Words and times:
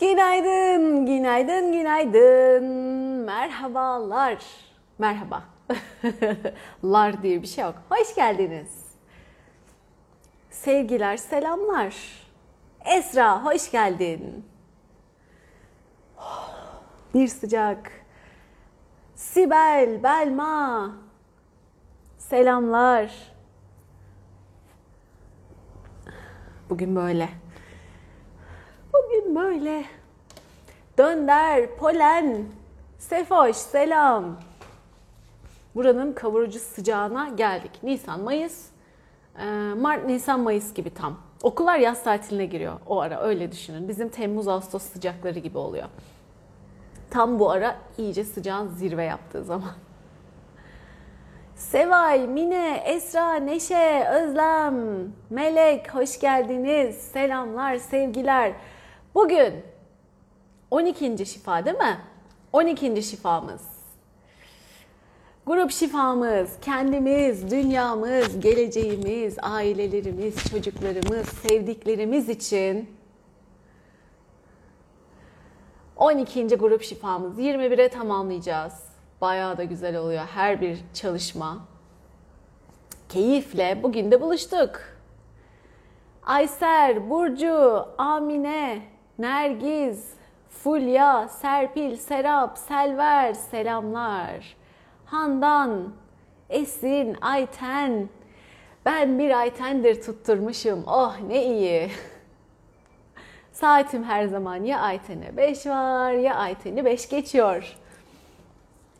Günaydın, 0.00 1.06
günaydın, 1.06 1.72
günaydın. 1.72 2.64
Merhabalar. 3.24 4.44
Merhaba. 4.98 5.44
Lar 6.84 7.22
diye 7.22 7.42
bir 7.42 7.46
şey 7.46 7.64
yok. 7.64 7.74
Hoş 7.90 8.14
geldiniz. 8.14 8.96
Sevgiler, 10.50 11.16
selamlar. 11.16 11.94
Esra, 12.84 13.44
hoş 13.44 13.70
geldin. 13.70 14.44
Bir 17.14 17.28
sıcak. 17.28 17.92
Sibel, 19.14 20.02
Belma. 20.02 20.90
Selamlar. 22.18 23.12
Bugün 26.70 26.96
böyle. 26.96 27.39
Böyle. 29.34 29.84
Dönder, 30.98 31.76
polen, 31.76 32.44
sefoş, 32.98 33.56
selam. 33.56 34.36
Buranın 35.74 36.12
kavurucu 36.12 36.58
sıcağına 36.58 37.28
geldik. 37.28 37.70
Nisan, 37.82 38.20
Mayıs, 38.20 38.66
e, 39.38 39.44
Mart, 39.74 40.06
Nisan, 40.06 40.40
Mayıs 40.40 40.74
gibi 40.74 40.94
tam. 40.94 41.20
Okullar 41.42 41.78
yaz 41.78 42.04
tatiline 42.04 42.46
giriyor 42.46 42.72
o 42.86 43.00
ara 43.00 43.20
öyle 43.20 43.52
düşünün. 43.52 43.88
Bizim 43.88 44.08
Temmuz, 44.08 44.48
Ağustos 44.48 44.82
sıcakları 44.82 45.38
gibi 45.38 45.58
oluyor. 45.58 45.88
Tam 47.10 47.38
bu 47.38 47.50
ara 47.50 47.76
iyice 47.98 48.24
sıcağın 48.24 48.68
zirve 48.68 49.04
yaptığı 49.04 49.44
zaman. 49.44 49.72
Sevay, 51.54 52.26
Mine, 52.26 52.82
Esra, 52.86 53.34
Neşe, 53.34 54.08
Özlem, 54.12 54.74
Melek 55.30 55.94
hoş 55.94 56.20
geldiniz. 56.20 56.96
Selamlar, 56.96 57.76
sevgiler. 57.76 58.52
Bugün 59.14 59.54
12. 60.70 61.26
şifa 61.26 61.64
değil 61.64 61.76
mi? 61.76 62.00
12. 62.52 63.02
şifamız. 63.02 63.62
Grup 65.46 65.70
şifamız, 65.70 66.60
kendimiz, 66.60 67.50
dünyamız, 67.50 68.40
geleceğimiz, 68.40 69.36
ailelerimiz, 69.42 70.50
çocuklarımız, 70.50 71.28
sevdiklerimiz 71.28 72.28
için 72.28 72.90
12. 75.96 76.46
grup 76.46 76.82
şifamız 76.82 77.38
21'e 77.38 77.88
tamamlayacağız. 77.88 78.84
Bayağı 79.20 79.58
da 79.58 79.64
güzel 79.64 79.96
oluyor 79.96 80.24
her 80.24 80.60
bir 80.60 80.78
çalışma. 80.94 81.58
Keyifle 83.08 83.82
bugün 83.82 84.10
de 84.10 84.20
buluştuk. 84.20 84.80
Ayser, 86.22 87.10
Burcu, 87.10 87.86
Amine, 87.98 88.89
Nergiz, 89.20 90.14
Fulya, 90.50 91.28
Serpil, 91.28 91.96
Serap, 91.96 92.58
Selver 92.58 93.34
selamlar. 93.34 94.56
Handan, 95.06 95.92
Esin, 96.50 97.16
Ayten. 97.20 98.08
Ben 98.86 99.18
bir 99.18 99.38
Ayten'dir 99.38 100.02
tutturmuşum. 100.02 100.84
Oh 100.86 101.16
ne 101.26 101.44
iyi. 101.44 101.90
Saatim 103.52 104.04
her 104.04 104.26
zaman 104.26 104.64
ya 104.64 104.80
Ayten'e 104.80 105.36
5 105.36 105.66
var 105.66 106.12
ya 106.12 106.34
Ayten'i 106.34 106.84
5 106.84 107.08
geçiyor. 107.08 107.76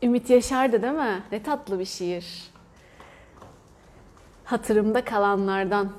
Ümit 0.03 0.29
Yaşar'dı 0.29 0.81
değil 0.81 0.93
mi? 0.93 1.23
Ne 1.31 1.43
tatlı 1.43 1.79
bir 1.79 1.85
şiir. 1.85 2.51
Hatırımda 4.43 5.05
kalanlardan. 5.05 5.91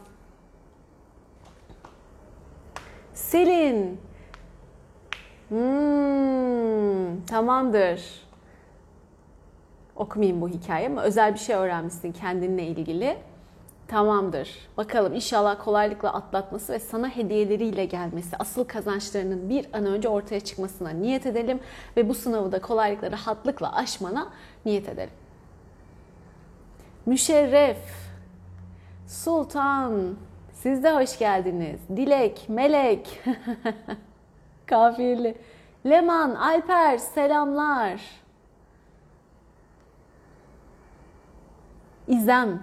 Selin. 3.15 4.01
Hmm, 5.53 7.25
tamamdır. 7.27 8.03
Okumayayım 9.97 10.41
bu 10.41 10.49
hikaye 10.49 10.87
ama 10.87 11.03
özel 11.03 11.35
bir 11.35 11.39
şey 11.39 11.57
öğrenmişsin 11.57 12.13
kendinle 12.13 12.67
ilgili. 12.67 13.17
Tamamdır. 13.89 14.51
Bakalım 14.77 15.15
inşallah 15.15 15.65
kolaylıkla 15.65 16.13
atlatması 16.13 16.73
ve 16.73 16.79
sana 16.79 17.09
hediyeleriyle 17.09 17.85
gelmesi, 17.85 18.37
asıl 18.39 18.65
kazançlarının 18.65 19.49
bir 19.49 19.67
an 19.73 19.87
önce 19.87 20.09
ortaya 20.09 20.41
çıkmasına 20.41 20.91
niyet 20.91 21.27
edelim 21.27 21.61
ve 21.97 22.09
bu 22.09 22.15
sınavı 22.15 22.53
da 22.53 22.61
kolaylıkla, 22.61 23.11
rahatlıkla 23.11 23.77
aşmana 23.77 24.29
niyet 24.67 24.89
edelim. 24.89 25.15
Müşerref, 27.07 27.79
Sultan, 29.07 30.17
siz 30.53 30.85
de 30.85 30.93
hoş 30.93 31.19
geldiniz. 31.19 31.81
Dilek, 31.97 32.49
Melek, 32.49 33.21
Kafirli, 34.73 35.35
Leman, 35.87 36.35
Alper, 36.35 36.99
selamlar. 36.99 38.01
İzem, 42.09 42.61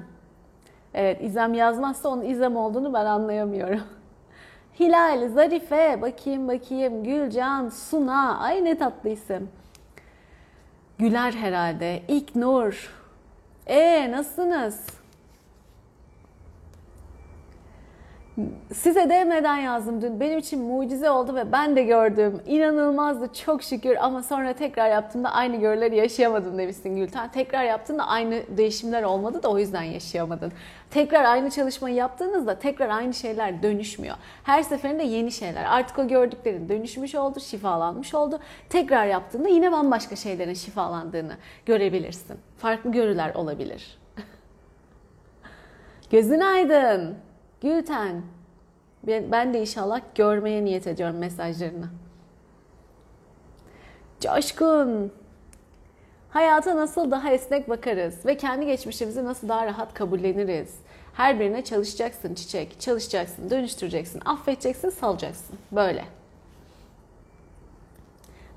Evet 0.93 1.21
İzem 1.21 1.53
yazmazsa 1.53 2.09
onun 2.09 2.23
İzem 2.23 2.55
olduğunu 2.55 2.93
ben 2.93 3.05
anlayamıyorum. 3.05 3.81
Hilal, 4.79 5.29
Zarife, 5.29 6.01
bakayım 6.01 6.47
bakayım, 6.47 7.03
Gülcan, 7.03 7.69
Suna, 7.69 8.39
ay 8.39 8.65
ne 8.65 8.77
tatlı 8.77 9.09
isim. 9.09 9.49
Güler 10.97 11.31
herhalde, 11.31 12.03
İknur. 12.07 12.93
E 13.67 14.11
nasılsınız? 14.11 14.98
Size 18.73 19.09
demeden 19.09 19.57
yazdım 19.57 20.01
dün. 20.01 20.19
Benim 20.19 20.39
için 20.39 20.61
mucize 20.61 21.09
oldu 21.09 21.35
ve 21.35 21.51
ben 21.51 21.75
de 21.75 21.83
gördüm. 21.83 22.41
İnanılmazdı 22.45 23.33
çok 23.45 23.63
şükür 23.63 23.95
ama 24.01 24.23
sonra 24.23 24.53
tekrar 24.53 24.89
yaptığımda 24.89 25.31
aynı 25.31 25.55
görüleri 25.55 25.95
yaşayamadım 25.95 26.57
demişsin 26.57 26.95
Gülten. 26.95 27.31
Tekrar 27.31 27.63
yaptığında 27.63 28.07
aynı 28.07 28.41
değişimler 28.57 29.03
olmadı 29.03 29.43
da 29.43 29.49
o 29.49 29.59
yüzden 29.59 29.83
yaşayamadın. 29.83 30.51
Tekrar 30.91 31.23
aynı 31.23 31.49
çalışmayı 31.49 31.95
yaptığınızda 31.95 32.59
tekrar 32.59 32.89
aynı 32.89 33.13
şeyler 33.13 33.63
dönüşmüyor. 33.63 34.15
Her 34.43 34.63
seferinde 34.63 35.03
yeni 35.03 35.31
şeyler. 35.31 35.65
Artık 35.65 35.99
o 35.99 36.07
gördüklerin 36.07 36.69
dönüşmüş 36.69 37.15
oldu, 37.15 37.39
şifalanmış 37.39 38.13
oldu. 38.13 38.39
Tekrar 38.69 39.05
yaptığında 39.05 39.49
yine 39.49 39.71
bambaşka 39.71 40.15
şeylerin 40.15 40.53
şifalandığını 40.53 41.33
görebilirsin. 41.65 42.37
Farklı 42.57 42.91
görüler 42.91 43.35
olabilir. 43.35 43.97
Gözün 46.11 46.39
aydın. 46.39 47.28
Gülten, 47.61 48.21
ben 49.07 49.53
de 49.53 49.61
inşallah 49.61 50.01
görmeye 50.15 50.65
niyet 50.65 50.87
ediyorum 50.87 51.17
mesajlarını. 51.17 51.87
Coşkun, 54.19 55.11
hayata 56.29 56.75
nasıl 56.75 57.11
daha 57.11 57.31
esnek 57.31 57.69
bakarız 57.69 58.25
ve 58.25 58.37
kendi 58.37 58.65
geçmişimizi 58.65 59.25
nasıl 59.25 59.49
daha 59.49 59.65
rahat 59.65 59.93
kabulleniriz? 59.93 60.75
Her 61.13 61.39
birine 61.39 61.63
çalışacaksın 61.63 62.33
çiçek, 62.33 62.79
çalışacaksın, 62.79 63.49
dönüştüreceksin, 63.49 64.21
affedeceksin, 64.25 64.89
salacaksın. 64.89 65.55
Böyle. 65.71 66.18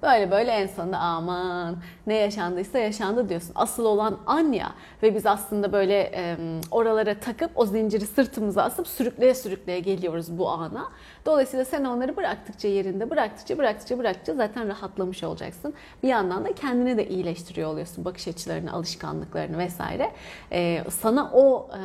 Böyle 0.02 0.30
böyle 0.30 0.50
en 0.50 0.66
sonunda 0.66 0.98
aman 0.98 1.76
ne 2.06 2.14
yaşandıysa 2.14 2.78
yaşandı 2.78 3.28
diyorsun. 3.28 3.52
Asıl 3.54 3.84
olan 3.84 4.18
Anya 4.26 4.72
ve 5.02 5.14
biz 5.14 5.26
aslında 5.26 5.72
böyle 5.72 6.12
e, 6.14 6.36
oralara 6.70 7.20
takıp 7.20 7.50
o 7.54 7.66
zinciri 7.66 8.06
sırtımıza 8.06 8.62
asıp 8.62 8.88
sürükleye 8.88 9.34
sürükleye 9.34 9.80
geliyoruz 9.80 10.38
bu 10.38 10.48
ana. 10.48 10.88
Dolayısıyla 11.26 11.64
sen 11.64 11.84
onları 11.84 12.16
bıraktıkça 12.16 12.68
yerinde 12.68 13.10
bıraktıkça 13.10 13.58
bıraktıkça 13.58 13.98
bıraktıkça 13.98 14.34
zaten 14.34 14.68
rahatlamış 14.68 15.24
olacaksın. 15.24 15.74
Bir 16.02 16.08
yandan 16.08 16.44
da 16.44 16.52
kendini 16.54 16.96
de 16.96 17.08
iyileştiriyor 17.08 17.70
oluyorsun. 17.70 18.04
Bakış 18.04 18.28
açılarını, 18.28 18.72
alışkanlıklarını 18.72 19.58
vesaire. 19.58 20.10
E, 20.52 20.84
sana 20.90 21.30
o... 21.32 21.70
E, 21.74 21.80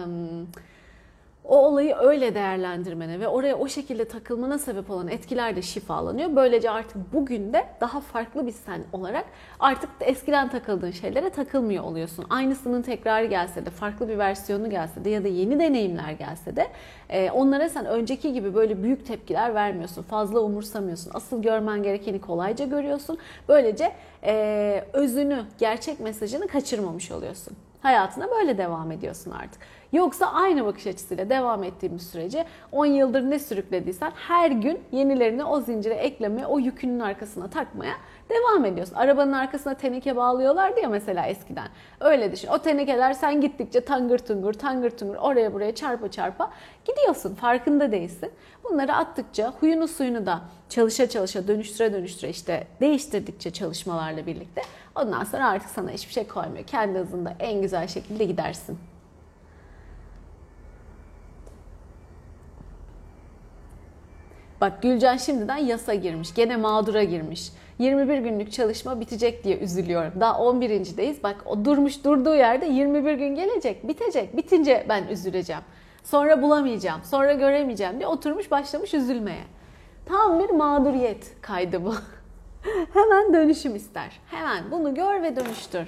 o 1.48 1.58
olayı 1.58 1.96
öyle 1.96 2.36
değerlendirmene 2.36 3.20
ve 3.20 3.28
oraya 3.28 3.56
o 3.56 3.68
şekilde 3.68 4.06
takılmana 4.06 4.58
sebep 4.58 4.90
olan 4.90 5.08
etkiler 5.08 5.56
de 5.56 5.62
şifalanıyor. 5.62 6.36
Böylece 6.36 6.72
artık 6.72 7.14
bugün 7.14 7.54
de 7.54 7.66
daha 7.82 8.00
farklı 8.00 8.48
bir 8.48 8.52
sen 8.52 8.82
olarak 8.94 9.26
artık 9.60 9.90
eskiden 10.02 10.50
takıldığın 10.50 10.92
şeylere 10.92 11.30
takılmıyor 11.30 11.84
oluyorsun. 11.84 12.26
Aynısının 12.30 12.82
tekrarı 12.82 13.26
gelse 13.26 13.66
de, 13.66 13.70
farklı 13.70 14.10
bir 14.10 14.18
versiyonu 14.18 14.70
gelse 14.70 15.06
de 15.06 15.10
ya 15.10 15.24
da 15.24 15.28
yeni 15.28 15.60
deneyimler 15.60 16.12
gelse 16.12 16.56
de 16.56 16.68
e, 17.10 17.32
onlara 17.32 17.70
sen 17.70 17.86
önceki 17.86 18.34
gibi 18.34 18.56
böyle 18.56 18.84
büyük 18.84 19.06
tepkiler 19.08 19.54
vermiyorsun. 19.54 20.02
Fazla 20.02 20.40
umursamıyorsun. 20.40 21.12
Asıl 21.14 21.42
görmen 21.42 21.84
gerekeni 21.84 22.22
kolayca 22.22 22.66
görüyorsun. 22.66 23.18
Böylece 23.48 23.92
e, 24.24 24.84
özünü, 24.94 25.44
gerçek 25.60 26.00
mesajını 26.00 26.48
kaçırmamış 26.48 27.12
oluyorsun. 27.12 27.54
Hayatına 27.82 28.28
böyle 28.32 28.58
devam 28.58 28.92
ediyorsun 28.92 29.32
artık. 29.32 29.62
Yoksa 29.94 30.26
aynı 30.34 30.66
bakış 30.66 30.88
açısıyla 30.88 31.30
devam 31.30 31.64
ettiğimiz 31.64 32.10
sürece 32.10 32.46
10 32.72 32.86
yıldır 32.86 33.22
ne 33.22 33.40
sürüklediysen 33.40 34.12
her 34.16 34.52
gün 34.52 34.80
yenilerini 34.92 35.44
o 35.44 35.62
zincire 35.62 35.94
eklemeye, 35.94 36.46
o 36.46 36.60
yükünün 36.60 37.00
arkasına 37.00 37.50
takmaya 37.50 37.94
devam 38.30 38.66
ediyorsun. 38.66 38.96
Arabanın 38.96 39.32
arkasına 39.32 39.74
teneke 39.74 40.16
bağlıyorlardı 40.16 40.80
ya 40.80 40.90
mesela 40.90 41.26
eskiden. 41.26 41.68
Öyle 42.00 42.32
düşün. 42.32 42.48
O 42.48 42.58
tenekeler 42.58 43.14
sen 43.14 43.42
gittikçe 43.42 43.82
tangır 43.82 44.20
tungur, 44.20 44.54
tangır 44.54 44.90
tungur 44.90 45.16
oraya 45.16 45.54
buraya 45.54 45.76
çarpa 45.76 46.12
çarpa 46.12 46.52
gidiyorsun. 46.86 47.36
Farkında 47.36 47.92
değilsin. 47.92 48.32
Bunları 48.64 48.94
attıkça 48.96 49.54
huyunu 49.60 49.88
suyunu 49.88 50.26
da 50.26 50.42
çalışa 50.70 51.10
çalışa 51.10 51.48
dönüştüre 51.48 51.94
dönüştüre 51.94 52.30
işte 52.30 52.68
değiştirdikçe 52.82 53.52
çalışmalarla 53.52 54.26
birlikte 54.26 54.62
ondan 54.96 55.24
sonra 55.24 55.50
artık 55.50 55.70
sana 55.70 55.92
hiçbir 55.92 56.14
şey 56.14 56.28
koymuyor. 56.28 56.66
Kendi 56.66 57.00
hızında 57.00 57.34
en 57.40 57.62
güzel 57.62 57.88
şekilde 57.88 58.26
gidersin. 58.26 58.78
Bak 64.62 64.82
Gülcan 64.82 65.18
şimdiden 65.18 65.58
yasa 65.58 65.94
girmiş. 65.94 66.34
Gene 66.34 66.58
mağdura 66.58 67.04
girmiş. 67.04 67.52
21 67.80 68.18
günlük 68.18 68.52
çalışma 68.52 69.00
bitecek 69.00 69.44
diye 69.44 69.58
üzülüyorum. 69.58 70.14
Daha 70.20 70.40
11.deyiz. 70.40 71.24
Bak 71.24 71.36
o 71.46 71.66
durmuş 71.66 72.04
durduğu 72.04 72.36
yerde 72.36 72.66
21 72.66 73.14
gün 73.14 73.36
gelecek, 73.36 73.88
bitecek. 73.88 74.38
Bitince 74.38 74.86
ben 74.90 75.08
üzüleceğim. 75.08 75.62
Sonra 76.04 76.42
bulamayacağım, 76.42 77.02
sonra 77.04 77.34
göremeyeceğim 77.34 77.98
diye 77.98 78.08
oturmuş 78.08 78.52
başlamış 78.52 78.94
üzülmeye. 78.94 79.44
Tam 80.06 80.40
bir 80.40 80.50
mağduriyet 80.50 81.42
kaydı 81.42 81.86
bu. 81.86 81.94
Hemen 82.94 83.34
dönüşüm 83.34 83.76
ister. 83.76 84.20
Hemen 84.32 84.64
bunu 84.72 84.96
gör 84.96 85.22
ve 85.22 85.36
dönüştür. 85.36 85.88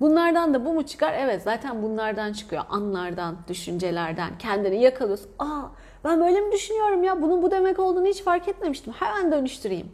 Bunlardan 0.00 0.54
da 0.54 0.64
bu 0.64 0.72
mu 0.72 0.86
çıkar? 0.86 1.14
Evet 1.18 1.42
zaten 1.42 1.82
bunlardan 1.82 2.32
çıkıyor. 2.32 2.62
Anlardan, 2.70 3.36
düşüncelerden. 3.48 4.38
Kendini 4.38 4.82
yakalıyorsun. 4.82 5.30
Aa 5.38 5.62
ben 6.04 6.20
böyle 6.20 6.40
mi 6.40 6.52
düşünüyorum 6.52 7.02
ya? 7.02 7.22
Bunun 7.22 7.42
bu 7.42 7.50
demek 7.50 7.78
olduğunu 7.78 8.06
hiç 8.06 8.22
fark 8.22 8.48
etmemiştim. 8.48 8.92
Hemen 8.92 9.32
dönüştüreyim. 9.32 9.92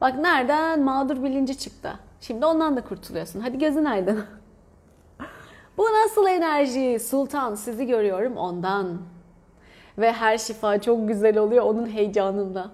Bak 0.00 0.18
nereden? 0.18 0.80
Mağdur 0.80 1.24
bilinci 1.24 1.58
çıktı. 1.58 1.92
Şimdi 2.20 2.46
ondan 2.46 2.76
da 2.76 2.80
kurtuluyorsun. 2.80 3.40
Hadi 3.40 3.58
gözün 3.58 3.84
aydın. 3.84 4.24
bu 5.76 5.82
nasıl 5.82 6.26
enerji? 6.26 6.98
Sultan 7.00 7.54
sizi 7.54 7.86
görüyorum 7.86 8.36
ondan. 8.36 8.98
Ve 9.98 10.12
her 10.12 10.38
şifa 10.38 10.80
çok 10.80 11.08
güzel 11.08 11.38
oluyor 11.38 11.64
onun 11.64 11.86
heyecanında. 11.86 12.70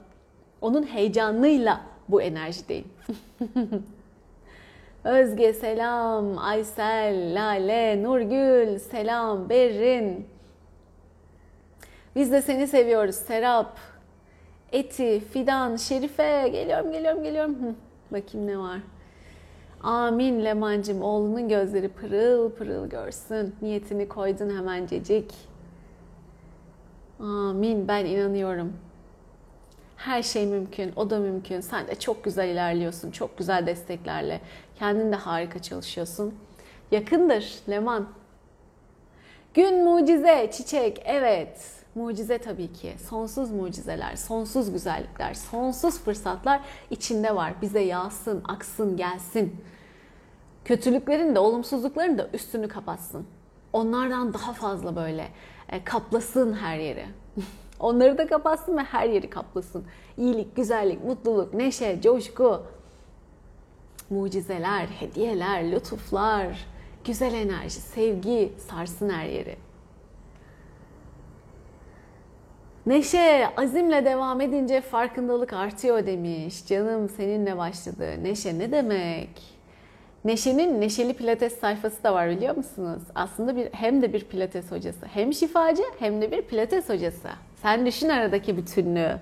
Onun 0.60 0.82
heyecanıyla 0.82 1.80
bu 2.08 2.22
enerjideyim. 2.22 2.88
Özge 5.04 5.52
selam, 5.52 6.38
Aysel, 6.38 7.34
Lale, 7.34 8.02
Nurgül 8.02 8.78
selam, 8.78 9.48
Berrin. 9.48 10.33
Biz 12.16 12.32
de 12.32 12.42
seni 12.42 12.66
seviyoruz 12.66 13.14
Serap, 13.14 13.78
Eti, 14.72 15.20
Fidan, 15.20 15.76
Şerife. 15.76 16.48
Geliyorum, 16.52 16.92
geliyorum, 16.92 17.22
geliyorum. 17.22 17.54
Hı, 17.54 17.74
bakayım 18.10 18.46
ne 18.46 18.58
var. 18.58 18.78
Amin 19.82 20.44
Lemancım, 20.44 21.02
oğlunun 21.02 21.48
gözleri 21.48 21.88
pırıl 21.88 22.50
pırıl 22.50 22.86
görsün. 22.86 23.54
Niyetini 23.62 24.08
koydun 24.08 24.56
hemencecik. 24.56 25.34
Amin, 27.20 27.88
ben 27.88 28.04
inanıyorum. 28.04 28.72
Her 29.96 30.22
şey 30.22 30.46
mümkün, 30.46 30.92
o 30.96 31.10
da 31.10 31.18
mümkün. 31.18 31.60
Sen 31.60 31.86
de 31.86 31.94
çok 31.94 32.24
güzel 32.24 32.48
ilerliyorsun, 32.48 33.10
çok 33.10 33.38
güzel 33.38 33.66
desteklerle. 33.66 34.40
Kendin 34.78 35.12
de 35.12 35.16
harika 35.16 35.62
çalışıyorsun. 35.62 36.34
Yakındır 36.90 37.54
Leman. 37.68 38.06
Gün 39.54 39.84
mucize, 39.84 40.50
çiçek, 40.52 41.02
evet. 41.04 41.83
Mucize 41.94 42.38
tabii 42.38 42.72
ki. 42.72 42.94
Sonsuz 43.08 43.50
mucizeler, 43.50 44.16
sonsuz 44.16 44.72
güzellikler, 44.72 45.34
sonsuz 45.34 45.98
fırsatlar 45.98 46.60
içinde 46.90 47.36
var. 47.36 47.54
Bize 47.62 47.80
yağsın, 47.80 48.42
aksın, 48.48 48.96
gelsin. 48.96 49.56
Kötülüklerin 50.64 51.34
de, 51.34 51.38
olumsuzlukların 51.38 52.18
da 52.18 52.28
üstünü 52.32 52.68
kapatsın. 52.68 53.26
Onlardan 53.72 54.34
daha 54.34 54.52
fazla 54.52 54.96
böyle 54.96 55.28
e, 55.68 55.84
kaplasın 55.84 56.52
her 56.52 56.78
yeri. 56.78 57.06
Onları 57.80 58.18
da 58.18 58.26
kapatsın 58.26 58.76
ve 58.76 58.82
her 58.82 59.08
yeri 59.08 59.30
kaplasın. 59.30 59.84
İyilik, 60.16 60.56
güzellik, 60.56 61.04
mutluluk, 61.04 61.54
neşe, 61.54 62.00
coşku, 62.02 62.62
mucizeler, 64.10 64.86
hediyeler, 64.86 65.72
lütuflar, 65.72 66.66
güzel 67.04 67.34
enerji, 67.34 67.80
sevgi 67.80 68.52
sarsın 68.68 69.10
her 69.10 69.26
yeri. 69.26 69.63
Neşe 72.86 73.48
azimle 73.56 74.04
devam 74.04 74.40
edince 74.40 74.80
farkındalık 74.80 75.52
artıyor 75.52 76.06
demiş. 76.06 76.66
Canım 76.66 77.08
seninle 77.08 77.56
başladı. 77.56 78.24
Neşe 78.24 78.58
ne 78.58 78.72
demek? 78.72 79.42
Neşe'nin 80.24 80.80
Neşeli 80.80 81.14
Pilates 81.14 81.58
sayfası 81.60 82.02
da 82.04 82.14
var 82.14 82.30
biliyor 82.30 82.56
musunuz? 82.56 83.02
Aslında 83.14 83.56
bir 83.56 83.68
hem 83.72 84.02
de 84.02 84.12
bir 84.12 84.24
Pilates 84.24 84.70
hocası. 84.70 85.06
Hem 85.06 85.32
şifacı 85.32 85.82
hem 85.98 86.22
de 86.22 86.30
bir 86.30 86.42
Pilates 86.42 86.88
hocası. 86.88 87.28
Sen 87.62 87.86
düşün 87.86 88.08
aradaki 88.08 88.56
bütünlüğü. 88.56 89.20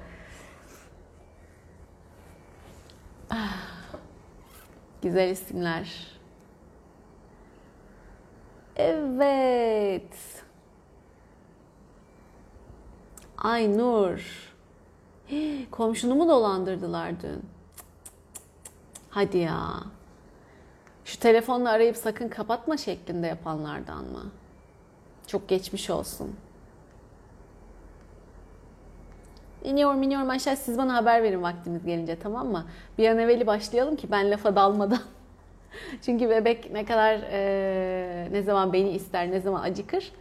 Ah, 3.30 3.56
güzel 5.02 5.30
isimler. 5.30 6.06
Evet. 8.76 10.41
Ay 13.42 13.78
Nur. 13.78 14.52
Komşunu 15.70 16.14
mu 16.14 16.28
dolandırdılar 16.28 17.22
dün? 17.22 17.42
Hadi 19.10 19.38
ya. 19.38 19.70
Şu 21.04 21.20
telefonla 21.20 21.70
arayıp 21.70 21.96
sakın 21.96 22.28
kapatma 22.28 22.76
şeklinde 22.76 23.26
yapanlardan 23.26 24.04
mı? 24.04 24.24
Çok 25.26 25.48
geçmiş 25.48 25.90
olsun. 25.90 26.36
İniyorum 29.64 30.02
iniyorum 30.02 30.30
aşağı 30.30 30.56
siz 30.56 30.78
bana 30.78 30.94
haber 30.94 31.22
verin 31.22 31.42
vaktiniz 31.42 31.84
gelince 31.84 32.18
tamam 32.18 32.48
mı? 32.48 32.66
Bir 32.98 33.08
an 33.08 33.18
evveli 33.18 33.46
başlayalım 33.46 33.96
ki 33.96 34.10
ben 34.10 34.30
lafa 34.30 34.56
dalmadan. 34.56 35.02
Çünkü 36.02 36.30
bebek 36.30 36.72
ne 36.72 36.84
kadar 36.84 37.20
e, 37.30 38.28
ne 38.32 38.42
zaman 38.42 38.72
beni 38.72 38.90
ister 38.90 39.30
ne 39.30 39.40
zaman 39.40 39.62
acıkır 39.62 40.12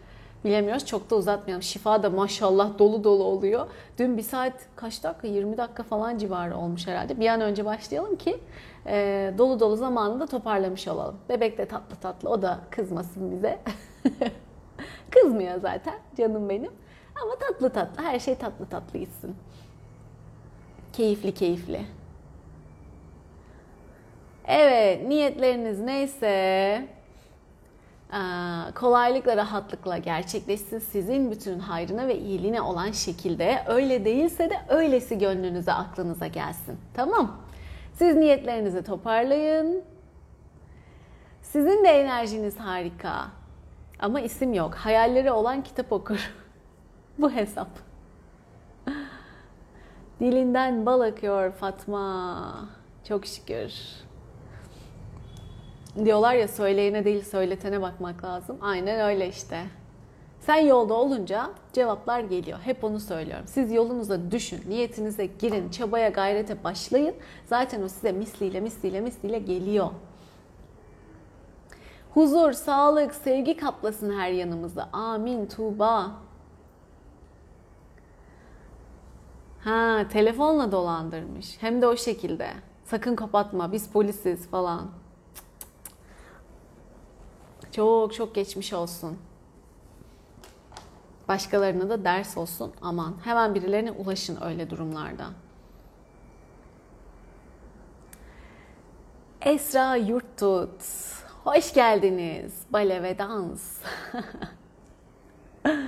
bilemiyoruz. 0.45 0.85
Çok 0.85 1.09
da 1.09 1.15
uzatmayalım. 1.15 1.63
Şifa 1.63 2.03
da 2.03 2.09
maşallah 2.09 2.79
dolu 2.79 3.03
dolu 3.03 3.23
oluyor. 3.23 3.67
Dün 3.97 4.17
bir 4.17 4.21
saat 4.21 4.53
kaç 4.75 5.03
dakika? 5.03 5.27
20 5.27 5.57
dakika 5.57 5.83
falan 5.83 6.17
civarı 6.17 6.57
olmuş 6.57 6.88
herhalde. 6.88 7.19
Bir 7.19 7.27
an 7.27 7.41
önce 7.41 7.65
başlayalım 7.65 8.15
ki 8.15 8.39
e, 8.88 9.33
dolu 9.38 9.59
dolu 9.59 9.75
zamanında 9.75 10.25
toparlamış 10.25 10.88
olalım. 10.88 11.15
Bebek 11.29 11.57
de 11.57 11.65
tatlı 11.65 11.95
tatlı. 11.95 12.29
O 12.29 12.41
da 12.41 12.59
kızmasın 12.69 13.31
bize. 13.31 13.59
Kızmıyor 15.11 15.61
zaten 15.61 15.95
canım 16.17 16.49
benim. 16.49 16.71
Ama 17.23 17.35
tatlı 17.35 17.69
tatlı. 17.69 18.03
Her 18.03 18.19
şey 18.19 18.35
tatlı 18.35 18.65
tatlı 18.65 18.99
gitsin. 18.99 19.35
Keyifli 20.93 21.33
keyifli. 21.33 21.81
Evet, 24.48 25.07
niyetleriniz 25.07 25.79
neyse 25.79 26.88
kolaylıkla, 28.75 29.38
rahatlıkla 29.38 29.98
gerçekleşsin 29.98 30.80
sizin 30.80 31.32
bütün 31.32 31.60
hayrına 31.60 32.08
ve 32.08 32.18
iyiliğine 32.18 32.62
olan 32.62 32.91
şekilde. 32.91 33.63
Öyle 33.68 34.06
değilse 34.06 34.50
de 34.50 34.62
öylesi 34.70 35.18
gönlünüze, 35.18 35.74
aklınıza 35.74 36.27
gelsin. 36.27 36.77
Tamam. 36.94 37.38
Siz 37.94 38.15
niyetlerinizi 38.15 38.84
toparlayın. 38.84 39.84
Sizin 41.41 41.84
de 41.84 41.89
enerjiniz 41.89 42.60
harika. 42.60 43.27
Ama 44.00 44.20
isim 44.20 44.53
yok. 44.53 44.75
Hayalleri 44.75 45.32
olan 45.32 45.63
kitap 45.63 45.91
okur. 45.91 46.34
Bu 47.18 47.32
hesap. 47.32 47.68
Dilinden 50.20 50.86
bal 50.86 51.01
akıyor 51.01 51.51
Fatma. 51.51 52.70
Çok 53.08 53.25
şükür. 53.25 53.74
Diyorlar 56.05 56.33
ya 56.33 56.48
söyleyene 56.48 57.05
değil 57.05 57.24
söyletene 57.24 57.81
bakmak 57.81 58.24
lazım. 58.24 58.57
Aynen 58.62 59.00
öyle 59.00 59.27
işte. 59.27 59.63
Sen 60.39 60.57
yolda 60.57 60.93
olunca 60.93 61.50
cevaplar 61.74 62.19
geliyor. 62.19 62.60
Hep 62.63 62.83
onu 62.83 63.00
söylüyorum. 63.00 63.45
Siz 63.48 63.71
yolunuza 63.71 64.31
düşün, 64.31 64.62
niyetinize 64.67 65.25
girin, 65.25 65.69
çabaya, 65.69 66.10
gayrete 66.10 66.63
başlayın. 66.63 67.15
Zaten 67.45 67.81
o 67.81 67.88
size 67.88 68.12
misliyle, 68.12 68.60
misliyle, 68.60 69.01
misliyle 69.01 69.39
geliyor. 69.39 69.89
Huzur, 72.13 72.51
sağlık, 72.51 73.13
sevgi 73.15 73.57
kaplasın 73.57 74.19
her 74.19 74.31
yanımızda. 74.31 74.89
Amin 74.93 75.45
Tuğba. 75.45 76.12
Ha, 79.63 80.05
telefonla 80.12 80.71
dolandırmış. 80.71 81.57
Hem 81.62 81.81
de 81.81 81.88
o 81.88 81.98
şekilde. 81.98 82.48
Sakın 82.86 83.15
kapatma, 83.15 83.71
biz 83.71 83.89
polisiz 83.89 84.48
falan. 84.48 85.00
Çok 87.72 88.13
çok 88.13 88.36
geçmiş 88.36 88.74
olsun. 88.74 89.18
Başkalarına 91.28 91.90
da 91.90 92.04
ders 92.06 92.38
olsun. 92.38 92.74
Aman 92.82 93.16
hemen 93.24 93.56
birilerine 93.56 93.92
ulaşın 93.92 94.38
öyle 94.42 94.70
durumlarda. 94.70 95.25
Esra 99.42 99.96
Yurttut. 99.96 100.82
Hoş 101.44 101.74
geldiniz. 101.74 102.54
Bale 102.70 103.04
ve 103.04 103.18
dans. 103.18 103.78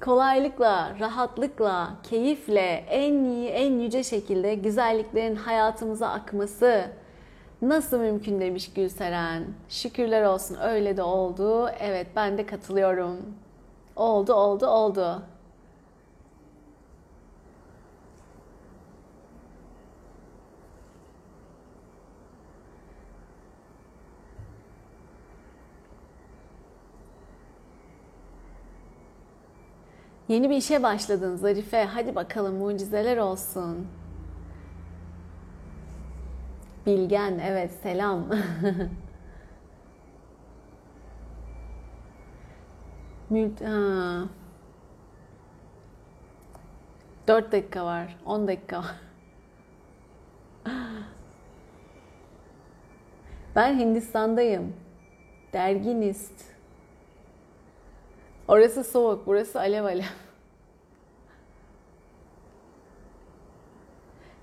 Kolaylıkla, 0.00 0.96
rahatlıkla, 1.00 1.90
keyifle, 2.02 2.86
en 2.90 3.24
iyi, 3.24 3.48
en 3.48 3.72
yüce 3.78 4.02
şekilde 4.02 4.54
güzelliklerin 4.54 5.36
hayatımıza 5.36 6.08
akması 6.08 6.90
nasıl 7.62 7.98
mümkün 7.98 8.40
demiş 8.40 8.72
Gülseren. 8.74 9.44
Şükürler 9.68 10.22
olsun 10.24 10.56
öyle 10.62 10.96
de 10.96 11.02
oldu. 11.02 11.68
Evet 11.80 12.06
ben 12.16 12.38
de 12.38 12.46
katılıyorum. 12.46 13.16
Oldu, 13.96 14.34
oldu, 14.34 14.66
oldu. 14.66 15.22
Yeni 30.28 30.50
bir 30.50 30.56
işe 30.56 30.82
başladın 30.82 31.36
Zarife. 31.36 31.84
Hadi 31.84 32.14
bakalım 32.14 32.54
mucizeler 32.54 33.16
olsun. 33.16 33.86
Bilgen, 36.86 37.38
evet 37.38 37.70
selam. 37.82 38.26
Mült 43.30 43.60
ha. 43.60 44.28
4 47.28 47.52
dakika 47.52 47.84
var. 47.84 48.16
10 48.26 48.48
dakika. 48.48 48.84
Ben 53.56 53.78
Hindistan'dayım. 53.78 54.72
Derginist. 55.52 56.44
Orası 58.48 58.84
soğuk, 58.84 59.26
burası 59.26 59.60
alev 59.60 59.84
alev. 59.84 60.04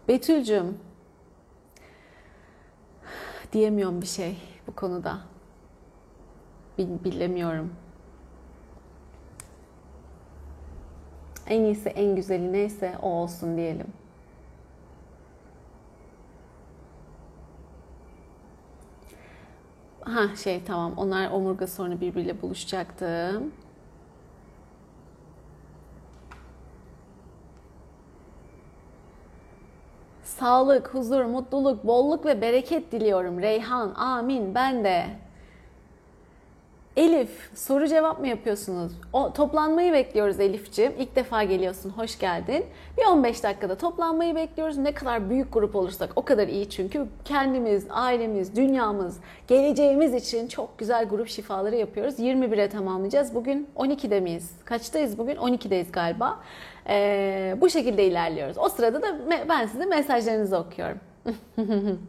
Betül'cüm, 0.08 0.80
diyemiyorum 3.54 4.02
bir 4.02 4.08
şey 4.08 4.38
bu 4.68 4.76
konuda. 4.76 5.20
Bilemiyorum. 6.78 7.74
En 11.48 11.62
iyisi, 11.64 11.90
en 11.90 12.16
güzeli 12.16 12.54
neyse 12.54 12.98
o 13.02 13.10
olsun 13.10 13.58
diyelim. 13.58 13.88
Ha 20.02 20.36
şey 20.36 20.64
tamam 20.64 20.94
onlar 20.98 21.32
omurga 21.32 21.68
sonra 21.68 22.02
birbiriyle 22.02 22.42
buluşacaktı. 22.42 23.42
Sağlık, 30.44 30.94
huzur, 30.94 31.24
mutluluk, 31.24 31.88
bolluk 31.88 32.26
ve 32.26 32.42
bereket 32.42 32.92
diliyorum. 32.92 33.42
Reyhan, 33.42 33.94
amin. 33.96 34.56
Ben 34.56 34.84
de. 34.84 35.06
Elif, 36.98 37.50
soru 37.56 37.88
cevap 37.88 38.20
mı 38.20 38.28
yapıyorsunuz? 38.28 38.92
O 39.14 39.34
toplanmayı 39.34 39.94
bekliyoruz 39.94 40.40
Elif'ciğim. 40.40 40.94
İlk 41.00 41.16
defa 41.16 41.44
geliyorsun, 41.44 41.90
hoş 41.90 42.20
geldin. 42.20 42.66
Bir 42.98 43.06
15 43.06 43.44
dakikada 43.44 43.78
toplanmayı 43.78 44.36
bekliyoruz. 44.36 44.78
Ne 44.78 44.94
kadar 44.94 45.30
büyük 45.30 45.54
grup 45.54 45.76
olursak 45.76 46.10
o 46.16 46.26
kadar 46.26 46.48
iyi 46.48 46.70
çünkü 46.70 47.06
kendimiz, 47.26 47.86
ailemiz, 47.90 48.56
dünyamız, 48.56 49.20
geleceğimiz 49.48 50.14
için 50.14 50.48
çok 50.48 50.78
güzel 50.78 51.06
grup 51.06 51.28
şifaları 51.28 51.76
yapıyoruz. 51.76 52.20
21'e 52.20 52.70
tamamlayacağız. 52.70 53.36
Bugün 53.36 53.68
12'de 53.76 54.20
miyiz? 54.20 54.52
Kaçtayız 54.66 55.18
bugün? 55.18 55.36
12'deyiz 55.36 55.92
galiba. 55.92 56.40
Ee, 56.90 57.58
bu 57.62 57.70
şekilde 57.70 58.06
ilerliyoruz. 58.06 58.58
O 58.58 58.70
sırada 58.70 59.02
da 59.02 59.08
ben 59.50 59.66
size 59.66 59.86
mesajlarınızı 59.86 60.58
okuyorum. 60.58 61.00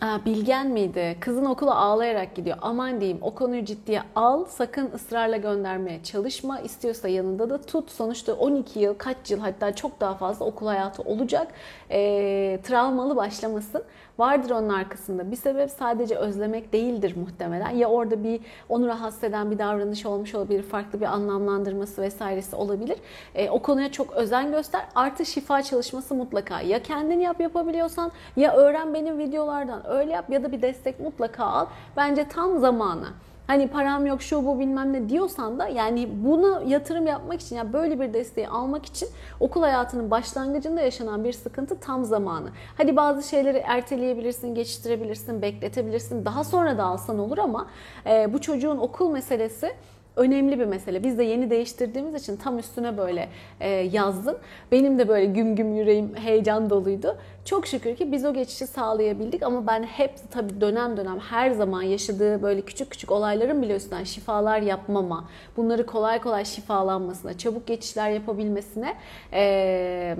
Aa, 0.00 0.24
Bilgen 0.24 0.66
miydi? 0.70 1.16
Kızın 1.20 1.44
okula 1.44 1.74
ağlayarak 1.76 2.34
gidiyor. 2.34 2.56
Aman 2.62 3.00
diyeyim 3.00 3.18
o 3.22 3.34
konuyu 3.34 3.64
ciddiye 3.64 4.02
al. 4.16 4.44
Sakın 4.44 4.90
ısrarla 4.94 5.36
göndermeye 5.36 6.02
çalışma. 6.02 6.60
İstiyorsa 6.60 7.08
yanında 7.08 7.50
da 7.50 7.60
tut. 7.60 7.90
Sonuçta 7.90 8.34
12 8.34 8.80
yıl, 8.80 8.94
kaç 8.98 9.30
yıl 9.30 9.40
hatta 9.40 9.74
çok 9.74 10.00
daha 10.00 10.14
fazla 10.14 10.44
okul 10.44 10.66
hayatı 10.66 11.02
olacak. 11.02 11.48
E, 11.90 12.60
travmalı 12.62 13.16
başlamasın. 13.16 13.82
Vardır 14.18 14.50
onun 14.50 14.68
arkasında. 14.68 15.30
Bir 15.30 15.36
sebep 15.36 15.70
sadece 15.70 16.16
özlemek 16.16 16.72
değildir 16.72 17.14
muhtemelen. 17.16 17.70
Ya 17.70 17.88
orada 17.88 18.24
bir 18.24 18.40
onu 18.68 18.86
rahatsız 18.86 19.24
eden 19.24 19.50
bir 19.50 19.58
davranış 19.58 20.06
olmuş 20.06 20.34
olabilir. 20.34 20.62
Farklı 20.62 21.00
bir 21.00 21.06
anlamlandırması 21.06 22.02
vesairesi 22.02 22.56
olabilir. 22.56 22.96
E, 23.34 23.50
o 23.50 23.62
konuya 23.62 23.92
çok 23.92 24.12
özen 24.12 24.50
göster. 24.52 24.82
Artı 24.94 25.26
şifa 25.26 25.62
çalışması 25.62 26.14
mutlaka. 26.14 26.60
Ya 26.60 26.82
kendin 26.82 27.20
yap 27.20 27.40
yapabiliyorsan 27.40 28.12
ya 28.36 28.56
öğren 28.56 28.94
benim 28.94 29.18
videolardan 29.18 29.90
öyle 29.90 30.12
yap 30.12 30.30
ya 30.30 30.42
da 30.42 30.52
bir 30.52 30.62
destek 30.62 31.00
mutlaka 31.00 31.44
al. 31.44 31.66
Bence 31.96 32.28
tam 32.28 32.58
zamanı 32.58 33.06
hani 33.48 33.68
param 33.68 34.06
yok 34.06 34.22
şu 34.22 34.46
bu 34.46 34.58
bilmem 34.58 34.92
ne 34.92 35.08
diyorsan 35.08 35.58
da 35.58 35.68
yani 35.68 36.08
buna 36.24 36.62
yatırım 36.66 37.06
yapmak 37.06 37.40
için 37.40 37.56
yani 37.56 37.72
böyle 37.72 38.00
bir 38.00 38.14
desteği 38.14 38.48
almak 38.48 38.86
için 38.86 39.08
okul 39.40 39.62
hayatının 39.62 40.10
başlangıcında 40.10 40.80
yaşanan 40.80 41.24
bir 41.24 41.32
sıkıntı 41.32 41.80
tam 41.80 42.04
zamanı. 42.04 42.48
Hadi 42.76 42.96
bazı 42.96 43.28
şeyleri 43.28 43.58
erteleyebilirsin, 43.58 44.54
geçiştirebilirsin, 44.54 45.42
bekletebilirsin. 45.42 46.24
Daha 46.24 46.44
sonra 46.44 46.78
da 46.78 46.84
alsan 46.84 47.18
olur 47.18 47.38
ama 47.38 47.66
e, 48.06 48.32
bu 48.32 48.40
çocuğun 48.40 48.78
okul 48.78 49.10
meselesi 49.10 49.72
önemli 50.18 50.58
bir 50.58 50.64
mesele. 50.64 51.02
Biz 51.02 51.18
de 51.18 51.24
yeni 51.24 51.50
değiştirdiğimiz 51.50 52.14
için 52.14 52.36
tam 52.36 52.58
üstüne 52.58 52.98
böyle 52.98 53.28
e, 53.60 53.68
yazdım. 53.68 54.36
Benim 54.72 54.98
de 54.98 55.08
böyle 55.08 55.26
güm 55.26 55.56
güm 55.56 55.76
yüreğim 55.76 56.16
heyecan 56.16 56.70
doluydu. 56.70 57.16
Çok 57.44 57.66
şükür 57.66 57.96
ki 57.96 58.12
biz 58.12 58.24
o 58.24 58.34
geçişi 58.34 58.66
sağlayabildik 58.66 59.42
ama 59.42 59.66
ben 59.66 59.82
hep 59.82 60.14
tabii 60.30 60.60
dönem 60.60 60.96
dönem 60.96 61.18
her 61.18 61.50
zaman 61.50 61.82
yaşadığı 61.82 62.42
böyle 62.42 62.60
küçük 62.60 62.90
küçük 62.90 63.12
olayların 63.12 63.62
bile 63.62 63.76
üstünden 63.76 64.04
şifalar 64.04 64.60
yapmama, 64.60 65.28
bunları 65.56 65.86
kolay 65.86 66.20
kolay 66.20 66.44
şifalanmasına, 66.44 67.38
çabuk 67.38 67.66
geçişler 67.66 68.10
yapabilmesine 68.10 68.94
e, 69.32 70.16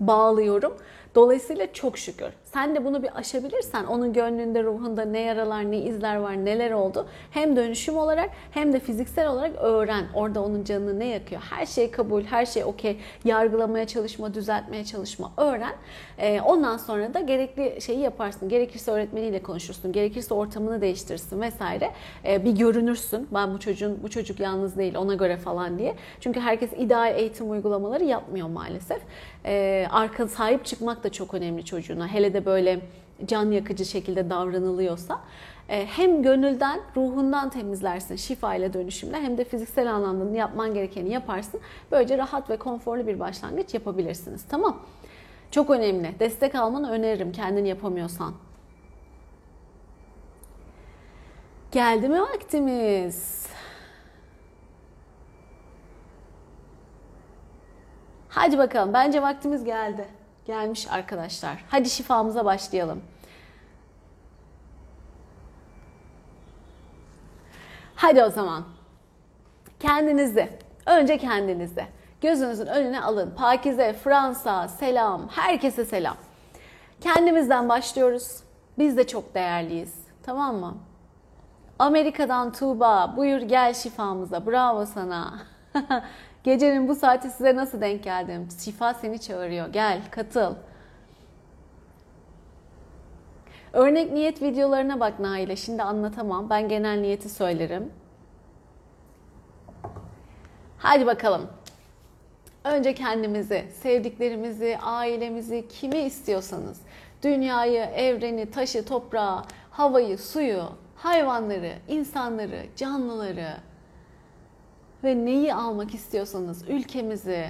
bağlıyorum. 0.00 0.76
Dolayısıyla 1.14 1.72
çok 1.72 1.98
şükür. 1.98 2.32
Sen 2.52 2.74
de 2.74 2.84
bunu 2.84 3.02
bir 3.02 3.18
aşabilirsen 3.18 3.84
onun 3.84 4.12
gönlünde, 4.12 4.64
ruhunda 4.64 5.04
ne 5.04 5.20
yaralar, 5.20 5.70
ne 5.70 5.78
izler 5.78 6.16
var, 6.16 6.44
neler 6.44 6.70
oldu. 6.70 7.06
Hem 7.30 7.56
dönüşüm 7.56 7.96
olarak 7.96 8.30
hem 8.50 8.72
de 8.72 8.80
fiziksel 8.80 9.28
olarak 9.28 9.52
öğren. 9.56 10.04
Orada 10.14 10.42
onun 10.42 10.64
canını 10.64 10.98
ne 10.98 11.06
yakıyor. 11.06 11.42
Her 11.50 11.66
şey 11.66 11.90
kabul, 11.90 12.22
her 12.22 12.46
şey 12.46 12.64
okey. 12.64 12.98
Yargılamaya 13.24 13.86
çalışma, 13.86 14.34
düzeltmeye 14.34 14.84
çalışma. 14.84 15.32
Öğren. 15.36 15.74
Ee, 16.18 16.40
ondan 16.40 16.76
sonra 16.76 17.14
da 17.14 17.20
gerekli 17.20 17.80
şeyi 17.80 17.98
yaparsın. 17.98 18.48
Gerekirse 18.48 18.90
öğretmeniyle 18.90 19.42
konuşursun. 19.42 19.92
Gerekirse 19.92 20.34
ortamını 20.34 20.80
değiştirirsin 20.80 21.40
vesaire. 21.40 21.90
Ee, 22.24 22.44
bir 22.44 22.52
görünürsün. 22.52 23.28
Ben 23.34 23.54
bu 23.54 23.60
çocuğun, 23.60 23.98
bu 24.02 24.10
çocuk 24.10 24.40
yalnız 24.40 24.78
değil 24.78 24.94
ona 24.94 25.14
göre 25.14 25.36
falan 25.36 25.78
diye. 25.78 25.94
Çünkü 26.20 26.40
herkes 26.40 26.70
ideal 26.78 27.18
eğitim 27.18 27.50
uygulamaları 27.50 28.04
yapmıyor 28.04 28.48
maalesef. 28.48 29.02
Ee, 29.44 29.86
arka 29.90 30.28
sahip 30.28 30.64
çıkmak 30.64 31.04
da 31.04 31.12
çok 31.12 31.34
önemli 31.34 31.64
çocuğuna. 31.64 32.08
Hele 32.08 32.35
de 32.36 32.46
böyle 32.46 32.80
can 33.26 33.50
yakıcı 33.50 33.84
şekilde 33.84 34.30
davranılıyorsa 34.30 35.20
e, 35.68 35.86
hem 35.86 36.22
gönülden, 36.22 36.80
ruhundan 36.96 37.50
temizlersin 37.50 38.16
şifa 38.16 38.54
ile 38.54 38.72
dönüşümle 38.72 39.20
hem 39.20 39.38
de 39.38 39.44
fiziksel 39.44 39.92
anlamda 39.94 40.36
yapman 40.36 40.74
gerekeni 40.74 41.12
yaparsın. 41.12 41.60
Böylece 41.90 42.18
rahat 42.18 42.50
ve 42.50 42.56
konforlu 42.56 43.06
bir 43.06 43.20
başlangıç 43.20 43.74
yapabilirsiniz. 43.74 44.44
Tamam. 44.48 44.80
Çok 45.50 45.70
önemli. 45.70 46.14
Destek 46.20 46.54
almanı 46.54 46.90
öneririm 46.90 47.32
kendin 47.32 47.64
yapamıyorsan. 47.64 48.34
Geldi 51.72 52.08
mi 52.08 52.20
vaktimiz? 52.20 53.46
Hadi 58.28 58.58
bakalım. 58.58 58.92
Bence 58.92 59.22
vaktimiz 59.22 59.64
geldi 59.64 60.04
gelmiş 60.46 60.86
arkadaşlar. 60.90 61.64
Hadi 61.68 61.90
şifamıza 61.90 62.44
başlayalım. 62.44 63.02
Hadi 67.94 68.24
o 68.24 68.30
zaman. 68.30 68.64
Kendinizi, 69.80 70.48
önce 70.86 71.18
kendinizi 71.18 71.86
gözünüzün 72.20 72.66
önüne 72.66 73.00
alın. 73.00 73.34
Pakize, 73.36 73.92
Fransa, 73.92 74.68
selam, 74.68 75.28
herkese 75.28 75.84
selam. 75.84 76.16
Kendimizden 77.00 77.68
başlıyoruz. 77.68 78.40
Biz 78.78 78.96
de 78.96 79.06
çok 79.06 79.34
değerliyiz. 79.34 79.94
Tamam 80.22 80.56
mı? 80.56 80.76
Amerika'dan 81.78 82.52
Tuğba, 82.52 83.14
buyur 83.16 83.40
gel 83.40 83.74
şifamıza. 83.74 84.46
Bravo 84.46 84.86
sana. 84.86 85.38
Gecenin 86.46 86.88
bu 86.88 86.94
saati 86.94 87.30
size 87.30 87.56
nasıl 87.56 87.80
denk 87.80 88.04
geldim? 88.04 88.48
Şifa 88.64 88.94
seni 88.94 89.20
çağırıyor. 89.20 89.68
Gel, 89.68 90.00
katıl. 90.10 90.54
Örnek 93.72 94.12
niyet 94.12 94.42
videolarına 94.42 95.00
bak 95.00 95.20
Naile. 95.20 95.56
Şimdi 95.56 95.82
anlatamam. 95.82 96.50
Ben 96.50 96.68
genel 96.68 96.98
niyeti 96.98 97.28
söylerim. 97.28 97.92
Hadi 100.78 101.06
bakalım. 101.06 101.46
Önce 102.64 102.94
kendimizi, 102.94 103.64
sevdiklerimizi, 103.82 104.78
ailemizi, 104.82 105.68
kimi 105.68 105.98
istiyorsanız, 105.98 106.80
dünyayı, 107.22 107.82
evreni, 107.82 108.50
taşı, 108.50 108.84
toprağı, 108.84 109.42
havayı, 109.70 110.18
suyu, 110.18 110.64
hayvanları, 110.96 111.72
insanları, 111.88 112.62
canlıları 112.76 113.56
ve 115.06 115.24
neyi 115.24 115.54
almak 115.54 115.94
istiyorsanız 115.94 116.68
ülkemizi 116.68 117.46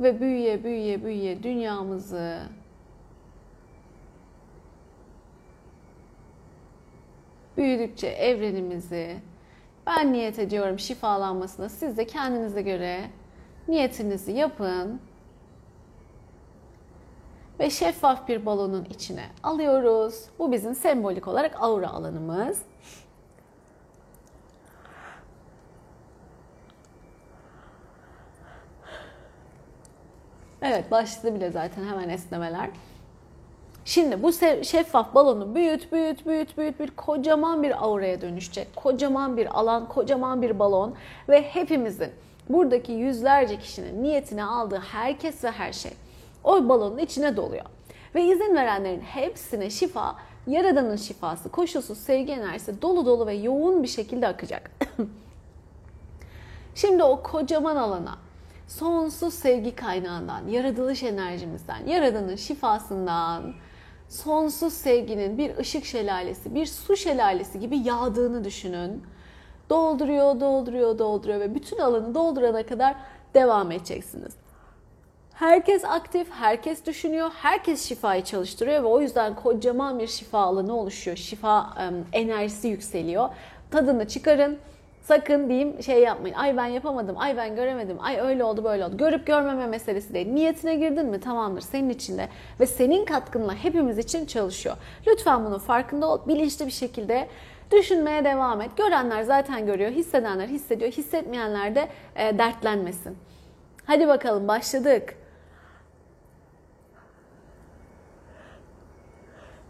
ve 0.00 0.20
büyüye 0.20 0.64
büyüye 0.64 1.04
büyüye 1.04 1.42
dünyamızı 1.42 2.40
büyüdükçe 7.56 8.06
evrenimizi 8.06 9.16
ben 9.86 10.12
niyet 10.12 10.38
ediyorum 10.38 10.78
şifalanmasına. 10.78 11.68
Siz 11.68 11.96
de 11.96 12.06
kendinize 12.06 12.62
göre 12.62 13.10
niyetinizi 13.68 14.32
yapın. 14.32 15.00
Ve 17.60 17.70
şeffaf 17.70 18.28
bir 18.28 18.46
balonun 18.46 18.84
içine 18.84 19.24
alıyoruz. 19.42 20.24
Bu 20.38 20.52
bizim 20.52 20.74
sembolik 20.74 21.28
olarak 21.28 21.62
aura 21.62 21.90
alanımız. 21.90 22.62
Evet 30.70 30.90
başladı 30.90 31.34
bile 31.34 31.50
zaten 31.50 31.84
hemen 31.84 32.08
esnemeler. 32.08 32.70
Şimdi 33.84 34.22
bu 34.22 34.32
şeffaf 34.62 35.14
balonu 35.14 35.54
büyüt, 35.54 35.92
büyüt, 35.92 36.26
büyüt, 36.26 36.58
büyüt, 36.58 36.78
büyüt 36.78 36.96
kocaman 36.96 37.62
bir 37.62 37.84
auraya 37.84 38.20
dönüşecek. 38.20 38.76
Kocaman 38.76 39.36
bir 39.36 39.58
alan, 39.58 39.88
kocaman 39.88 40.42
bir 40.42 40.58
balon 40.58 40.94
ve 41.28 41.42
hepimizin 41.42 42.10
buradaki 42.48 42.92
yüzlerce 42.92 43.58
kişinin 43.58 44.02
niyetine 44.02 44.44
aldığı 44.44 44.78
herkes 44.78 45.44
ve 45.44 45.50
her 45.50 45.72
şey 45.72 45.92
o 46.44 46.68
balonun 46.68 46.98
içine 46.98 47.36
doluyor. 47.36 47.64
Ve 48.14 48.24
izin 48.24 48.54
verenlerin 48.54 49.00
hepsine 49.00 49.70
şifa, 49.70 50.16
Yaradan'ın 50.46 50.96
şifası, 50.96 51.48
koşulsuz 51.48 51.98
sevgi 51.98 52.32
enerjisi 52.32 52.82
dolu 52.82 53.06
dolu 53.06 53.26
ve 53.26 53.34
yoğun 53.34 53.82
bir 53.82 53.88
şekilde 53.88 54.28
akacak. 54.28 54.70
Şimdi 56.74 57.02
o 57.02 57.22
kocaman 57.22 57.76
alana 57.76 58.27
sonsuz 58.68 59.34
sevgi 59.34 59.76
kaynağından, 59.76 60.48
yaratılış 60.48 61.02
enerjimizden, 61.02 61.86
Yaradan'ın 61.86 62.36
şifasından, 62.36 63.54
sonsuz 64.08 64.72
sevginin 64.72 65.38
bir 65.38 65.56
ışık 65.56 65.84
şelalesi, 65.84 66.54
bir 66.54 66.66
su 66.66 66.96
şelalesi 66.96 67.60
gibi 67.60 67.78
yağdığını 67.78 68.44
düşünün. 68.44 69.02
Dolduruyor, 69.70 70.40
dolduruyor, 70.40 70.98
dolduruyor 70.98 71.40
ve 71.40 71.54
bütün 71.54 71.78
alanı 71.78 72.14
doldurana 72.14 72.66
kadar 72.66 72.94
devam 73.34 73.72
edeceksiniz. 73.72 74.34
Herkes 75.34 75.84
aktif, 75.84 76.30
herkes 76.30 76.86
düşünüyor, 76.86 77.30
herkes 77.34 77.88
şifayı 77.88 78.24
çalıştırıyor 78.24 78.82
ve 78.82 78.86
o 78.86 79.00
yüzden 79.00 79.34
kocaman 79.34 79.98
bir 79.98 80.06
şifa 80.06 80.38
alanı 80.38 80.76
oluşuyor. 80.76 81.16
Şifa 81.16 81.74
enerjisi 82.12 82.68
yükseliyor. 82.68 83.28
Tadını 83.70 84.08
çıkarın. 84.08 84.58
Sakın 85.08 85.48
diyeyim 85.48 85.82
şey 85.82 86.02
yapmayın. 86.02 86.34
Ay 86.34 86.56
ben 86.56 86.66
yapamadım, 86.66 87.18
ay 87.18 87.36
ben 87.36 87.56
göremedim, 87.56 87.96
ay 88.00 88.20
öyle 88.20 88.44
oldu 88.44 88.64
böyle 88.64 88.84
oldu. 88.84 88.96
Görüp 88.96 89.26
görmeme 89.26 89.66
meselesi 89.66 90.14
değil. 90.14 90.28
Niyetine 90.28 90.74
girdin 90.74 91.06
mi 91.06 91.20
tamamdır 91.20 91.60
senin 91.60 91.88
içinde 91.88 92.28
ve 92.60 92.66
senin 92.66 93.04
katkınla 93.04 93.54
hepimiz 93.54 93.98
için 93.98 94.26
çalışıyor. 94.26 94.76
Lütfen 95.06 95.44
bunun 95.44 95.58
farkında 95.58 96.08
ol, 96.08 96.28
bilinçli 96.28 96.66
bir 96.66 96.70
şekilde 96.70 97.28
düşünmeye 97.72 98.24
devam 98.24 98.60
et. 98.60 98.76
Görenler 98.76 99.22
zaten 99.22 99.66
görüyor, 99.66 99.90
hissedenler 99.90 100.48
hissediyor, 100.48 100.92
hissetmeyenler 100.92 101.74
de 101.74 101.88
e, 102.16 102.38
dertlenmesin. 102.38 103.18
Hadi 103.84 104.08
bakalım 104.08 104.48
başladık. 104.48 105.14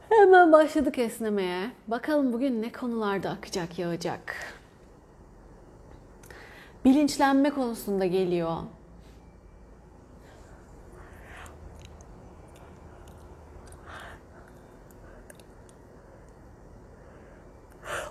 Hemen 0.09 0.53
başladık 0.53 0.99
esnemeye. 0.99 1.71
Bakalım 1.89 2.33
bugün 2.33 2.63
ne 2.63 2.73
konularda 2.73 3.31
akacak, 3.31 3.79
yağacak. 3.79 4.58
Bilinçlenme 6.85 7.51
konusunda 7.51 8.07
geliyor. 8.07 8.57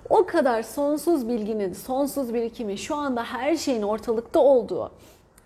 O 0.10 0.26
kadar 0.26 0.64
sonsuz 0.64 1.28
bilginin, 1.28 1.74
sonsuz 1.74 2.34
birikimi, 2.34 2.78
şu 2.78 2.96
anda 2.96 3.24
her 3.24 3.56
şeyin 3.56 3.82
ortalıkta 3.82 4.40
olduğu 4.40 4.92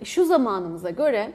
şu 0.03 0.25
zamanımıza 0.25 0.89
göre 0.89 1.33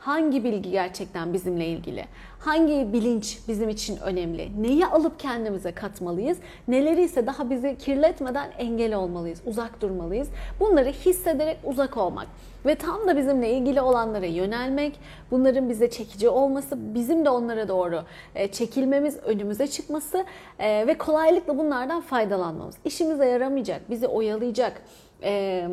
hangi 0.00 0.44
bilgi 0.44 0.70
gerçekten 0.70 1.32
bizimle 1.32 1.66
ilgili? 1.66 2.04
Hangi 2.38 2.92
bilinç 2.92 3.38
bizim 3.48 3.68
için 3.68 3.96
önemli? 3.96 4.62
Neyi 4.62 4.86
alıp 4.86 5.20
kendimize 5.20 5.72
katmalıyız? 5.72 6.38
Neleri 6.68 7.02
ise 7.02 7.26
daha 7.26 7.50
bizi 7.50 7.76
kirletmeden 7.78 8.50
engel 8.58 8.94
olmalıyız, 8.94 9.42
uzak 9.46 9.80
durmalıyız. 9.82 10.28
Bunları 10.60 10.88
hissederek 10.88 11.58
uzak 11.64 11.96
olmak 11.96 12.26
ve 12.66 12.74
tam 12.74 13.08
da 13.08 13.16
bizimle 13.16 13.50
ilgili 13.50 13.80
olanlara 13.80 14.26
yönelmek, 14.26 15.00
bunların 15.30 15.68
bize 15.68 15.90
çekici 15.90 16.28
olması, 16.28 16.94
bizim 16.94 17.24
de 17.24 17.30
onlara 17.30 17.68
doğru 17.68 18.02
e, 18.34 18.48
çekilmemiz, 18.48 19.16
önümüze 19.16 19.66
çıkması 19.66 20.24
e, 20.58 20.86
ve 20.86 20.98
kolaylıkla 20.98 21.58
bunlardan 21.58 22.00
faydalanmamız. 22.00 22.74
İşimize 22.84 23.26
yaramayacak, 23.26 23.90
bizi 23.90 24.06
oyalayacak, 24.06 24.82
e, 25.22 25.68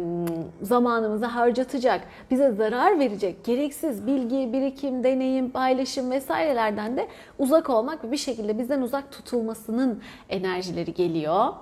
zamanımızı 0.62 1.26
harcatacak, 1.26 2.02
bize 2.32 2.52
zarar 2.52 3.00
verecek 3.00 3.44
gereksiz 3.44 4.08
bilgi, 4.08 4.54
birikim, 4.54 5.04
deneyim, 5.04 5.50
paylaşım 5.50 6.12
vesairelerden 6.12 6.98
de 6.98 7.08
uzak 7.40 7.70
olmak 7.70 8.04
ve 8.04 8.12
bir 8.12 8.18
şekilde 8.18 8.60
bizden 8.60 8.82
uzak 8.82 9.12
tutulmasının 9.12 10.02
enerjileri 10.30 10.94
geliyor. 10.94 11.54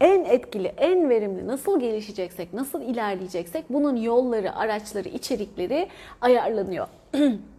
En 0.00 0.24
etkili, 0.24 0.68
en 0.68 1.10
verimli 1.10 1.46
nasıl 1.46 1.80
gelişeceksek, 1.80 2.52
nasıl 2.52 2.82
ilerleyeceksek 2.82 3.64
bunun 3.70 3.96
yolları, 3.96 4.56
araçları, 4.56 5.08
içerikleri 5.08 5.88
ayarlanıyor. 6.20 6.88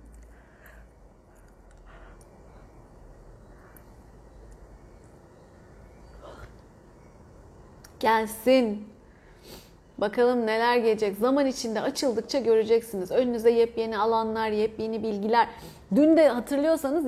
Gelsin. 8.05 8.83
Bakalım 9.97 10.45
neler 10.45 10.77
gelecek. 10.77 11.17
Zaman 11.17 11.45
içinde 11.45 11.81
açıldıkça 11.81 12.39
göreceksiniz. 12.39 13.11
Önünüze 13.11 13.51
yepyeni 13.51 13.97
alanlar, 13.97 14.49
yepyeni 14.49 15.03
bilgiler. 15.03 15.47
Dün 15.95 16.17
de 16.17 16.29
hatırlıyorsanız 16.29 17.05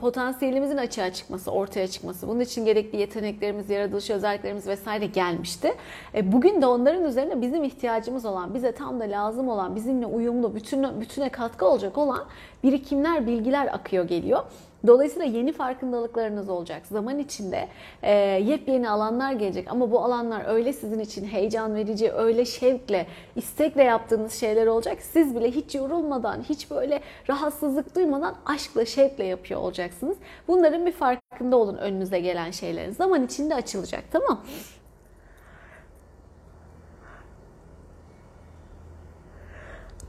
potansiyelimizin 0.00 0.76
açığa 0.76 1.12
çıkması, 1.12 1.50
ortaya 1.50 1.88
çıkması, 1.88 2.28
bunun 2.28 2.40
için 2.40 2.64
gerekli 2.64 2.98
yeteneklerimiz, 2.98 3.70
yaratılış 3.70 4.10
özelliklerimiz 4.10 4.66
vesaire 4.66 5.06
gelmişti. 5.06 5.74
E, 6.14 6.32
bugün 6.32 6.62
de 6.62 6.66
onların 6.66 7.04
üzerine 7.04 7.40
bizim 7.40 7.64
ihtiyacımız 7.64 8.24
olan, 8.24 8.54
bize 8.54 8.72
tam 8.72 9.00
da 9.00 9.04
lazım 9.04 9.48
olan, 9.48 9.76
bizimle 9.76 10.06
uyumlu, 10.06 10.54
bütün, 10.54 11.00
bütüne 11.00 11.28
katkı 11.28 11.66
olacak 11.66 11.98
olan 11.98 12.24
birikimler, 12.64 13.26
bilgiler 13.26 13.66
akıyor 13.66 14.04
geliyor. 14.04 14.42
Dolayısıyla 14.86 15.26
yeni 15.26 15.52
farkındalıklarınız 15.52 16.48
olacak. 16.48 16.86
Zaman 16.86 17.18
içinde 17.18 17.68
e, 18.02 18.12
yepyeni 18.20 18.90
alanlar 18.90 19.32
gelecek 19.32 19.72
ama 19.72 19.90
bu 19.90 20.00
alanlar 20.00 20.44
öyle 20.46 20.72
sizin 20.72 20.98
için 20.98 21.24
heyecan 21.24 21.74
verici, 21.74 22.12
öyle 22.12 22.44
şevkle, 22.44 23.06
istekle 23.36 23.82
yaptığınız 23.82 24.32
şeyler 24.32 24.66
olacak. 24.66 24.98
Siz 25.02 25.36
bile 25.36 25.50
hiç 25.50 25.74
yorulmadan, 25.74 26.42
hiç 26.48 26.70
böyle 26.70 27.00
rahatsızlık 27.28 27.96
duymadan 27.96 28.34
aşkla, 28.46 28.84
şevkle 28.84 29.24
yapıyor 29.24 29.60
olacaksınız. 29.60 30.16
Bunların 30.48 30.86
bir 30.86 30.92
farkında 30.92 31.56
olun 31.56 31.76
önünüze 31.76 32.20
gelen 32.20 32.50
şeylerin. 32.50 32.92
Zaman 32.92 33.24
içinde 33.24 33.54
açılacak 33.54 34.04
tamam 34.12 34.40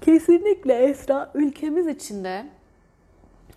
Kesinlikle 0.02 0.74
Esra 0.74 1.32
ülkemiz 1.34 1.88
içinde 1.88 2.46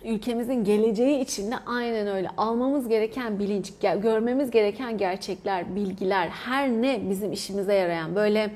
ülkemizin 0.03 0.63
geleceği 0.63 1.19
için 1.19 1.51
de 1.51 1.55
aynen 1.65 2.07
öyle. 2.07 2.29
Almamız 2.37 2.87
gereken 2.87 3.39
bilinç, 3.39 3.73
görmemiz 4.01 4.51
gereken 4.51 4.97
gerçekler, 4.97 5.75
bilgiler, 5.75 6.27
her 6.27 6.69
ne 6.69 7.09
bizim 7.09 7.31
işimize 7.31 7.73
yarayan 7.73 8.15
böyle 8.15 8.51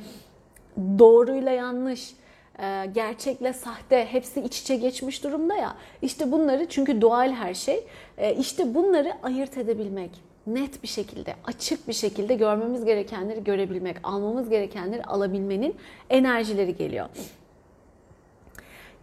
doğruyla 1.00 1.52
yanlış, 1.52 2.14
e, 2.60 2.86
gerçekle 2.94 3.54
sahte 3.54 4.08
hepsi 4.12 4.42
iç 4.42 4.62
içe 4.62 4.76
geçmiş 4.76 5.24
durumda 5.24 5.56
ya. 5.56 5.76
İşte 6.02 6.32
bunları 6.32 6.66
çünkü 6.70 7.02
doğal 7.02 7.32
her 7.32 7.54
şey. 7.54 7.84
E, 8.18 8.36
işte 8.36 8.76
bunları 8.76 9.14
ayırt 9.24 9.58
edebilmek 9.58 10.12
net 10.48 10.84
bir 10.84 10.88
şekilde, 10.88 11.36
açık 11.44 11.88
bir 11.88 11.94
şekilde 11.94 12.36
görmemiz 12.36 12.86
gerekenleri 12.86 13.44
görebilmek, 13.44 13.98
almamız 14.04 14.50
gerekenleri 14.50 15.04
alabilmenin 15.04 15.76
enerjileri 16.10 16.76
geliyor. 16.76 17.06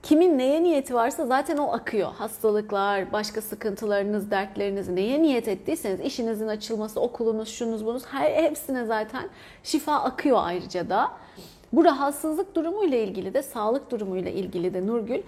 Kimin 0.04 0.38
neye 0.38 0.62
niyeti 0.62 0.94
varsa 0.94 1.26
zaten 1.26 1.56
o 1.56 1.72
akıyor. 1.72 2.12
Hastalıklar, 2.12 3.12
başka 3.12 3.40
sıkıntılarınız, 3.40 4.30
dertleriniz 4.30 4.88
neye 4.88 5.22
niyet 5.22 5.48
ettiyseniz 5.48 6.00
işinizin 6.00 6.48
açılması, 6.48 7.00
okulunuz, 7.00 7.48
şunuz 7.48 7.86
bunuz 7.86 8.06
her 8.06 8.30
hepsine 8.30 8.84
zaten 8.84 9.28
şifa 9.62 9.94
akıyor 9.94 10.38
ayrıca 10.40 10.90
da. 10.90 11.10
Bu 11.72 11.84
rahatsızlık 11.84 12.56
durumuyla 12.56 12.98
ilgili 12.98 13.34
de, 13.34 13.42
sağlık 13.42 13.90
durumuyla 13.90 14.30
ilgili 14.30 14.74
de 14.74 14.86
Nurgül 14.86 15.22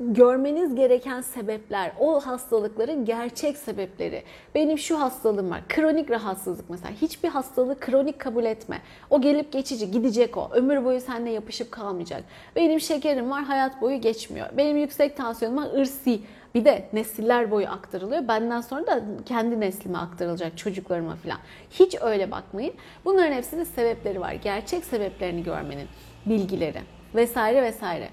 görmeniz 0.00 0.74
gereken 0.74 1.20
sebepler, 1.20 1.92
o 2.00 2.20
hastalıkların 2.20 3.04
gerçek 3.04 3.56
sebepleri. 3.56 4.22
Benim 4.54 4.78
şu 4.78 5.00
hastalığım 5.00 5.50
var, 5.50 5.60
kronik 5.68 6.10
rahatsızlık 6.10 6.70
mesela. 6.70 6.92
Hiçbir 7.02 7.28
hastalığı 7.28 7.80
kronik 7.80 8.18
kabul 8.18 8.44
etme. 8.44 8.78
O 9.10 9.20
gelip 9.20 9.52
geçici, 9.52 9.90
gidecek 9.90 10.36
o. 10.36 10.50
Ömür 10.52 10.84
boyu 10.84 11.00
seninle 11.00 11.30
yapışıp 11.30 11.72
kalmayacak. 11.72 12.24
Benim 12.56 12.80
şekerim 12.80 13.30
var, 13.30 13.44
hayat 13.44 13.80
boyu 13.80 14.00
geçmiyor. 14.00 14.46
Benim 14.56 14.76
yüksek 14.76 15.16
tansiyonum 15.16 15.58
var, 15.58 15.80
ırsi. 15.80 16.20
Bir 16.54 16.64
de 16.64 16.88
nesiller 16.92 17.50
boyu 17.50 17.68
aktarılıyor. 17.68 18.28
Benden 18.28 18.60
sonra 18.60 18.86
da 18.86 19.02
kendi 19.26 19.60
neslime 19.60 19.98
aktarılacak 19.98 20.58
çocuklarıma 20.58 21.16
falan. 21.16 21.38
Hiç 21.70 21.96
öyle 22.00 22.30
bakmayın. 22.30 22.74
Bunların 23.04 23.32
hepsinin 23.32 23.64
sebepleri 23.64 24.20
var. 24.20 24.32
Gerçek 24.32 24.84
sebeplerini 24.84 25.42
görmenin 25.42 25.88
bilgileri 26.26 26.80
vesaire 27.14 27.62
vesaire. 27.62 28.08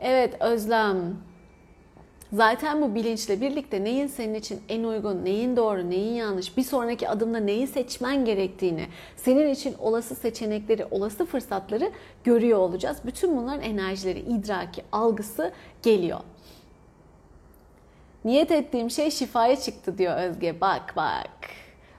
Evet 0.00 0.36
Özlem. 0.40 1.16
Zaten 2.32 2.82
bu 2.82 2.94
bilinçle 2.94 3.40
birlikte 3.40 3.84
neyin 3.84 4.06
senin 4.06 4.34
için 4.34 4.60
en 4.68 4.84
uygun, 4.84 5.24
neyin 5.24 5.56
doğru, 5.56 5.90
neyin 5.90 6.14
yanlış, 6.14 6.56
bir 6.56 6.62
sonraki 6.62 7.08
adımda 7.08 7.38
neyi 7.38 7.66
seçmen 7.66 8.24
gerektiğini, 8.24 8.86
senin 9.16 9.50
için 9.50 9.74
olası 9.78 10.14
seçenekleri, 10.14 10.86
olası 10.90 11.26
fırsatları 11.26 11.90
görüyor 12.24 12.58
olacağız. 12.58 12.96
Bütün 13.04 13.36
bunların 13.36 13.62
enerjileri, 13.62 14.18
idraki, 14.18 14.82
algısı 14.92 15.52
geliyor. 15.82 16.20
Niyet 18.24 18.50
ettiğim 18.50 18.90
şey 18.90 19.10
şifaya 19.10 19.56
çıktı 19.56 19.98
diyor 19.98 20.16
Özge. 20.16 20.60
Bak 20.60 20.92
bak. 20.96 21.30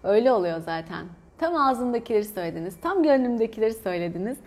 Öyle 0.04 0.32
oluyor 0.32 0.60
zaten. 0.60 1.06
Tam 1.38 1.56
ağzımdakileri 1.56 2.26
söylediniz. 2.26 2.76
Tam 2.82 3.04
gönlümdekileri 3.04 3.74
söylediniz. 3.74 4.38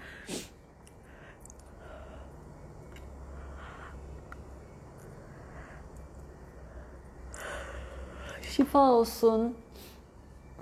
Şifa 8.56 8.92
olsun. 8.92 9.54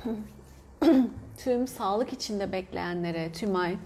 tüm 1.37 1.69
sağlık 1.69 2.13
içinde 2.13 2.53
bekleyenlere, 2.53 3.33
tüm 3.33 3.57
ay 3.57 3.77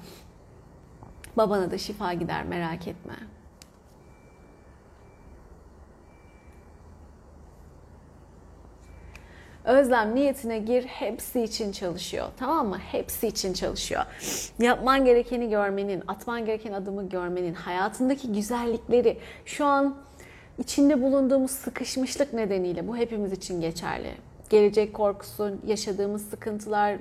babana 1.37 1.71
da 1.71 1.79
şifa 1.79 2.13
gider 2.13 2.45
merak 2.45 2.89
etme. 2.89 3.15
Özlem 9.65 10.15
niyetine 10.15 10.59
gir 10.59 10.85
hepsi 10.85 11.43
için 11.43 11.73
çalışıyor. 11.73 12.29
Tamam 12.37 12.69
mı? 12.69 12.79
Hepsi 12.79 13.27
için 13.29 13.53
çalışıyor. 13.53 14.03
Yapman 14.59 15.05
gerekeni 15.05 15.51
görmenin, 15.51 16.03
atman 16.09 16.45
gereken 16.45 16.73
adımı 16.73 17.09
görmenin, 17.09 17.55
hayatındaki 17.55 18.33
güzellikleri 18.33 19.19
şu 19.45 19.65
an 19.65 20.07
içinde 20.59 21.03
bulunduğumuz 21.03 21.51
sıkışmışlık 21.51 22.33
nedeniyle 22.33 22.89
bu 22.89 22.97
hepimiz 22.97 23.33
için 23.33 23.61
geçerli. 23.61 24.11
Gelecek 24.51 24.95
korkusu, 24.95 25.51
yaşadığımız 25.67 26.29
sıkıntılar, 26.31 26.97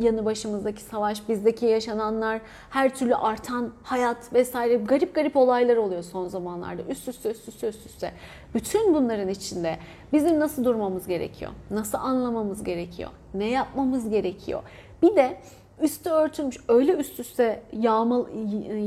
yanı 0.00 0.24
başımızdaki 0.24 0.82
savaş, 0.82 1.28
bizdeki 1.28 1.66
yaşananlar, 1.66 2.40
her 2.70 2.94
türlü 2.94 3.14
artan 3.14 3.72
hayat 3.82 4.32
vesaire 4.34 4.74
garip 4.74 5.14
garip 5.14 5.36
olaylar 5.36 5.76
oluyor 5.76 6.02
son 6.02 6.28
zamanlarda. 6.28 6.82
Üst 6.82 7.08
üste 7.08 7.30
üst 7.30 7.48
üste 7.48 7.68
üst 7.68 7.86
üste. 7.86 8.12
Bütün 8.54 8.94
bunların 8.94 9.28
içinde 9.28 9.78
bizim 10.12 10.40
nasıl 10.40 10.64
durmamız 10.64 11.06
gerekiyor? 11.06 11.50
Nasıl 11.70 11.98
anlamamız 11.98 12.64
gerekiyor? 12.64 13.10
Ne 13.34 13.50
yapmamız 13.50 14.08
gerekiyor? 14.08 14.62
Bir 15.02 15.16
de 15.16 15.36
üstü 15.82 16.10
örtülmüş 16.10 16.56
öyle 16.68 16.92
üst 16.92 17.20
üste 17.20 17.62
yağmal, 17.72 18.24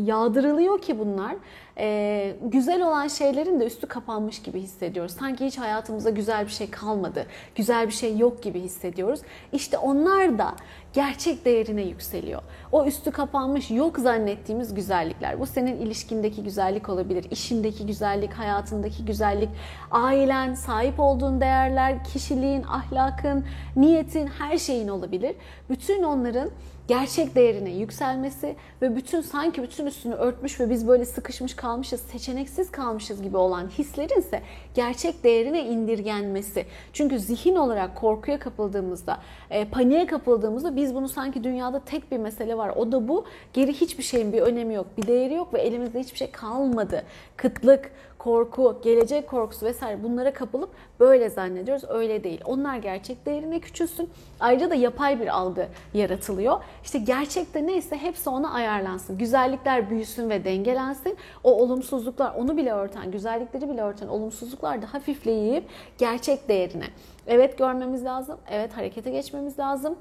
yağdırılıyor 0.05 0.81
ki 0.81 0.99
bunlar 0.99 1.35
e, 1.77 2.35
güzel 2.41 2.87
olan 2.87 3.07
şeylerin 3.07 3.59
de 3.59 3.65
üstü 3.65 3.87
kapanmış 3.87 4.41
gibi 4.41 4.61
hissediyoruz. 4.61 5.11
Sanki 5.11 5.45
hiç 5.45 5.57
hayatımızda 5.57 6.09
güzel 6.09 6.45
bir 6.45 6.51
şey 6.51 6.69
kalmadı, 6.69 7.25
güzel 7.55 7.87
bir 7.87 7.93
şey 7.93 8.17
yok 8.17 8.43
gibi 8.43 8.59
hissediyoruz. 8.59 9.19
İşte 9.53 9.77
onlar 9.77 10.37
da 10.37 10.55
gerçek 10.93 11.45
değerine 11.45 11.81
yükseliyor. 11.81 12.41
O 12.71 12.85
üstü 12.85 13.11
kapanmış 13.11 13.71
yok 13.71 13.97
zannettiğimiz 13.97 14.73
güzellikler. 14.73 15.39
Bu 15.39 15.45
senin 15.45 15.77
ilişkindeki 15.77 16.43
güzellik 16.43 16.89
olabilir, 16.89 17.25
işindeki 17.31 17.85
güzellik, 17.85 18.33
hayatındaki 18.33 19.05
güzellik, 19.05 19.49
ailen, 19.91 20.53
sahip 20.53 20.99
olduğun 20.99 21.41
değerler, 21.41 22.03
kişiliğin, 22.03 22.63
ahlakın, 22.63 23.45
niyetin, 23.75 24.27
her 24.27 24.57
şeyin 24.57 24.87
olabilir. 24.87 25.35
Bütün 25.69 26.03
onların 26.03 26.49
gerçek 26.87 27.35
değerine 27.35 27.69
yükselmesi 27.69 28.55
ve 28.81 28.95
bütün 28.95 29.21
sanki 29.21 29.63
bütün 29.63 29.85
üstünü 29.85 30.13
örtmüş 30.13 30.59
ve 30.59 30.69
biz 30.69 30.87
böyle 30.87 31.05
sıkışmış 31.05 31.55
kalmışız, 31.55 32.01
seçeneksiz 32.01 32.71
kalmışız 32.71 33.21
gibi 33.21 33.37
olan 33.37 33.67
hislerin 33.67 34.19
ise 34.19 34.41
gerçek 34.75 35.23
değerine 35.23 35.65
indirgenmesi. 35.65 36.65
Çünkü 36.93 37.19
zihin 37.19 37.55
olarak 37.55 37.95
korkuya 37.95 38.39
kapıldığımızda, 38.39 39.19
e, 39.49 39.65
paniğe 39.65 40.05
kapıldığımızda 40.05 40.75
biz 40.75 40.95
bunu 40.95 41.09
sanki 41.09 41.43
dünyada 41.43 41.79
tek 41.79 42.11
bir 42.11 42.17
mesele 42.17 42.57
var. 42.57 42.73
O 42.75 42.91
da 42.91 43.07
bu. 43.07 43.25
Geri 43.53 43.73
hiçbir 43.73 44.03
şeyin 44.03 44.33
bir 44.33 44.41
önemi 44.41 44.73
yok, 44.73 44.87
bir 44.97 45.07
değeri 45.07 45.33
yok 45.33 45.53
ve 45.53 45.61
elimizde 45.61 45.99
hiçbir 45.99 46.17
şey 46.17 46.31
kalmadı. 46.31 47.03
Kıtlık, 47.37 47.91
korku, 48.23 48.79
gelecek 48.83 49.27
korkusu 49.27 49.65
vesaire 49.65 50.03
bunlara 50.03 50.33
kapılıp 50.33 50.69
böyle 50.99 51.29
zannediyoruz. 51.29 51.83
Öyle 51.89 52.23
değil. 52.23 52.41
Onlar 52.45 52.77
gerçek 52.77 53.25
değerine 53.25 53.59
küçülsün. 53.59 54.09
Ayrıca 54.39 54.69
da 54.69 54.75
yapay 54.75 55.19
bir 55.19 55.27
algı 55.27 55.67
yaratılıyor. 55.93 56.63
İşte 56.83 56.99
gerçekte 56.99 57.67
neyse 57.67 57.97
hepsi 57.97 58.29
ona 58.29 58.53
ayarlansın. 58.53 59.17
Güzellikler 59.17 59.89
büyüsün 59.89 60.29
ve 60.29 60.45
dengelensin. 60.45 61.17
O 61.43 61.61
olumsuzluklar 61.61 62.35
onu 62.35 62.57
bile 62.57 62.73
örten, 62.73 63.11
güzellikleri 63.11 63.69
bile 63.69 63.81
örten 63.81 64.07
olumsuzluklar 64.07 64.81
da 64.81 64.93
hafifleyip 64.93 65.63
gerçek 65.97 66.49
değerine. 66.49 66.87
Evet 67.27 67.57
görmemiz 67.57 68.05
lazım. 68.05 68.37
Evet 68.49 68.77
harekete 68.77 69.11
geçmemiz 69.11 69.59
lazım. 69.59 69.95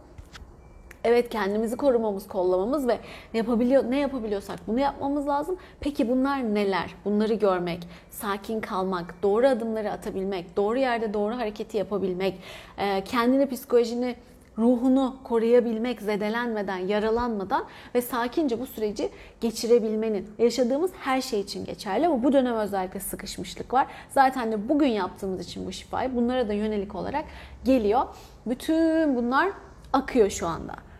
Evet 1.04 1.28
kendimizi 1.28 1.76
korumamız, 1.76 2.28
kollamamız 2.28 2.88
ve 2.88 2.98
ne 3.34 3.38
yapabiliyor 3.38 3.90
ne 3.90 3.98
yapabiliyorsak 3.98 4.58
bunu 4.66 4.80
yapmamız 4.80 5.28
lazım. 5.28 5.56
Peki 5.80 6.08
bunlar 6.08 6.54
neler? 6.54 6.94
Bunları 7.04 7.34
görmek, 7.34 7.88
sakin 8.10 8.60
kalmak, 8.60 9.14
doğru 9.22 9.46
adımları 9.46 9.90
atabilmek, 9.92 10.56
doğru 10.56 10.78
yerde 10.78 11.14
doğru 11.14 11.36
hareketi 11.36 11.76
yapabilmek, 11.76 12.34
e, 12.78 13.04
kendini 13.04 13.48
psikolojini 13.48 14.16
ruhunu 14.58 15.16
koruyabilmek, 15.24 16.02
zedelenmeden, 16.02 16.78
yaralanmadan 16.78 17.64
ve 17.94 18.02
sakince 18.02 18.60
bu 18.60 18.66
süreci 18.66 19.10
geçirebilmenin 19.40 20.28
yaşadığımız 20.38 20.90
her 21.00 21.20
şey 21.20 21.40
için 21.40 21.64
geçerli 21.64 22.06
ama 22.06 22.22
bu 22.22 22.32
dönem 22.32 22.54
özellikle 22.54 23.00
sıkışmışlık 23.00 23.74
var. 23.74 23.86
Zaten 24.10 24.52
de 24.52 24.68
bugün 24.68 24.88
yaptığımız 24.88 25.40
için 25.40 25.66
bu 25.66 25.72
şifayı 25.72 26.16
bunlara 26.16 26.48
da 26.48 26.52
yönelik 26.52 26.94
olarak 26.94 27.24
geliyor. 27.64 28.02
Bütün 28.46 29.16
bunlar 29.16 29.48
akıyor 29.92 30.30
şu 30.30 30.46
anda. 30.46 30.91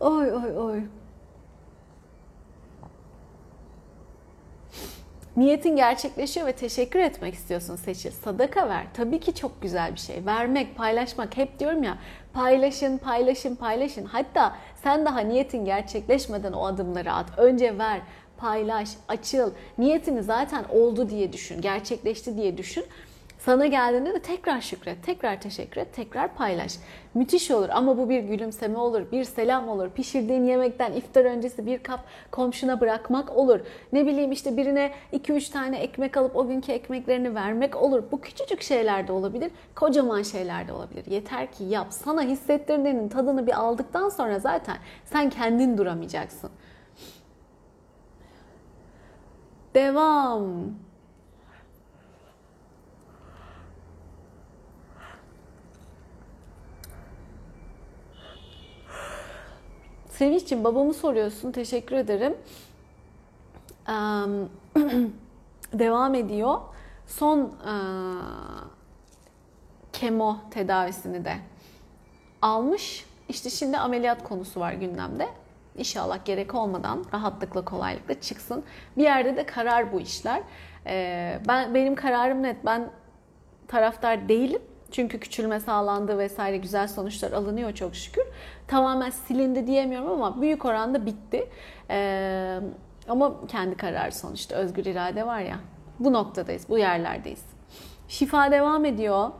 Oy 0.00 0.32
oy 0.32 0.56
oy. 0.58 0.82
Niyetin 5.36 5.76
gerçekleşiyor 5.76 6.46
ve 6.46 6.52
teşekkür 6.52 6.98
etmek 6.98 7.34
istiyorsun 7.34 7.76
seçil. 7.76 8.10
Sadaka 8.10 8.68
ver. 8.68 8.86
Tabii 8.94 9.20
ki 9.20 9.34
çok 9.34 9.62
güzel 9.62 9.94
bir 9.94 10.00
şey. 10.00 10.26
Vermek, 10.26 10.76
paylaşmak. 10.76 11.36
Hep 11.36 11.58
diyorum 11.58 11.82
ya 11.82 11.98
paylaşın, 12.32 12.98
paylaşın, 12.98 13.54
paylaşın. 13.54 14.04
Hatta 14.04 14.56
sen 14.82 15.04
daha 15.06 15.20
niyetin 15.20 15.64
gerçekleşmeden 15.64 16.52
o 16.52 16.66
adımları 16.66 17.12
at. 17.12 17.26
Önce 17.38 17.78
ver, 17.78 18.00
paylaş, 18.36 18.88
açıl. 19.08 19.50
Niyetini 19.78 20.22
zaten 20.22 20.64
oldu 20.70 21.08
diye 21.10 21.32
düşün, 21.32 21.60
gerçekleşti 21.60 22.36
diye 22.36 22.58
düşün. 22.58 22.84
Sana 23.38 23.66
geldiğinde 23.66 24.14
de 24.14 24.22
tekrar 24.22 24.60
şükret, 24.60 25.04
tekrar 25.04 25.40
teşekkür 25.40 25.80
et, 25.80 25.94
tekrar 25.94 26.34
paylaş. 26.34 26.76
Müthiş 27.14 27.50
olur 27.50 27.68
ama 27.68 27.98
bu 27.98 28.08
bir 28.08 28.20
gülümseme 28.20 28.78
olur, 28.78 29.12
bir 29.12 29.24
selam 29.24 29.68
olur. 29.68 29.90
Pişirdiğin 29.90 30.44
yemekten 30.44 30.92
iftar 30.92 31.24
öncesi 31.24 31.66
bir 31.66 31.82
kap 31.82 32.00
komşuna 32.30 32.80
bırakmak 32.80 33.36
olur. 33.36 33.60
Ne 33.92 34.06
bileyim 34.06 34.32
işte 34.32 34.56
birine 34.56 34.92
2-3 35.12 35.52
tane 35.52 35.78
ekmek 35.78 36.16
alıp 36.16 36.36
o 36.36 36.48
günkü 36.48 36.72
ekmeklerini 36.72 37.34
vermek 37.34 37.76
olur. 37.76 38.02
Bu 38.12 38.20
küçücük 38.20 38.62
şeyler 38.62 39.08
de 39.08 39.12
olabilir, 39.12 39.50
kocaman 39.74 40.22
şeyler 40.22 40.68
de 40.68 40.72
olabilir. 40.72 41.06
Yeter 41.06 41.52
ki 41.52 41.64
yap. 41.64 41.86
Sana 41.90 42.22
hissettirdiğinin 42.22 43.08
tadını 43.08 43.46
bir 43.46 43.60
aldıktan 43.60 44.08
sonra 44.08 44.38
zaten 44.38 44.76
sen 45.04 45.30
kendin 45.30 45.78
duramayacaksın. 45.78 46.50
Devam. 49.74 50.87
Sevinç'ciğim 60.18 60.64
babamı 60.64 60.94
soruyorsun. 60.94 61.52
Teşekkür 61.52 61.96
ederim. 61.96 62.36
devam 65.72 66.14
ediyor. 66.14 66.58
Son 67.06 67.52
kemo 69.92 70.36
tedavisini 70.50 71.24
de 71.24 71.36
almış. 72.42 73.06
İşte 73.28 73.50
şimdi 73.50 73.78
ameliyat 73.78 74.24
konusu 74.24 74.60
var 74.60 74.72
gündemde. 74.72 75.28
İnşallah 75.76 76.24
gerek 76.24 76.54
olmadan 76.54 77.04
rahatlıkla 77.14 77.64
kolaylıkla 77.64 78.20
çıksın. 78.20 78.64
Bir 78.96 79.02
yerde 79.02 79.36
de 79.36 79.46
karar 79.46 79.92
bu 79.92 80.00
işler. 80.00 80.42
ben 81.48 81.74
benim 81.74 81.94
kararım 81.94 82.42
net. 82.42 82.64
Ben 82.64 82.90
taraftar 83.68 84.28
değilim. 84.28 84.62
Çünkü 84.90 85.20
küçülme 85.20 85.60
sağlandı 85.60 86.18
vesaire 86.18 86.56
güzel 86.56 86.88
sonuçlar 86.88 87.32
alınıyor 87.32 87.72
çok 87.72 87.96
şükür. 87.96 88.24
Tamamen 88.66 89.10
silindi 89.10 89.66
diyemiyorum 89.66 90.10
ama 90.10 90.40
büyük 90.40 90.64
oranda 90.64 91.06
bitti. 91.06 91.48
Ee, 91.90 92.58
ama 93.08 93.46
kendi 93.46 93.76
kararı 93.76 94.12
sonuçta 94.12 94.56
özgür 94.56 94.84
irade 94.84 95.26
var 95.26 95.40
ya. 95.40 95.60
Bu 95.98 96.12
noktadayız, 96.12 96.68
bu 96.68 96.78
yerlerdeyiz. 96.78 97.42
Şifa 98.08 98.50
devam 98.50 98.84
ediyor. 98.84 99.30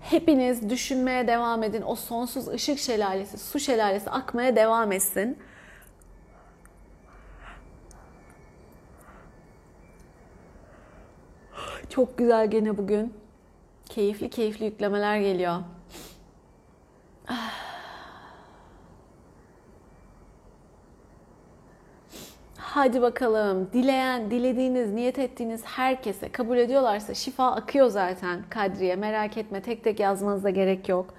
Hepiniz 0.00 0.70
düşünmeye 0.70 1.28
devam 1.28 1.62
edin. 1.62 1.82
O 1.86 1.94
sonsuz 1.94 2.48
ışık 2.48 2.78
şelalesi, 2.78 3.38
su 3.38 3.60
şelalesi 3.60 4.10
akmaya 4.10 4.56
devam 4.56 4.92
etsin. 4.92 5.38
Çok 11.90 12.18
güzel 12.18 12.50
gene 12.50 12.78
bugün. 12.78 13.14
Keyifli 13.88 14.30
keyifli 14.30 14.64
yüklemeler 14.64 15.18
geliyor. 15.18 15.56
Hadi 22.56 23.02
bakalım. 23.02 23.70
Dileyen, 23.72 24.30
dilediğiniz, 24.30 24.92
niyet 24.92 25.18
ettiğiniz 25.18 25.64
herkese 25.64 26.32
kabul 26.32 26.56
ediyorlarsa 26.58 27.14
şifa 27.14 27.52
akıyor 27.52 27.88
zaten 27.88 28.42
Kadriye. 28.50 28.96
Merak 28.96 29.36
etme 29.36 29.62
tek 29.62 29.84
tek 29.84 30.00
yazmanıza 30.00 30.50
gerek 30.50 30.88
yok. 30.88 31.14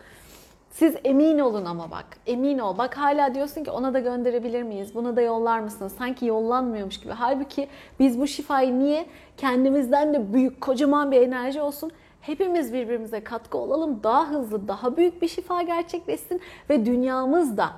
Siz 0.80 0.96
emin 1.04 1.40
olun 1.40 1.66
ama 1.66 1.92
bak. 1.92 2.06
Emin 2.28 2.60
ol. 2.60 2.78
Bak 2.78 2.98
hala 2.98 3.36
diyorsun 3.36 3.64
ki 3.64 3.72
ona 3.72 3.94
da 3.94 4.00
gönderebilir 4.00 4.64
miyiz? 4.64 4.96
Buna 4.96 5.16
da 5.16 5.22
yollar 5.22 5.60
mısınız? 5.60 5.94
Sanki 5.98 6.26
yollanmıyormuş 6.26 7.00
gibi. 7.00 7.14
Halbuki 7.14 7.68
biz 8.00 8.20
bu 8.20 8.28
şifayı 8.28 8.80
niye 8.80 9.06
kendimizden 9.38 10.14
de 10.14 10.34
büyük 10.34 10.62
kocaman 10.62 11.12
bir 11.12 11.22
enerji 11.22 11.62
olsun 11.62 11.92
hepimiz 12.22 12.74
birbirimize 12.74 13.24
katkı 13.24 13.58
olalım. 13.58 14.00
Daha 14.04 14.30
hızlı, 14.30 14.68
daha 14.68 14.98
büyük 14.98 15.22
bir 15.22 15.28
şifa 15.28 15.62
gerçekleşsin 15.62 16.42
ve 16.70 16.86
dünyamız 16.86 17.58
da 17.58 17.70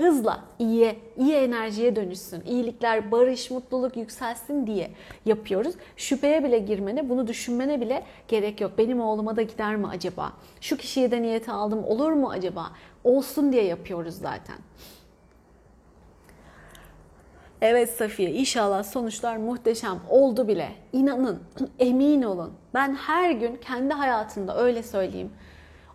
hızla 0.00 0.44
iyiye, 0.58 0.96
iyi 1.16 1.34
enerjiye 1.34 1.96
dönüşsün. 1.96 2.42
İyilikler, 2.46 3.10
barış, 3.10 3.50
mutluluk 3.50 3.96
yükselsin 3.96 4.66
diye 4.66 4.90
yapıyoruz. 5.26 5.74
Şüpheye 5.96 6.44
bile 6.44 6.58
girmene, 6.58 7.08
bunu 7.08 7.26
düşünmene 7.26 7.80
bile 7.80 8.02
gerek 8.28 8.60
yok. 8.60 8.72
Benim 8.78 9.00
oğluma 9.00 9.36
da 9.36 9.42
gider 9.42 9.76
mi 9.76 9.86
acaba? 9.86 10.32
Şu 10.60 10.76
kişiye 10.76 11.10
de 11.10 11.22
niyeti 11.22 11.50
aldım 11.50 11.84
olur 11.84 12.12
mu 12.12 12.30
acaba? 12.30 12.72
Olsun 13.04 13.52
diye 13.52 13.64
yapıyoruz 13.64 14.14
zaten. 14.14 14.56
Evet 17.60 17.90
Safiye 17.90 18.30
inşallah 18.30 18.84
sonuçlar 18.84 19.36
muhteşem 19.36 19.98
oldu 20.08 20.48
bile. 20.48 20.72
İnanın, 20.92 21.42
emin 21.78 22.22
olun. 22.22 22.52
Ben 22.74 22.94
her 22.94 23.30
gün 23.30 23.56
kendi 23.56 23.94
hayatımda 23.94 24.58
öyle 24.58 24.82
söyleyeyim 24.82 25.30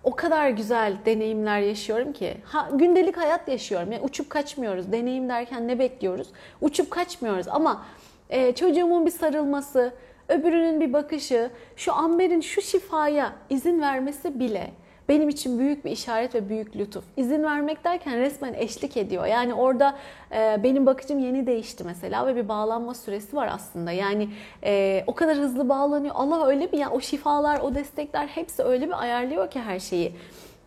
o 0.06 0.15
kadar 0.15 0.50
güzel 0.50 0.98
deneyimler 1.06 1.60
yaşıyorum 1.60 2.13
ki. 2.13 2.38
Ha, 2.46 2.70
gündelik 2.74 3.18
hayat 3.18 3.48
yaşıyorum. 3.48 3.91
Yani 3.91 4.04
uçup 4.04 4.30
kaçmıyoruz. 4.30 4.91
Deneyim 4.91 5.30
derken 5.30 5.68
ne 5.68 5.80
bekliyoruz? 5.80 6.28
Uçup 6.62 6.91
kaçmıyoruz 6.91 7.48
ama 7.48 7.86
e, 8.30 8.56
çocuğumun 8.56 9.06
bir 9.06 9.12
sarılması, 9.12 9.94
öbürünün 10.30 10.82
bir 10.82 10.94
bakışı, 10.94 11.50
şu 11.76 11.94
Amber'in 11.94 12.41
şu 12.41 12.62
şifaya 12.62 13.34
izin 13.50 13.82
vermesi 13.82 14.39
bile 14.39 14.72
benim 15.10 15.30
için 15.30 15.60
büyük 15.60 15.86
bir 15.86 15.91
işaret 15.91 16.36
ve 16.36 16.50
büyük 16.50 16.76
lütuf. 16.76 17.04
İzin 17.18 17.44
vermek 17.44 17.84
derken 17.84 18.18
resmen 18.18 18.54
eşlik 18.54 18.98
ediyor. 18.98 19.26
Yani 19.26 19.54
orada 19.54 19.96
e, 20.32 20.63
benim 20.63 20.86
bakıcım 20.86 21.20
yeni 21.20 21.48
değişti 21.48 21.84
mesela 21.84 22.28
ve 22.28 22.36
bir 22.36 22.48
bağlanma 22.48 22.94
süresi 22.94 23.36
var 23.36 23.50
aslında. 23.52 23.91
Yani 23.91 24.30
e, 24.63 25.04
o 25.08 25.15
kadar 25.15 25.38
hızlı 25.38 25.70
bağlanıyor. 25.70 26.15
Allah 26.18 26.48
öyle 26.48 26.72
bir 26.72 26.78
ya 26.78 26.89
o 26.89 27.02
şifalar, 27.02 27.60
o 27.60 27.76
destekler 27.76 28.28
hepsi 28.28 28.63
öyle 28.63 28.88
bir 28.88 29.02
ayarlıyor 29.02 29.50
ki 29.50 29.60
her 29.60 29.80
şeyi. 29.80 30.15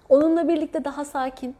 Onunla 0.09 0.49
birlikte 0.49 0.85
daha 0.85 1.05
sakin, 1.05 1.57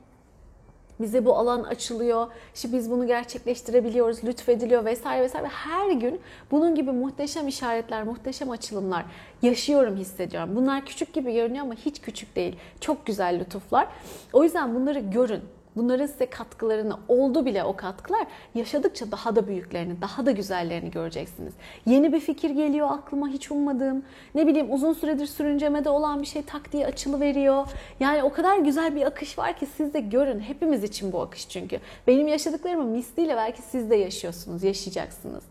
bize 1.01 1.25
bu 1.25 1.37
alan 1.37 1.63
açılıyor. 1.63 2.27
İşte 2.55 2.73
biz 2.73 2.91
bunu 2.91 3.07
gerçekleştirebiliyoruz, 3.07 4.25
lütfediliyor 4.25 4.85
vesaire 4.85 5.23
vesaire. 5.23 5.45
Ve 5.45 5.51
her 5.51 5.91
gün 5.91 6.21
bunun 6.51 6.75
gibi 6.75 6.91
muhteşem 6.91 7.49
işaretler, 7.49 8.03
muhteşem 8.05 8.51
açılımlar 8.51 9.05
yaşıyorum, 9.43 9.97
hissediyorum. 9.97 10.51
Bunlar 10.57 10.87
küçük 10.87 11.13
gibi 11.13 11.33
görünüyor 11.33 11.65
ama 11.65 11.75
hiç 11.75 12.01
küçük 12.01 12.37
değil. 12.37 12.57
Çok 12.81 13.07
güzel 13.07 13.41
lütuflar. 13.41 13.89
O 14.33 14.45
yüzden 14.45 14.75
bunları 14.75 14.99
görün. 14.99 15.58
Bunların 15.79 16.07
size 16.07 16.27
katkılarını 16.31 16.97
oldu 17.09 17.47
bile 17.47 17.65
o 17.65 17.77
katkılar 17.77 18.27
yaşadıkça 18.55 19.11
daha 19.11 19.37
da 19.37 19.47
büyüklerini, 19.49 20.01
daha 20.01 20.27
da 20.27 20.31
güzellerini 20.31 20.91
göreceksiniz. 20.91 21.53
Yeni 21.87 22.13
bir 22.13 22.21
fikir 22.21 22.51
geliyor 22.51 22.89
aklıma 22.91 23.29
hiç 23.29 23.51
ummadığım. 23.51 24.03
Ne 24.35 24.47
bileyim 24.47 24.73
uzun 24.73 24.93
süredir 24.93 25.27
sürüncemede 25.27 25.89
olan 25.89 26.23
bir 26.23 26.27
şey 26.27 26.43
tak 26.43 26.73
diye 26.73 26.87
açılı 26.87 27.21
veriyor. 27.21 27.67
Yani 28.01 28.23
o 28.23 28.33
kadar 28.33 28.59
güzel 28.59 28.97
bir 28.97 29.07
akış 29.07 29.39
var 29.39 29.57
ki 29.57 29.67
siz 29.77 29.95
de 29.95 30.01
görün. 30.01 30.41
Hepimiz 30.41 30.85
için 30.85 31.13
bu 31.13 31.21
akış 31.21 31.49
çünkü. 31.49 31.81
Benim 32.07 32.29
yaşadıklarımı 32.29 32.85
misliyle 32.85 33.37
belki 33.37 33.63
siz 33.63 33.91
de 33.91 33.97
yaşıyorsunuz, 33.97 34.65
yaşayacaksınız. 34.65 35.45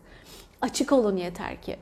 Açık 0.60 0.92
olun 0.92 1.16
yeter 1.16 1.62
ki. 1.62 1.76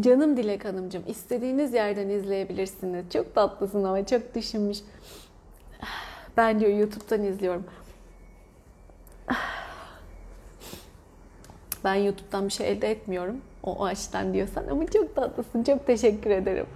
Canım 0.00 0.36
Dilek 0.36 0.64
Hanımcığım 0.64 1.02
istediğiniz 1.06 1.74
yerden 1.74 2.08
izleyebilirsiniz. 2.08 3.04
Çok 3.12 3.34
tatlısın 3.34 3.84
ama 3.84 4.06
çok 4.06 4.34
düşünmüş. 4.34 4.78
Ben 6.36 6.60
diyor 6.60 6.72
YouTube'dan 6.72 7.22
izliyorum. 7.22 7.64
Ben 11.84 11.94
YouTube'dan 11.94 12.44
bir 12.44 12.52
şey 12.52 12.72
elde 12.72 12.90
etmiyorum. 12.90 13.40
O, 13.62 13.72
o 13.72 13.84
açıdan 13.84 14.34
diyorsan 14.34 14.66
ama 14.66 14.86
çok 14.86 15.16
tatlısın. 15.16 15.62
Çok 15.62 15.86
teşekkür 15.86 16.30
ederim. 16.30 16.66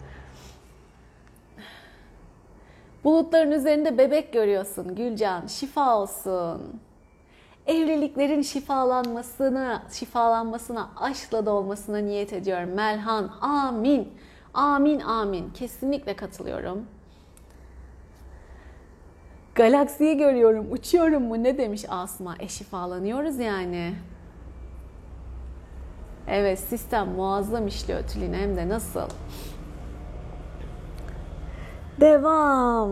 Bulutların 3.05 3.53
üzerinde 3.53 3.99
bebek 3.99 4.33
görüyorsun 4.33 4.95
Gülcan. 4.95 5.47
Şifa 5.47 5.99
olsun 5.99 6.81
evliliklerin 7.67 8.43
şifalanmasına, 8.43 9.83
şifalanmasına, 9.93 10.91
aşkla 10.97 11.47
dolmasına 11.47 11.99
niyet 11.99 12.33
ediyorum. 12.33 12.71
Melhan, 12.75 13.31
amin. 13.41 14.13
Amin, 14.55 15.01
amin. 15.01 15.51
Kesinlikle 15.51 16.17
katılıyorum. 16.17 16.87
Galaksiyi 19.55 20.17
görüyorum, 20.17 20.73
uçuyorum 20.73 21.23
mu? 21.23 21.43
Ne 21.43 21.59
demiş 21.59 21.85
Asma? 21.89 22.37
E 22.39 22.49
şifalanıyoruz 22.49 23.39
yani. 23.39 23.95
Evet, 26.29 26.59
sistem 26.59 27.09
muazzam 27.09 27.67
işliyor 27.67 28.09
Tülin 28.09 28.35
hem 28.35 28.57
de 28.57 28.69
nasıl? 28.69 29.09
Devam. 32.01 32.91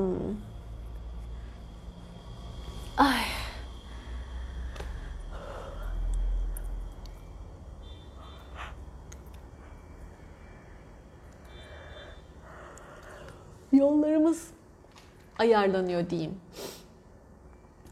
Ay. 2.96 3.39
Yollarımız 13.80 14.46
ayarlanıyor 15.38 16.10
diyeyim. 16.10 16.34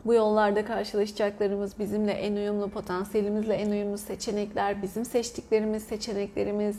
Bu 0.05 0.15
yollarda 0.15 0.65
karşılaşacaklarımız 0.65 1.79
bizimle 1.79 2.13
en 2.13 2.37
uyumlu, 2.37 2.71
potansiyelimizle 2.71 3.55
en 3.55 3.71
uyumlu 3.71 3.99
seçenekler, 3.99 4.83
bizim 4.83 5.05
seçtiklerimiz, 5.05 5.83
seçeneklerimiz, 5.83 6.77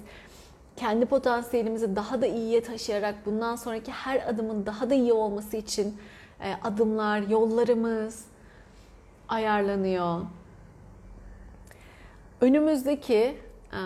kendi 0.76 1.06
potansiyelimizi 1.06 1.96
daha 1.96 2.22
da 2.22 2.28
iyiye 2.28 2.64
taşıyarak 2.64 3.16
bundan 3.26 3.56
sonraki 3.56 3.92
her 3.92 4.30
adımın 4.30 4.66
daha 4.66 4.90
da 4.90 4.96
iyi 4.96 5.14
olması 5.14 5.58
için 5.58 5.98
e, 6.42 6.54
adımlar, 6.64 7.22
yollarımız 7.22 8.26
ayarlanıyor. 9.30 10.22
Önümüzdeki 12.42 13.38
e, 13.74 13.82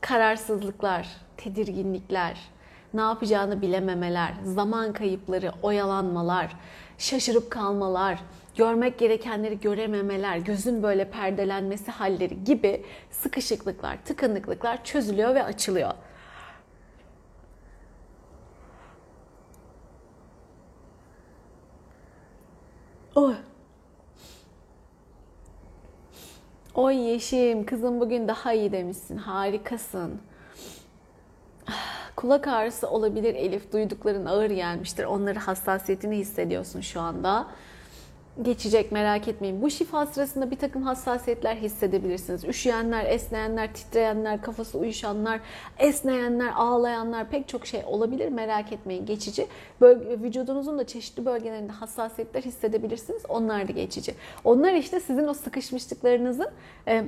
kararsızlıklar, 0.00 1.08
tedirginlikler, 1.36 2.53
ne 2.94 3.00
yapacağını 3.00 3.62
bilememeler, 3.62 4.34
zaman 4.44 4.92
kayıpları, 4.92 5.52
oyalanmalar, 5.62 6.56
şaşırıp 6.98 7.50
kalmalar, 7.50 8.18
görmek 8.56 8.98
gerekenleri 8.98 9.60
görememeler, 9.60 10.36
gözün 10.36 10.82
böyle 10.82 11.10
perdelenmesi 11.10 11.90
halleri 11.90 12.44
gibi 12.44 12.84
sıkışıklıklar, 13.10 14.04
tıkanıklıklar 14.04 14.84
çözülüyor 14.84 15.34
ve 15.34 15.42
açılıyor. 15.42 15.90
Oy. 23.14 23.34
Oy 26.74 26.94
Yeşim, 26.94 27.66
kızım 27.66 28.00
bugün 28.00 28.28
daha 28.28 28.52
iyi 28.52 28.72
demişsin. 28.72 29.16
Harikasın. 29.16 30.20
Kulak 32.16 32.48
ağrısı 32.48 32.90
olabilir 32.90 33.34
Elif. 33.34 33.72
Duydukların 33.72 34.26
ağır 34.26 34.50
gelmiştir. 34.50 35.04
Onları 35.04 35.38
hassasiyetini 35.38 36.16
hissediyorsun 36.16 36.80
şu 36.80 37.00
anda 37.00 37.46
geçecek 38.42 38.92
merak 38.92 39.28
etmeyin. 39.28 39.62
Bu 39.62 39.70
şifa 39.70 40.06
sırasında 40.06 40.50
bir 40.50 40.56
takım 40.56 40.82
hassasiyetler 40.82 41.56
hissedebilirsiniz. 41.56 42.44
Üşüyenler, 42.44 43.04
esneyenler, 43.04 43.74
titreyenler, 43.74 44.42
kafası 44.42 44.78
uyuşanlar, 44.78 45.40
esneyenler, 45.78 46.52
ağlayanlar 46.56 47.30
pek 47.30 47.48
çok 47.48 47.66
şey 47.66 47.82
olabilir. 47.86 48.28
Merak 48.28 48.72
etmeyin 48.72 49.06
geçici. 49.06 49.46
Bölge, 49.80 50.22
vücudunuzun 50.22 50.78
da 50.78 50.86
çeşitli 50.86 51.26
bölgelerinde 51.26 51.72
hassasiyetler 51.72 52.42
hissedebilirsiniz. 52.42 53.22
Onlar 53.28 53.68
da 53.68 53.72
geçici. 53.72 54.14
Onlar 54.44 54.72
işte 54.72 55.00
sizin 55.00 55.28
o 55.28 55.34
sıkışmışlıklarınızın 55.34 56.48
e, 56.88 57.04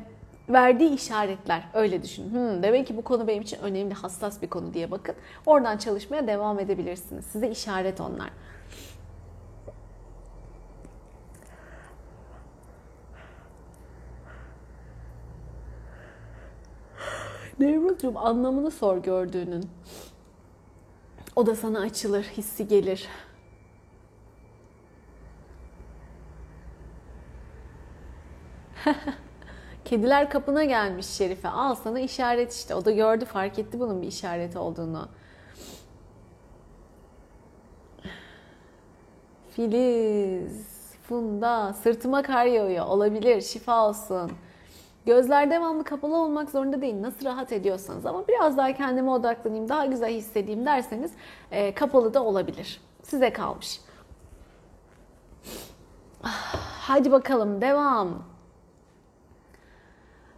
verdiği 0.48 0.94
işaretler. 0.94 1.68
Öyle 1.74 2.02
düşünün. 2.02 2.30
Hmm, 2.30 2.62
demek 2.62 2.87
ki 2.87 2.96
bu 2.96 3.04
konu 3.04 3.26
benim 3.26 3.42
için 3.42 3.59
önemli, 3.61 3.94
hassas 3.94 4.42
bir 4.42 4.48
konu 4.48 4.74
diye 4.74 4.90
bakın. 4.90 5.14
Oradan 5.46 5.78
çalışmaya 5.78 6.26
devam 6.26 6.61
edebilirsiniz. 6.61 7.24
Size 7.24 7.50
işaret 7.50 8.00
onlar. 8.00 8.30
Nevruzcuğum 17.59 18.18
anlamını 18.18 18.70
sor 18.70 18.96
gördüğünün. 18.96 19.70
O 21.37 21.46
da 21.46 21.56
sana 21.56 21.80
açılır, 21.80 22.22
hissi 22.22 22.68
gelir. 22.68 23.09
Kediler 29.87 30.31
kapına 30.31 30.64
gelmiş 30.64 31.07
Şerife. 31.07 31.49
Al 31.49 31.75
sana 31.75 32.01
işaret 32.01 32.53
işte. 32.53 32.75
O 32.75 32.85
da 32.85 32.90
gördü, 32.90 33.25
fark 33.25 33.59
etti 33.59 33.81
bunun 33.81 34.03
bir 34.03 34.07
işaret 34.07 34.57
olduğunu. 34.57 35.09
Filiz, 39.51 40.66
Funda, 41.03 41.72
sırtıma 41.72 42.22
kar 42.22 42.44
yağıyor. 42.44 42.87
Olabilir, 42.87 43.40
şifa 43.40 43.88
olsun. 43.88 44.33
Gözler 45.07 45.51
devamlı 45.51 45.85
kapalı 45.85 46.16
olmak 46.16 46.51
zorunda 46.51 46.81
değil. 46.81 47.03
Nasıl 47.03 47.25
rahat 47.25 47.53
ediyorsanız 47.53 48.07
ama 48.07 48.29
biraz 48.29 48.57
daha 48.57 48.72
kendime 48.72 49.11
odaklanayım, 49.11 49.68
daha 49.68 49.87
güzel 49.87 50.12
hissedeyim 50.12 50.66
derseniz 50.66 51.12
e, 51.51 51.75
kapalı 51.75 52.14
da 52.14 52.25
olabilir. 52.25 52.81
Size 53.03 53.33
kalmış. 53.33 53.81
Hadi 56.81 57.12
bakalım 57.12 57.61
devam. 57.61 58.36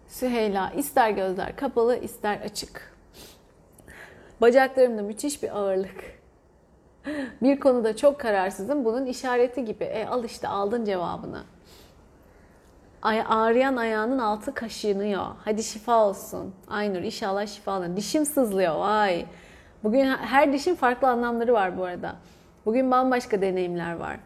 Süheyla 0.09 0.71
ister 0.71 1.11
gözler 1.11 1.57
kapalı 1.57 1.97
ister 1.97 2.41
açık. 2.41 2.95
Bacaklarımda 4.41 5.03
müthiş 5.03 5.43
bir 5.43 5.59
ağırlık. 5.59 6.19
Bir 7.43 7.61
konuda 7.61 7.97
çok 7.97 8.21
kararsızım. 8.21 8.85
Bunun 8.85 9.07
işareti 9.07 9.65
gibi. 9.65 9.85
E, 9.85 10.07
al 10.07 10.25
işte 10.25 10.49
aldın 10.49 10.85
cevabını. 10.85 11.43
Ay, 13.03 13.23
ağrıyan 13.29 13.77
ayağının 13.77 14.19
altı 14.19 14.55
kaşınıyor. 14.55 15.27
Hadi 15.45 15.63
şifa 15.63 16.05
olsun. 16.05 16.55
Aynur 16.69 17.01
inşallah 17.01 17.47
şifa 17.47 17.73
alın. 17.73 17.97
Dişim 17.97 18.27
sızlıyor. 18.27 18.75
Vay. 18.75 19.27
Bugün 19.85 20.07
her 20.07 20.53
dişin 20.53 20.75
farklı 20.75 21.09
anlamları 21.09 21.53
var 21.53 21.79
bu 21.79 21.85
arada. 21.85 22.17
Bugün 22.67 22.91
bambaşka 22.91 23.41
deneyimler 23.41 23.97
var. 23.97 24.17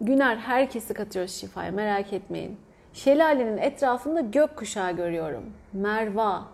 Güner 0.00 0.36
herkesi 0.36 0.94
katıyoruz 0.94 1.32
şifaya 1.32 1.70
merak 1.70 2.12
etmeyin. 2.12 2.58
Şelalenin 2.92 3.58
etrafında 3.58 4.20
gök 4.20 4.56
kuşağı 4.56 4.92
görüyorum. 4.92 5.44
Merva. 5.72 6.44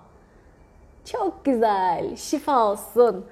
Çok 1.04 1.44
güzel. 1.44 2.16
Şifa 2.16 2.66
olsun. 2.66 3.26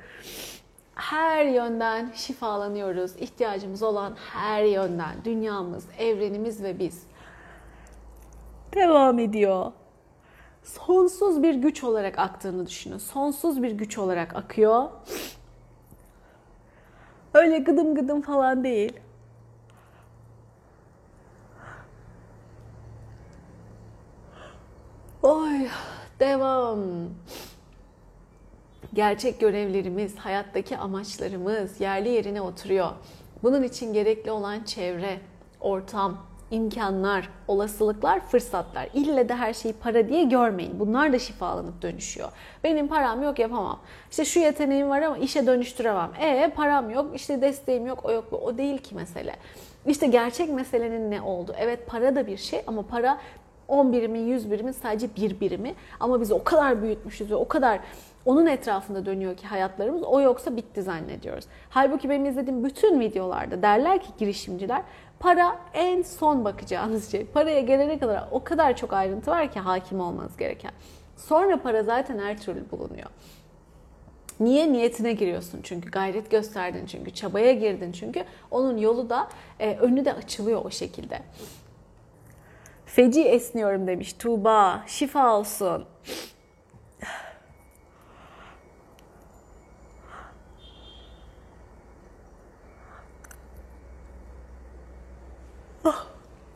Her 0.95 1.45
yönden 1.45 2.11
şifalanıyoruz. 2.14 3.17
İhtiyacımız 3.17 3.83
olan 3.83 4.14
her 4.33 4.64
yönden. 4.64 5.14
Dünyamız, 5.25 5.87
evrenimiz 5.99 6.62
ve 6.62 6.79
biz 6.79 7.03
devam 8.75 9.19
ediyor. 9.19 9.73
Sonsuz 10.62 11.43
bir 11.43 11.55
güç 11.55 11.85
olarak 11.85 12.19
aktığını 12.19 12.67
düşünün. 12.67 12.99
Sonsuz 12.99 13.62
bir 13.62 13.71
güç 13.71 13.99
olarak 13.99 14.37
akıyor. 14.37 14.90
Öyle 17.35 17.59
gıdım 17.59 17.95
gıdım 17.95 18.23
falan 18.23 18.64
değil. 18.64 18.93
Oy, 25.25 25.69
devam. 26.21 26.81
Gerçek 28.95 29.41
görevlerimiz, 29.41 30.17
hayattaki 30.17 30.77
amaçlarımız 30.77 31.81
yerli 31.81 32.09
yerine 32.09 32.41
oturuyor. 32.41 32.89
Bunun 33.43 33.63
için 33.63 33.93
gerekli 33.93 34.31
olan 34.31 34.65
çevre, 34.65 35.19
ortam, 35.61 36.19
imkanlar, 36.51 37.29
olasılıklar, 37.49 38.27
fırsatlar. 38.27 38.89
İlle 38.95 39.29
de 39.29 39.35
her 39.35 39.55
şeyi 39.55 39.75
para 39.75 40.09
diye 40.09 40.25
görmeyin. 40.25 40.81
Bunlar 40.81 41.13
da 41.13 41.19
şifalanıp 41.19 41.83
dönüşüyor. 41.83 42.29
Benim 42.65 42.89
param 42.89 43.23
yok 43.23 43.39
yapamam. 43.39 43.81
İşte 44.11 44.25
şu 44.25 44.41
yeteneğim 44.41 44.91
var 44.91 45.03
ama 45.03 45.19
işe 45.19 45.47
dönüştüremem. 45.47 46.11
E 46.21 46.53
param 46.57 46.91
yok, 46.91 47.07
işte 47.15 47.41
desteğim 47.41 47.87
yok, 47.87 48.05
o 48.05 48.13
yok 48.13 48.33
bu. 48.33 48.37
O 48.37 48.59
değil 48.59 48.79
ki 48.79 48.95
mesele. 48.95 49.37
İşte 49.87 50.07
gerçek 50.07 50.51
meselenin 50.51 51.11
ne 51.11 51.23
oldu? 51.23 51.55
Evet 51.59 51.87
para 51.87 52.17
da 52.17 52.27
bir 52.27 52.37
şey 52.37 52.63
ama 52.67 52.83
para 52.83 53.19
10 53.68 53.92
birimi, 53.92 54.18
100 54.18 54.50
birimi 54.50 54.72
sadece 54.72 55.16
bir 55.16 55.40
birimi. 55.40 55.74
Ama 56.00 56.20
biz 56.20 56.33
o 56.33 56.44
kadar 56.44 56.83
büyütmüşüz 56.83 57.31
ve 57.31 57.35
o 57.35 57.48
kadar 57.48 57.81
onun 58.24 58.46
etrafında 58.46 59.07
dönüyor 59.07 59.37
ki 59.37 59.46
hayatlarımız. 59.46 60.03
O 60.03 60.20
yoksa 60.20 60.57
bitti 60.57 60.83
zannediyoruz. 60.83 61.44
Halbuki 61.70 62.11
benim 62.11 62.27
izlediğim 62.27 62.64
bütün 62.64 63.00
videolarda 63.00 63.62
derler 63.62 64.03
ki 64.03 64.09
girişimciler 64.18 64.83
para 65.20 65.57
en 65.74 66.03
son 66.03 66.44
bakacağınız 66.44 67.11
şey. 67.11 67.27
Paraya 67.27 67.61
gelene 67.61 67.98
kadar 67.98 68.29
o 68.31 68.44
kadar 68.44 68.77
çok 68.77 68.92
ayrıntı 68.92 69.31
var 69.31 69.53
ki 69.53 69.61
hakim 69.61 70.00
olmanız 70.00 70.37
gereken. 70.37 70.72
Sonra 71.16 71.62
para 71.62 71.83
zaten 71.83 72.18
her 72.18 72.40
türlü 72.40 72.70
bulunuyor. 72.70 73.11
Niye? 74.40 74.72
Niyetine 74.72 75.12
giriyorsun 75.12 75.61
çünkü. 75.62 75.90
Gayret 75.90 76.31
gösterdin 76.31 76.87
çünkü. 76.87 77.11
Çabaya 77.11 77.53
girdin 77.53 77.92
çünkü. 77.92 78.24
Onun 78.50 78.79
yolu 78.79 79.11
da, 79.11 79.29
e, 79.61 79.77
önü 79.77 80.05
de 80.05 80.12
açılıyor 80.12 80.64
o 80.64 80.70
şekilde. 80.70 81.20
Feci 82.95 83.25
esniyorum 83.25 83.87
demiş 83.87 84.13
Tuğba. 84.13 84.83
Şifa 84.87 85.37
olsun. 85.37 85.85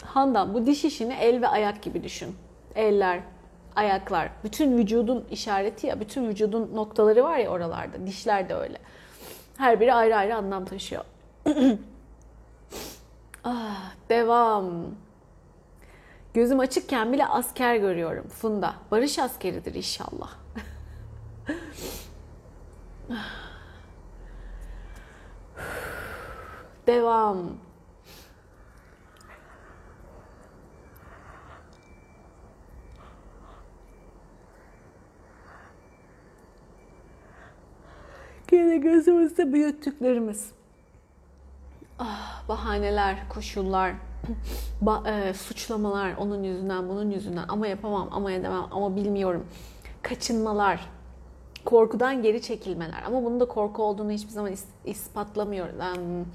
Handan 0.05 0.55
bu 0.55 0.67
diş 0.67 0.85
işini 0.85 1.15
el 1.15 1.43
ve 1.43 1.49
ayak 1.49 1.83
gibi 1.83 2.05
düşün. 2.05 2.37
Eller, 2.75 3.21
ayaklar, 3.77 4.29
bütün 4.45 4.79
vücudun 4.79 5.27
işareti 5.31 5.87
ya, 5.87 6.01
bütün 6.01 6.29
vücudun 6.29 6.77
noktaları 6.77 7.25
var 7.25 7.39
ya 7.39 7.51
oralarda. 7.51 8.07
Dişler 8.07 8.49
de 8.49 8.55
öyle. 8.55 8.79
Her 9.57 9.81
biri 9.81 9.95
ayrı 9.95 10.17
ayrı 10.17 10.37
anlam 10.37 10.65
taşıyor. 10.65 11.05
ah, 13.45 13.93
devam. 14.09 14.65
Gözüm 16.35 16.61
açıkken 16.61 17.13
bile 17.13 17.27
asker 17.27 17.77
görüyorum. 17.77 18.29
Funda. 18.29 18.75
Barış 18.91 19.19
askeridir 19.19 19.75
inşallah. 19.75 20.31
Devam. 26.87 27.59
Gene 38.51 38.77
gözümüzde 38.77 39.53
büyüttüklerimiz. 39.53 40.53
Ah, 41.99 42.49
bahaneler, 42.49 43.29
koşullar, 43.29 43.95
e, 45.07 45.35
suçlamalar 45.35 46.17
onun 46.17 46.43
yüzünden, 46.43 46.89
bunun 46.89 47.11
yüzünden 47.11 47.45
ama 47.49 47.67
yapamam, 47.67 48.09
ama 48.13 48.33
edemem, 48.33 48.65
ama 48.71 48.97
bilmiyorum. 48.97 49.47
Kaçınmalar, 50.03 50.91
korkudan 51.65 52.23
geri 52.23 52.43
çekilmeler. 52.43 53.03
Ama 53.07 53.25
bunun 53.25 53.41
da 53.41 53.45
korku 53.45 53.83
olduğunu 53.83 54.11
hiçbir 54.11 54.31
zaman 54.33 54.53
is- 54.53 54.65
ispatlamıyoruz. 54.85 55.75
em, 55.81 56.27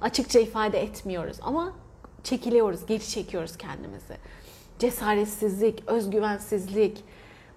açıkça 0.00 0.40
ifade 0.40 0.82
etmiyoruz. 0.82 1.36
Ama 1.42 1.72
çekiliyoruz, 2.24 2.86
geri 2.86 3.08
çekiyoruz 3.08 3.56
kendimizi. 3.56 4.16
Cesaretsizlik, 4.78 5.82
özgüvensizlik, 5.88 7.04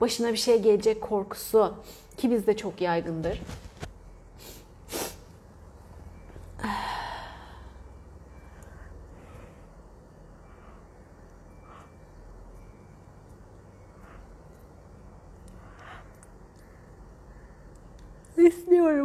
başına 0.02 0.32
bir 0.32 0.38
şey 0.38 0.62
gelecek 0.62 1.02
korkusu 1.02 1.74
ki 2.18 2.32
bizde 2.32 2.58
çok 2.58 2.82
yaygındır. 2.82 3.42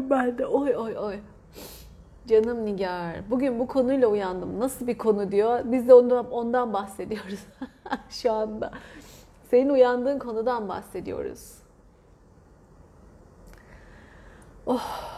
İsmiyorum 0.01 0.11
ben 0.11 0.39
de. 0.39 0.47
Oy 0.47 0.77
oy 0.77 0.99
oy. 0.99 1.19
Canım 2.27 2.67
Nigar. 2.67 3.31
Bugün 3.31 3.59
bu 3.59 3.67
konuyla 3.67 4.09
uyandım. 4.09 4.61
Nasıl 4.61 4.87
bir 4.87 4.99
konu 4.99 5.33
diyor. 5.33 5.61
Biz 5.65 5.89
de 5.89 5.95
ondan, 5.95 6.31
ondan 6.31 6.73
bahsediyoruz 6.73 7.41
şu 8.11 8.33
anda. 8.33 8.71
Senin 9.51 9.69
uyandığın 9.69 10.19
konudan 10.19 10.69
bahsediyoruz. 10.69 11.55
Oh. 14.67 15.11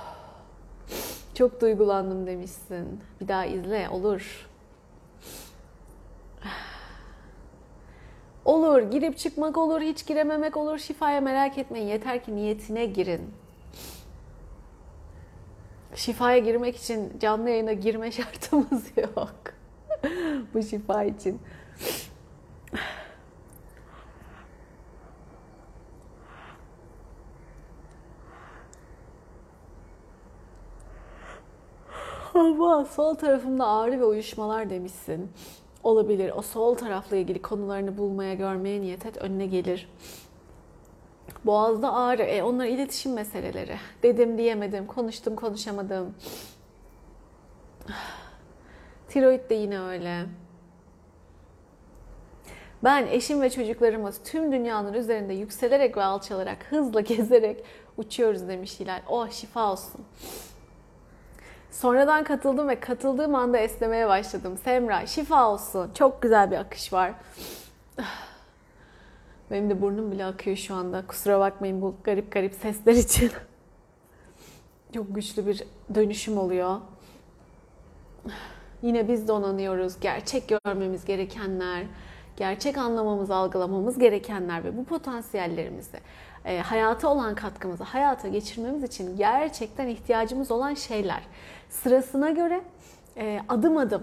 Çok 1.35 1.61
duygulandım 1.61 2.27
demişsin. 2.27 3.01
Bir 3.21 3.29
daha 3.29 3.47
izle 3.47 3.89
olur. 3.89 4.49
Olur, 8.45 8.83
girip 8.83 9.19
çıkmak 9.19 9.59
olur, 9.59 9.81
hiç 9.81 10.07
girememek 10.07 10.57
olur. 10.57 10.79
Şifaya 10.79 11.21
merak 11.21 11.59
etmeyin. 11.59 11.87
Yeter 11.87 12.25
ki 12.25 12.37
niyetine 12.37 12.87
girin. 12.87 13.42
Şifaya 15.95 16.39
girmek 16.39 16.77
için 16.77 17.19
canlı 17.21 17.51
yayına 17.51 17.73
girme 17.73 18.13
şartımız 18.13 18.85
yok. 18.97 19.35
Bu 20.55 20.63
şifa 20.63 21.05
için. 21.05 21.41
Ama 32.35 32.85
sol 32.85 33.15
tarafımda 33.15 33.67
ağrı 33.67 34.01
ve 34.01 34.05
uyuşmalar 34.05 34.71
demişsin. 34.71 35.31
Olabilir. 35.83 36.33
O 36.37 36.43
sol 36.43 36.75
tarafla 36.75 37.17
ilgili 37.17 37.43
konularını 37.43 37.99
bulmaya, 37.99 38.35
görmeye 38.35 38.81
niyet 38.81 39.07
et. 39.07 39.17
Önüne 39.17 39.47
gelir. 39.47 39.89
Boğazda 41.45 41.95
ağrı. 41.95 42.23
E, 42.23 42.43
onlar 42.43 42.67
iletişim 42.67 43.13
meseleleri. 43.13 43.77
Dedim 44.03 44.39
diyemedim. 44.39 44.87
Konuştum 44.87 45.37
konuşamadım. 45.37 46.15
Tiroid 49.09 49.51
de 49.51 49.55
yine 49.55 49.81
öyle. 49.81 50.27
Ben 52.85 53.07
eşim 53.07 53.43
ve 53.43 53.51
çocuklarımız 53.51 54.21
tüm 54.25 54.53
dünyanın 54.53 54.93
üzerinde 54.93 55.33
yükselerek 55.33 55.97
ve 55.97 56.05
alçalarak, 56.05 56.67
hızla 56.71 57.01
gezerek 57.11 57.65
uçuyoruz 57.97 58.49
demiş 58.49 58.81
Hilal. 58.81 59.01
Oh 59.09 59.31
şifa 59.31 59.73
olsun. 59.73 60.01
Sonradan 61.71 62.25
katıldım 62.25 62.69
ve 62.69 62.81
katıldığım 62.81 63.35
anda 63.35 63.59
esnemeye 63.59 64.09
başladım. 64.09 64.59
Semra 64.65 65.07
şifa 65.07 65.49
olsun. 65.49 65.91
Çok 65.95 66.23
güzel 66.23 66.51
bir 66.51 66.57
akış 66.57 66.93
var. 66.93 67.13
Benim 69.53 69.71
de 69.71 69.83
burnum 69.83 70.13
bile 70.13 70.25
akıyor 70.25 70.57
şu 70.57 70.75
anda. 70.75 71.07
Kusura 71.07 71.41
bakmayın 71.41 71.83
bu 71.83 71.95
garip 72.05 72.33
garip 72.33 72.55
sesler 72.55 72.95
için. 72.95 73.31
Çok 74.95 75.15
güçlü 75.15 75.47
bir 75.47 75.65
dönüşüm 75.95 76.39
oluyor. 76.39 76.81
Yine 78.83 79.09
biz 79.09 79.29
donanıyoruz. 79.29 80.01
Gerçek 80.01 80.59
görmemiz 80.65 81.05
gerekenler, 81.05 81.83
gerçek 82.37 82.79
anlamamız, 82.79 83.31
algılamamız 83.31 83.99
gerekenler 83.99 84.65
ve 84.65 84.77
bu 84.77 84.85
potansiyellerimizi, 84.85 85.99
e, 86.45 86.61
hayata 86.61 87.09
olan 87.09 87.35
katkımızı 87.35 87.85
hayata 87.85 88.29
geçirmemiz 88.29 88.83
için 88.83 89.17
gerçekten 89.17 89.89
ihtiyacımız 89.89 90.51
olan 90.51 90.75
şeyler. 90.75 91.23
Sırasına 91.69 92.31
göre 92.31 92.61
e, 93.17 93.41
adım 93.49 93.77
adım 93.77 94.03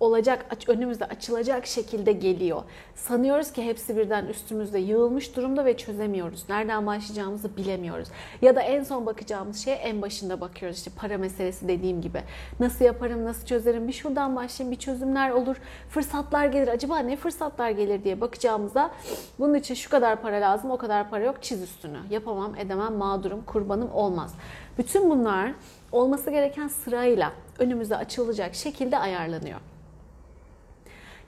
olacak, 0.00 0.46
önümüzde 0.68 1.04
açılacak 1.04 1.66
şekilde 1.66 2.12
geliyor. 2.12 2.62
Sanıyoruz 2.94 3.52
ki 3.52 3.66
hepsi 3.66 3.96
birden 3.96 4.26
üstümüzde 4.26 4.78
yığılmış 4.78 5.36
durumda 5.36 5.64
ve 5.64 5.76
çözemiyoruz. 5.76 6.44
Nereden 6.48 6.86
başlayacağımızı 6.86 7.56
bilemiyoruz. 7.56 8.08
Ya 8.42 8.56
da 8.56 8.60
en 8.60 8.82
son 8.82 9.06
bakacağımız 9.06 9.64
şeye 9.64 9.76
en 9.76 10.02
başında 10.02 10.40
bakıyoruz. 10.40 10.78
İşte 10.78 10.90
para 10.96 11.18
meselesi 11.18 11.68
dediğim 11.68 12.00
gibi. 12.00 12.22
Nasıl 12.60 12.84
yaparım, 12.84 13.24
nasıl 13.24 13.46
çözerim, 13.46 13.88
bir 13.88 13.92
şuradan 13.92 14.36
başlayayım, 14.36 14.76
bir 14.76 14.80
çözümler 14.80 15.30
olur, 15.30 15.56
fırsatlar 15.88 16.46
gelir. 16.46 16.68
Acaba 16.68 16.98
ne 16.98 17.16
fırsatlar 17.16 17.70
gelir 17.70 18.04
diye 18.04 18.20
bakacağımızda 18.20 18.90
bunun 19.38 19.54
için 19.54 19.74
şu 19.74 19.90
kadar 19.90 20.22
para 20.22 20.40
lazım, 20.40 20.70
o 20.70 20.76
kadar 20.76 21.10
para 21.10 21.24
yok, 21.24 21.42
çiz 21.42 21.62
üstünü. 21.62 21.98
Yapamam, 22.10 22.56
edemem, 22.56 22.94
mağdurum, 22.94 23.44
kurbanım 23.44 23.92
olmaz. 23.92 24.34
Bütün 24.78 25.10
bunlar 25.10 25.52
olması 25.92 26.30
gereken 26.30 26.68
sırayla 26.68 27.32
önümüze 27.58 27.96
açılacak 27.96 28.54
şekilde 28.54 28.98
ayarlanıyor. 28.98 29.69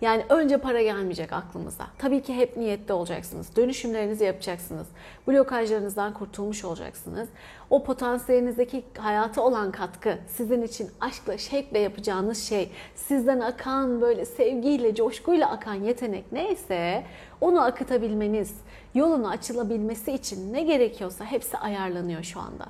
Yani 0.03 0.25
önce 0.29 0.57
para 0.57 0.83
gelmeyecek 0.83 1.33
aklımıza. 1.33 1.87
Tabii 1.99 2.23
ki 2.23 2.35
hep 2.35 2.57
niyette 2.57 2.93
olacaksınız. 2.93 3.57
Dönüşümlerinizi 3.57 4.25
yapacaksınız. 4.25 4.87
Blokajlarınızdan 5.29 6.15
kurtulmuş 6.15 6.65
olacaksınız. 6.65 7.29
O 7.71 7.85
potansiyelinizdeki 7.85 8.85
hayata 8.99 9.43
olan 9.43 9.73
katkı, 9.73 10.19
sizin 10.29 10.63
için 10.63 10.91
aşkla, 11.01 11.39
şevkle 11.39 11.79
yapacağınız 11.79 12.43
şey, 12.43 12.71
sizden 12.95 13.41
akan 13.41 14.01
böyle 14.01 14.25
sevgiyle, 14.25 14.95
coşkuyla 14.95 15.51
akan 15.51 15.75
yetenek 15.75 16.33
neyse 16.33 17.05
onu 17.41 17.63
akıtabilmeniz, 17.63 18.55
yolunu 18.95 19.29
açılabilmesi 19.29 20.13
için 20.13 20.53
ne 20.53 20.63
gerekiyorsa 20.63 21.25
hepsi 21.25 21.59
ayarlanıyor 21.59 22.23
şu 22.23 22.41
anda 22.41 22.67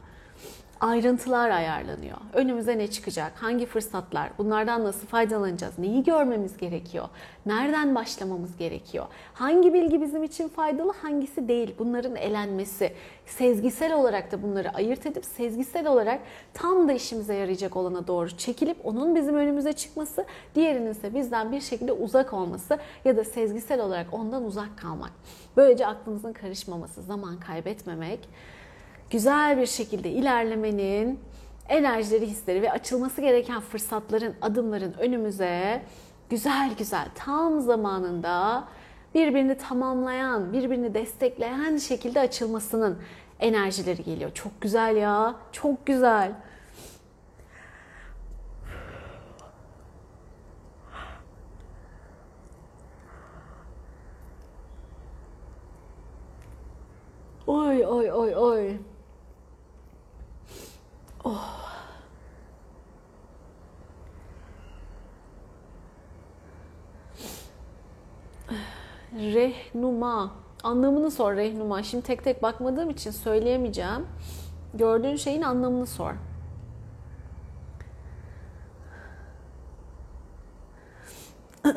ayrıntılar 0.83 1.51
ayarlanıyor. 1.51 2.17
Önümüze 2.33 2.79
ne 2.79 2.87
çıkacak? 2.87 3.33
Hangi 3.37 3.67
fırsatlar? 3.67 4.31
Bunlardan 4.39 4.85
nasıl 4.85 5.07
faydalanacağız? 5.07 5.79
Neyi 5.79 6.05
görmemiz 6.05 6.57
gerekiyor? 6.57 7.09
Nereden 7.47 7.95
başlamamız 7.95 8.57
gerekiyor? 8.57 9.07
Hangi 9.35 9.75
bilgi 9.75 10.03
bizim 10.03 10.23
için 10.23 10.49
faydalı, 10.49 10.93
hangisi 11.03 11.49
değil? 11.49 11.75
Bunların 11.79 12.17
elenmesi. 12.17 12.93
Sezgisel 13.27 13.95
olarak 13.95 14.33
da 14.33 14.43
bunları 14.43 14.71
ayırt 14.71 15.07
edip 15.07 15.25
sezgisel 15.25 15.87
olarak 15.87 16.21
tam 16.55 16.89
da 16.89 16.93
işimize 16.93 17.35
yarayacak 17.35 17.77
olana 17.77 18.07
doğru 18.07 18.37
çekilip 18.37 18.77
onun 18.85 19.15
bizim 19.15 19.35
önümüze 19.35 19.73
çıkması, 19.73 20.25
diğerinin 20.55 20.91
ise 20.91 21.15
bizden 21.15 21.53
bir 21.53 21.61
şekilde 21.61 21.93
uzak 21.93 22.33
olması 22.33 22.79
ya 23.05 23.17
da 23.17 23.25
sezgisel 23.25 23.81
olarak 23.81 24.07
ondan 24.13 24.45
uzak 24.45 24.79
kalmak. 24.79 25.13
Böylece 25.57 25.87
aklımızın 25.87 26.33
karışmaması, 26.33 27.03
zaman 27.03 27.41
kaybetmemek 27.41 28.29
güzel 29.13 29.59
bir 29.59 29.67
şekilde 29.67 30.11
ilerlemenin 30.11 31.21
enerjileri, 31.69 32.27
hisleri 32.27 32.63
ve 32.63 32.73
açılması 32.73 33.21
gereken 33.21 33.61
fırsatların, 33.61 34.35
adımların 34.43 34.93
önümüze 34.93 35.83
güzel 36.31 36.71
güzel 36.79 37.09
tam 37.15 37.61
zamanında 37.61 38.65
birbirini 39.15 39.59
tamamlayan, 39.59 40.53
birbirini 40.53 40.95
destekleyen 40.95 41.77
şekilde 41.77 42.21
açılmasının 42.21 42.99
enerjileri 43.41 44.05
geliyor. 44.05 44.31
Çok 44.35 44.61
güzel 44.61 44.97
ya. 44.97 45.35
Çok 45.53 45.87
güzel. 45.87 46.33
Oy 57.47 57.87
oy 57.87 58.13
oy 58.13 58.37
oy. 58.37 58.77
Oh. 61.25 61.63
Rehnuma. 70.03 70.31
Anlamını 70.63 71.11
sor 71.11 71.37
rehnuma. 71.37 71.83
Şimdi 71.83 72.05
tek 72.05 72.25
tek 72.25 72.43
bakmadığım 72.43 72.91
için 72.91 73.11
söyleyemeyeceğim. 73.11 74.07
Gördüğün 74.75 75.17
şeyin 75.17 75.43
anlamını 75.43 75.87
sor. 75.87 76.13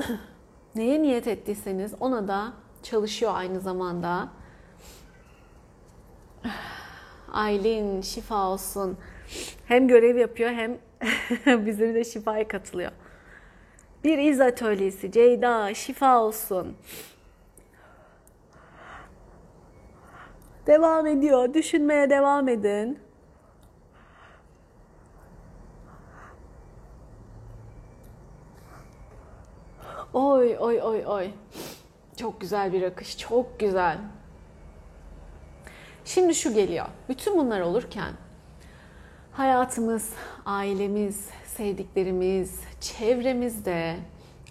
Neye 0.75 1.01
niyet 1.01 1.27
ettiyseniz 1.27 1.93
ona 1.99 2.27
da 2.27 2.53
çalışıyor 2.83 3.31
aynı 3.35 3.59
zamanda. 3.59 4.29
Aylin 7.33 8.01
şifa 8.01 8.49
olsun. 8.49 8.97
Hem 9.65 9.87
görev 9.87 10.17
yapıyor 10.17 10.49
hem 10.49 10.77
bize 11.65 11.93
de 11.93 12.03
şifaya 12.03 12.47
katılıyor. 12.47 12.91
Bir 14.03 14.17
iz 14.17 14.41
atölyesi. 14.41 15.11
Ceyda 15.11 15.73
şifa 15.73 16.21
olsun. 16.21 16.75
Devam 20.67 21.07
ediyor. 21.07 21.53
Düşünmeye 21.53 22.09
devam 22.09 22.47
edin. 22.47 22.99
Oy 30.13 30.57
oy 30.59 30.81
oy 30.81 31.05
oy. 31.05 31.29
Çok 32.17 32.41
güzel 32.41 32.73
bir 32.73 32.81
akış. 32.81 33.17
Çok 33.17 33.59
güzel. 33.59 33.97
Şimdi 36.05 36.35
şu 36.35 36.53
geliyor. 36.53 36.85
Bütün 37.09 37.37
bunlar 37.37 37.61
olurken 37.61 38.13
hayatımız, 39.31 40.13
ailemiz, 40.45 41.29
sevdiklerimiz, 41.45 42.59
çevremizde 42.81 43.95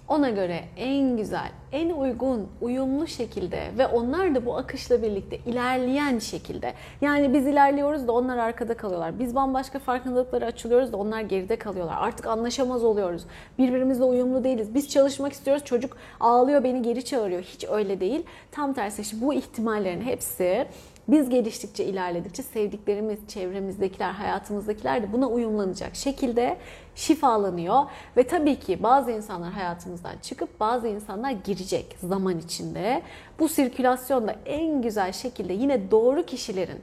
ona 0.09 0.31
göre 0.31 0.65
en 0.77 1.17
güzel, 1.17 1.51
en 1.73 1.91
uygun, 1.91 2.49
uyumlu 2.61 3.07
şekilde 3.07 3.71
ve 3.79 3.87
onlar 3.87 4.35
da 4.35 4.47
bu 4.47 4.57
akışla 4.57 5.03
birlikte 5.03 5.37
ilerleyen 5.37 6.19
şekilde. 6.19 6.75
Yani 7.01 7.35
biz 7.35 7.47
ilerliyoruz 7.47 8.09
da 8.09 8.13
onlar 8.13 8.39
arkada 8.39 8.75
kalıyorlar. 8.77 9.19
Biz 9.19 9.35
bambaşka 9.35 9.79
farkındalıkları 9.79 10.47
açılıyoruz 10.47 10.93
da 10.93 10.97
onlar 10.97 11.21
geride 11.21 11.57
kalıyorlar. 11.57 11.97
Artık 12.01 12.27
anlaşamaz 12.27 12.85
oluyoruz. 12.85 13.23
Birbirimizle 13.59 14.05
uyumlu 14.05 14.45
değiliz. 14.45 14.75
Biz 14.75 14.89
çalışmak 14.89 15.33
istiyoruz. 15.33 15.65
Çocuk 15.65 15.97
ağlıyor, 16.21 16.65
beni 16.65 16.83
geri 16.83 17.05
çağırıyor. 17.05 17.43
Hiç 17.43 17.65
öyle 17.71 18.01
değil. 18.01 18.23
Tam 18.53 18.73
tersi 18.73 19.03
işte 19.03 19.17
bu 19.21 19.35
ihtimallerin 19.35 20.01
hepsi 20.01 20.67
biz 21.09 21.29
geliştikçe, 21.29 21.85
ilerledikçe 21.85 22.43
sevdiklerimiz, 22.43 23.19
çevremizdekiler, 23.29 24.11
hayatımızdakiler 24.11 25.03
de 25.03 25.13
buna 25.13 25.29
uyumlanacak 25.29 25.97
şekilde 25.97 26.57
şifalanıyor. 26.95 27.85
Ve 28.17 28.27
tabii 28.27 28.59
ki 28.59 28.83
bazı 28.83 29.11
insanlar 29.11 29.53
hayatımızdan 29.53 30.15
çıkıp 30.23 30.61
bazı 30.61 30.89
insanlar 30.89 31.31
girecek 31.31 31.97
zaman 32.03 32.39
içinde. 32.39 33.03
Bu 33.39 33.49
sirkülasyonda 33.49 34.37
en 34.47 34.83
güzel 34.83 35.13
şekilde 35.13 35.53
yine 35.53 35.91
doğru 35.91 36.27
kişilerin 36.27 36.81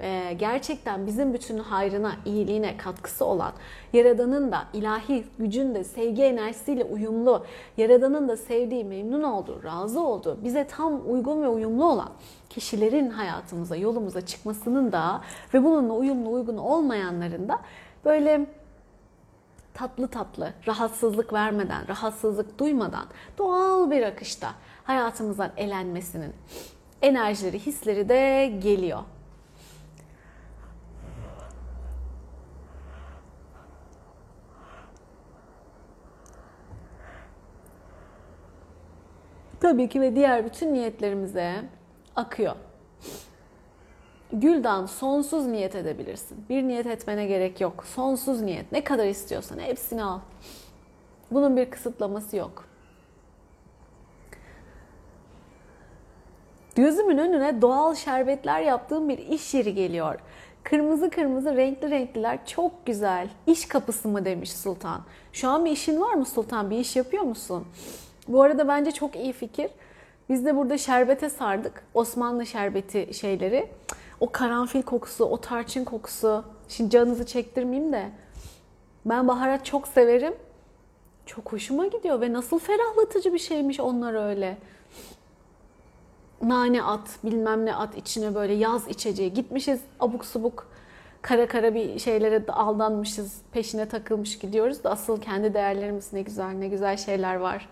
e, 0.00 0.32
gerçekten 0.38 1.06
bizim 1.06 1.34
bütün 1.34 1.58
hayrına, 1.58 2.12
iyiliğine 2.24 2.76
katkısı 2.76 3.24
olan, 3.24 3.52
Yaradan'ın 3.92 4.52
da 4.52 4.64
ilahi 4.72 5.24
gücün 5.38 5.74
de 5.74 5.84
sevgi 5.84 6.22
enerjisiyle 6.22 6.84
uyumlu, 6.84 7.46
Yaradan'ın 7.76 8.28
da 8.28 8.36
sevdiği, 8.36 8.84
memnun 8.84 9.22
olduğu, 9.22 9.64
razı 9.64 10.00
olduğu, 10.00 10.44
bize 10.44 10.66
tam 10.66 11.10
uygun 11.10 11.42
ve 11.42 11.48
uyumlu 11.48 11.84
olan 11.84 12.10
kişilerin 12.50 13.10
hayatımıza, 13.10 13.76
yolumuza 13.76 14.26
çıkmasının 14.26 14.92
da 14.92 15.20
ve 15.54 15.64
bununla 15.64 15.92
uyumlu, 15.92 16.32
uygun 16.32 16.56
olmayanların 16.56 17.48
da 17.48 17.58
böyle 18.04 18.46
tatlı 19.74 20.08
tatlı, 20.08 20.52
rahatsızlık 20.66 21.32
vermeden, 21.32 21.88
rahatsızlık 21.88 22.58
duymadan 22.58 23.04
doğal 23.38 23.90
bir 23.90 24.02
akışta 24.02 24.54
hayatımızdan 24.84 25.50
elenmesinin 25.56 26.32
enerjileri, 27.02 27.58
hisleri 27.58 28.08
de 28.08 28.52
geliyor. 28.62 29.02
Tabii 39.60 39.88
ki 39.88 40.00
ve 40.00 40.16
diğer 40.16 40.44
bütün 40.44 40.74
niyetlerimize 40.74 41.54
akıyor. 42.16 42.56
Güldan 44.32 44.86
sonsuz 44.86 45.46
niyet 45.46 45.74
edebilirsin. 45.74 46.44
Bir 46.48 46.62
niyet 46.62 46.86
etmene 46.86 47.26
gerek 47.26 47.60
yok. 47.60 47.84
Sonsuz 47.86 48.40
niyet. 48.40 48.72
Ne 48.72 48.84
kadar 48.84 49.06
istiyorsan 49.06 49.58
hepsini 49.58 50.02
al. 50.02 50.18
Bunun 51.30 51.56
bir 51.56 51.70
kısıtlaması 51.70 52.36
yok. 52.36 52.64
Gözümün 56.74 57.18
önüne 57.18 57.62
doğal 57.62 57.94
şerbetler 57.94 58.60
yaptığım 58.60 59.08
bir 59.08 59.18
iş 59.18 59.54
yeri 59.54 59.74
geliyor. 59.74 60.20
Kırmızı 60.62 61.10
kırmızı 61.10 61.56
renkli 61.56 61.90
renkliler 61.90 62.46
çok 62.46 62.86
güzel. 62.86 63.28
İş 63.46 63.68
kapısı 63.68 64.08
mı 64.08 64.24
demiş 64.24 64.52
Sultan. 64.52 65.00
Şu 65.32 65.48
an 65.48 65.64
bir 65.64 65.70
işin 65.70 66.00
var 66.00 66.14
mı 66.14 66.26
Sultan? 66.26 66.70
Bir 66.70 66.78
iş 66.78 66.96
yapıyor 66.96 67.22
musun? 67.22 67.66
Bu 68.28 68.42
arada 68.42 68.68
bence 68.68 68.92
çok 68.92 69.16
iyi 69.16 69.32
fikir. 69.32 69.70
Biz 70.28 70.44
de 70.46 70.56
burada 70.56 70.78
şerbete 70.78 71.30
sardık. 71.30 71.82
Osmanlı 71.94 72.46
şerbeti 72.46 73.14
şeyleri. 73.14 73.68
O 74.20 74.32
karanfil 74.32 74.82
kokusu, 74.82 75.24
o 75.24 75.40
tarçın 75.40 75.84
kokusu. 75.84 76.44
Şimdi 76.68 76.90
canınızı 76.90 77.26
çektirmeyeyim 77.26 77.92
de. 77.92 78.10
Ben 79.06 79.28
baharat 79.28 79.64
çok 79.64 79.88
severim. 79.88 80.34
Çok 81.26 81.52
hoşuma 81.52 81.86
gidiyor 81.86 82.20
ve 82.20 82.32
nasıl 82.32 82.58
ferahlatıcı 82.58 83.34
bir 83.34 83.38
şeymiş 83.38 83.80
onlar 83.80 84.28
öyle. 84.28 84.56
Nane 86.42 86.82
at, 86.82 87.18
bilmem 87.24 87.66
ne 87.66 87.74
at 87.74 87.96
içine 87.96 88.34
böyle 88.34 88.52
yaz 88.52 88.88
içeceği. 88.88 89.34
Gitmişiz 89.34 89.80
abuk 90.00 90.24
subuk 90.24 90.66
kara 91.22 91.48
kara 91.48 91.74
bir 91.74 91.98
şeylere 91.98 92.44
aldanmışız. 92.48 93.38
Peşine 93.52 93.88
takılmış 93.88 94.38
gidiyoruz 94.38 94.84
da 94.84 94.90
asıl 94.90 95.20
kendi 95.20 95.54
değerlerimiz 95.54 96.12
ne 96.12 96.22
güzel, 96.22 96.50
ne 96.50 96.68
güzel 96.68 96.96
şeyler 96.96 97.34
var. 97.34 97.68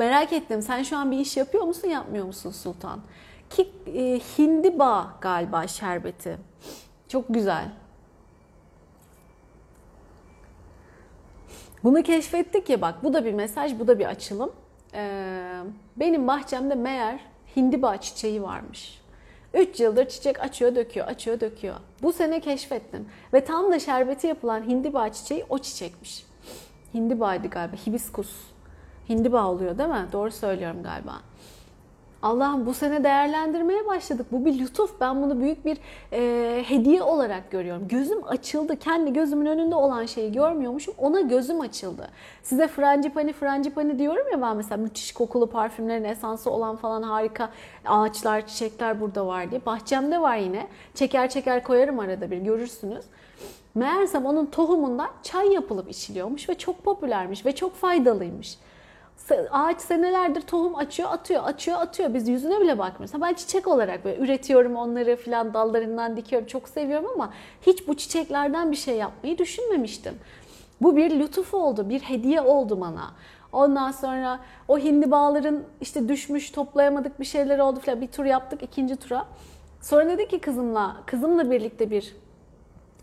Merak 0.00 0.32
ettim. 0.32 0.62
Sen 0.62 0.82
şu 0.82 0.96
an 0.96 1.10
bir 1.10 1.18
iş 1.18 1.36
yapıyor 1.36 1.64
musun, 1.64 1.88
yapmıyor 1.88 2.26
musun 2.26 2.50
Sultan? 2.50 3.00
Ki 3.50 3.68
e, 3.86 4.20
hindiba 4.38 5.18
galiba 5.20 5.66
şerbeti. 5.66 6.38
Çok 7.08 7.24
güzel. 7.28 7.68
Bunu 11.84 12.02
keşfettik 12.02 12.70
ya 12.70 12.80
bak 12.80 13.04
bu 13.04 13.14
da 13.14 13.24
bir 13.24 13.32
mesaj, 13.32 13.78
bu 13.78 13.88
da 13.88 13.98
bir 13.98 14.04
açılım. 14.06 14.52
Ee, 14.94 15.60
benim 15.96 16.26
bahçemde 16.26 16.74
meğer 16.74 17.20
hindiba 17.56 17.96
çiçeği 17.96 18.42
varmış. 18.42 19.02
3 19.54 19.80
yıldır 19.80 20.08
çiçek 20.08 20.40
açıyor, 20.40 20.74
döküyor, 20.74 21.06
açıyor, 21.06 21.40
döküyor. 21.40 21.76
Bu 22.02 22.12
sene 22.12 22.40
keşfettim. 22.40 23.08
Ve 23.32 23.44
tam 23.44 23.72
da 23.72 23.78
şerbeti 23.78 24.26
yapılan 24.26 24.62
hindiba 24.68 25.08
çiçeği 25.08 25.44
o 25.48 25.58
çiçekmiş. 25.58 26.26
Hindibaydı 26.94 27.48
galiba, 27.48 27.76
hibiskus. 27.76 28.49
Hindiba 29.10 29.46
oluyor 29.46 29.78
değil 29.78 29.88
mi? 29.88 30.06
Doğru 30.12 30.30
söylüyorum 30.30 30.82
galiba. 30.82 31.12
Allah'ım 32.22 32.66
bu 32.66 32.74
sene 32.74 33.04
değerlendirmeye 33.04 33.86
başladık. 33.86 34.26
Bu 34.32 34.44
bir 34.44 34.58
lütuf. 34.58 35.00
Ben 35.00 35.22
bunu 35.22 35.40
büyük 35.40 35.64
bir 35.64 35.78
e, 36.12 36.62
hediye 36.68 37.02
olarak 37.02 37.50
görüyorum. 37.50 37.88
Gözüm 37.88 38.28
açıldı. 38.28 38.78
Kendi 38.78 39.12
gözümün 39.12 39.46
önünde 39.46 39.74
olan 39.74 40.06
şeyi 40.06 40.32
görmüyormuşum. 40.32 40.94
Ona 40.98 41.20
gözüm 41.20 41.60
açıldı. 41.60 42.08
Size 42.42 42.68
frangipani 42.68 43.32
frangipani 43.32 43.98
diyorum 43.98 44.26
ya 44.32 44.42
ben 44.42 44.56
mesela 44.56 44.76
müthiş 44.76 45.12
kokulu 45.12 45.46
parfümlerin 45.46 46.04
esansı 46.04 46.50
olan 46.50 46.76
falan 46.76 47.02
harika 47.02 47.50
ağaçlar, 47.86 48.46
çiçekler 48.46 49.00
burada 49.00 49.26
var 49.26 49.50
diye. 49.50 49.66
Bahçemde 49.66 50.20
var 50.20 50.36
yine. 50.36 50.66
Çeker 50.94 51.30
çeker 51.30 51.64
koyarım 51.64 51.98
arada 51.98 52.30
bir 52.30 52.38
görürsünüz. 52.38 53.04
Meğersem 53.74 54.26
onun 54.26 54.46
tohumundan 54.46 55.10
çay 55.22 55.52
yapılıp 55.52 55.90
içiliyormuş 55.90 56.48
ve 56.48 56.54
çok 56.54 56.84
popülermiş 56.84 57.46
ve 57.46 57.54
çok 57.54 57.74
faydalıymış 57.74 58.58
ağaç 59.50 59.80
senelerdir 59.80 60.40
tohum 60.40 60.74
açıyor, 60.74 61.08
atıyor, 61.12 61.44
açıyor, 61.44 61.78
atıyor. 61.78 62.14
Biz 62.14 62.28
yüzüne 62.28 62.60
bile 62.60 62.78
bakmıyoruz. 62.78 63.20
ben 63.22 63.34
çiçek 63.34 63.68
olarak 63.68 64.04
böyle 64.04 64.24
üretiyorum 64.24 64.76
onları 64.76 65.16
filan 65.16 65.54
dallarından 65.54 66.16
dikiyorum. 66.16 66.48
Çok 66.48 66.68
seviyorum 66.68 67.06
ama 67.14 67.32
hiç 67.62 67.88
bu 67.88 67.96
çiçeklerden 67.96 68.70
bir 68.70 68.76
şey 68.76 68.96
yapmayı 68.96 69.38
düşünmemiştim. 69.38 70.14
Bu 70.82 70.96
bir 70.96 71.10
lütuf 71.20 71.54
oldu, 71.54 71.88
bir 71.88 72.00
hediye 72.00 72.40
oldu 72.40 72.80
bana. 72.80 73.10
Ondan 73.52 73.90
sonra 73.90 74.40
o 74.68 74.78
hindibaların 74.78 75.62
işte 75.80 76.08
düşmüş, 76.08 76.50
toplayamadık 76.50 77.20
bir 77.20 77.24
şeyler 77.24 77.58
oldu 77.58 77.80
filan. 77.80 78.00
Bir 78.00 78.06
tur 78.06 78.24
yaptık, 78.24 78.62
ikinci 78.62 78.96
tura. 78.96 79.26
Sonra 79.80 80.08
dedi 80.08 80.28
ki 80.28 80.38
kızımla, 80.38 80.96
kızımla 81.06 81.50
birlikte 81.50 81.90
bir 81.90 82.16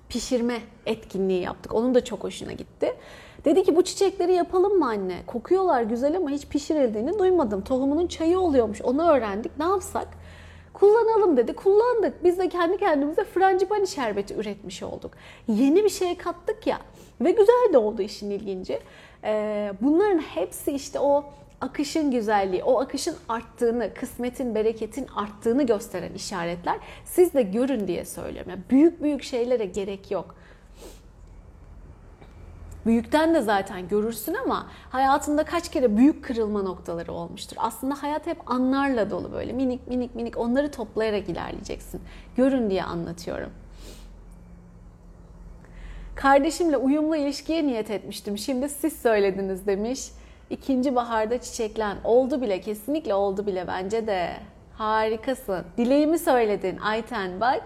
pişirme 0.10 0.58
etkinliği 0.86 1.42
yaptık. 1.42 1.74
Onun 1.74 1.96
da 1.96 2.04
çok 2.04 2.24
hoşuna 2.24 2.52
gitti. 2.52 2.96
Dedi 3.48 3.64
ki 3.64 3.76
bu 3.76 3.84
çiçekleri 3.84 4.34
yapalım 4.34 4.80
mı 4.80 4.86
anne? 4.88 5.16
Kokuyorlar 5.28 5.82
güzel 5.82 6.18
ama 6.18 6.30
hiç 6.30 6.48
pişirildiğini 6.48 7.20
duymadım. 7.20 7.62
Tohumunun 7.62 8.08
çayı 8.08 8.40
oluyormuş. 8.40 8.82
Onu 8.82 9.10
öğrendik. 9.10 9.52
Ne 9.60 9.66
yapsak? 9.66 10.08
Kullanalım 10.74 11.38
dedi. 11.38 11.54
Kullandık. 11.54 12.24
Biz 12.24 12.40
de 12.40 12.50
kendi 12.50 12.78
kendimize 12.78 13.24
frangipani 13.24 13.88
şerbeti 13.88 14.34
üretmiş 14.34 14.84
olduk. 14.84 15.12
Yeni 15.48 15.84
bir 15.84 15.90
şey 15.90 16.18
kattık 16.18 16.68
ya. 16.68 16.78
Ve 17.22 17.32
güzel 17.32 17.74
de 17.74 17.78
oldu 17.78 18.02
işin 18.02 18.32
ilginci. 18.32 18.80
Ee, 19.24 19.74
bunların 19.82 20.20
hepsi 20.20 20.72
işte 20.72 21.00
o 21.00 21.26
akışın 21.62 22.12
güzelliği, 22.12 22.64
o 22.64 22.80
akışın 22.80 23.16
arttığını, 23.30 23.94
kısmetin, 23.94 24.56
bereketin 24.56 25.08
arttığını 25.16 25.66
gösteren 25.66 26.14
işaretler. 26.14 26.78
Siz 27.06 27.34
de 27.34 27.42
görün 27.42 27.88
diye 27.88 28.06
söylüyorum. 28.06 28.52
Yani 28.52 28.62
büyük 28.70 29.04
büyük 29.04 29.24
şeylere 29.24 29.66
gerek 29.66 30.12
yok. 30.12 30.36
Büyükten 32.88 33.36
de 33.36 33.42
zaten 33.42 33.88
görürsün 33.88 34.34
ama 34.34 34.68
hayatında 34.90 35.44
kaç 35.44 35.72
kere 35.72 35.98
büyük 35.98 36.24
kırılma 36.24 36.62
noktaları 36.62 37.14
olmuştur. 37.14 37.58
Aslında 37.60 38.04
hayat 38.04 38.28
hep 38.28 38.52
anlarla 38.52 39.10
dolu 39.10 39.32
böyle 39.32 39.54
minik 39.54 39.88
minik 39.88 40.16
minik 40.16 40.38
onları 40.38 40.72
toplayarak 40.72 41.30
ilerleyeceksin. 41.30 42.02
Görün 42.36 42.70
diye 42.70 42.84
anlatıyorum. 42.84 43.50
Kardeşimle 46.16 46.78
uyumlu 46.78 47.16
ilişkiye 47.16 47.68
niyet 47.68 47.92
etmiştim. 47.92 48.38
Şimdi 48.38 48.70
siz 48.70 49.02
söylediniz 49.02 49.68
demiş. 49.68 50.08
İkinci 50.50 50.96
baharda 50.96 51.42
çiçeklen. 51.42 51.98
Oldu 52.04 52.42
bile 52.42 52.62
kesinlikle 52.62 53.14
oldu 53.14 53.46
bile 53.46 53.68
bence 53.68 54.08
de. 54.08 54.34
Harikasın. 54.74 55.66
Dileğimi 55.78 56.20
söyledin 56.20 56.78
Ayten 56.78 57.42
bak. 57.42 57.64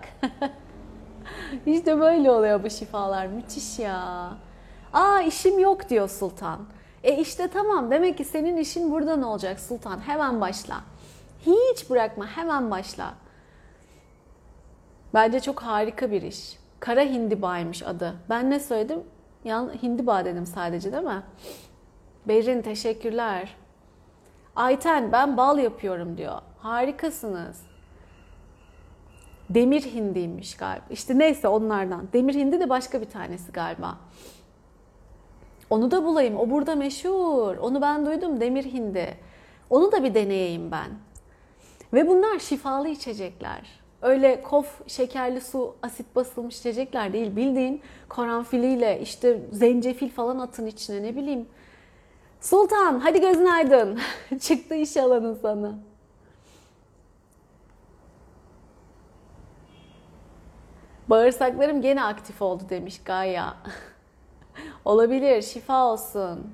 işte 1.66 2.00
böyle 2.00 2.32
oluyor 2.32 2.64
bu 2.64 2.70
şifalar. 2.70 3.28
Müthiş 3.28 3.80
ya. 3.80 4.32
Aa 4.94 5.22
işim 5.22 5.60
yok 5.60 5.90
diyor 5.90 6.10
Sultan. 6.10 6.60
E 7.04 7.18
işte 7.18 7.48
tamam 7.48 7.92
demek 7.92 8.18
ki 8.18 8.26
senin 8.26 8.58
işin 8.58 8.92
burada 8.92 9.16
ne 9.16 9.26
olacak 9.26 9.60
Sultan? 9.60 10.00
Hemen 10.00 10.42
başla. 10.42 10.82
Hiç 11.46 11.90
bırakma 11.90 12.28
hemen 12.28 12.72
başla. 12.72 13.14
Bence 15.14 15.40
çok 15.40 15.62
harika 15.62 16.12
bir 16.12 16.22
iş. 16.22 16.58
Kara 16.80 17.02
hindibaymış 17.02 17.84
adı. 17.84 18.16
Ben 18.30 18.50
ne 18.50 18.60
söyledim? 18.60 19.04
Yan 19.44 19.72
hindiba 19.84 20.26
dedim 20.26 20.46
sadece 20.46 20.92
değil 20.92 21.04
mi? 21.04 21.24
Berin 22.28 22.62
teşekkürler. 22.62 23.56
Ayten 24.56 25.12
ben 25.12 25.38
bal 25.38 25.58
yapıyorum 25.58 26.18
diyor. 26.18 26.42
Harikasınız. 26.60 27.62
Demir 29.50 29.82
hindiymiş 29.82 30.58
galiba. 30.58 30.86
İşte 30.90 31.20
neyse 31.20 31.48
onlardan. 31.48 32.08
Demir 32.14 32.36
hindi 32.36 32.60
de 32.60 32.70
başka 32.70 33.02
bir 33.02 33.10
tanesi 33.10 33.52
galiba. 33.52 33.98
Onu 35.72 35.92
da 35.92 36.06
bulayım. 36.06 36.40
O 36.40 36.50
burada 36.50 36.76
meşhur. 36.76 37.58
Onu 37.58 37.82
ben 37.82 38.06
duydum. 38.06 38.42
Demir 38.42 38.64
hindi. 38.64 39.18
Onu 39.70 39.92
da 39.92 40.04
bir 40.04 40.14
deneyeyim 40.14 40.72
ben. 40.72 40.90
Ve 41.94 42.08
bunlar 42.08 42.40
şifalı 42.40 42.88
içecekler. 42.88 43.82
Öyle 44.02 44.42
kof, 44.42 44.90
şekerli 44.90 45.42
su, 45.42 45.76
asit 45.82 46.16
basılmış 46.16 46.60
içecekler 46.60 47.14
değil. 47.14 47.36
Bildiğin 47.36 47.82
karanfiliyle 48.10 49.00
işte 49.02 49.42
zencefil 49.52 50.10
falan 50.10 50.40
atın 50.40 50.66
içine 50.66 51.04
ne 51.04 51.16
bileyim. 51.16 51.48
Sultan 52.42 53.00
hadi 53.00 53.22
gözün 53.22 53.46
aydın. 53.46 54.00
Çıktı 54.40 54.76
iş 54.76 54.98
alanın 54.98 55.34
sana. 55.42 55.76
Bağırsaklarım 61.10 61.82
gene 61.82 62.04
aktif 62.04 62.42
oldu 62.42 62.64
demiş 62.70 63.02
Gaia. 63.06 63.54
Olabilir, 64.86 65.42
şifa 65.42 65.86
olsun. 65.86 66.54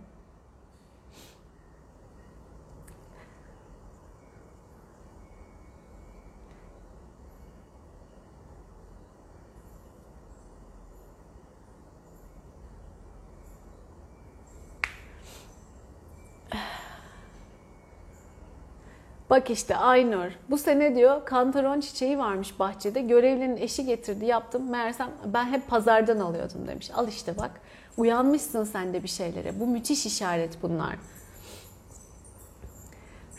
Bak 19.30 19.50
işte 19.50 19.76
Aynur. 19.76 20.32
Bu 20.50 20.58
sene 20.58 20.96
diyor 20.96 21.26
kantaron 21.26 21.80
çiçeği 21.80 22.18
varmış 22.18 22.60
bahçede. 22.60 23.02
Görevlinin 23.02 23.58
eşi 23.58 23.86
getirdi 23.86 24.26
yaptım. 24.26 24.70
Meğersem 24.70 25.12
ben 25.26 25.46
hep 25.46 25.68
pazardan 25.68 26.20
alıyordum 26.20 26.68
demiş. 26.68 26.92
Al 26.96 27.08
işte 27.08 27.38
bak. 27.38 27.52
Uyanmışsın 27.98 28.64
sen 28.64 28.94
de 28.94 29.04
bir 29.04 29.08
şeylere. 29.08 29.60
Bu 29.60 29.68
müthiş 29.68 30.06
işaret 30.06 30.62
bunlar. 30.62 30.96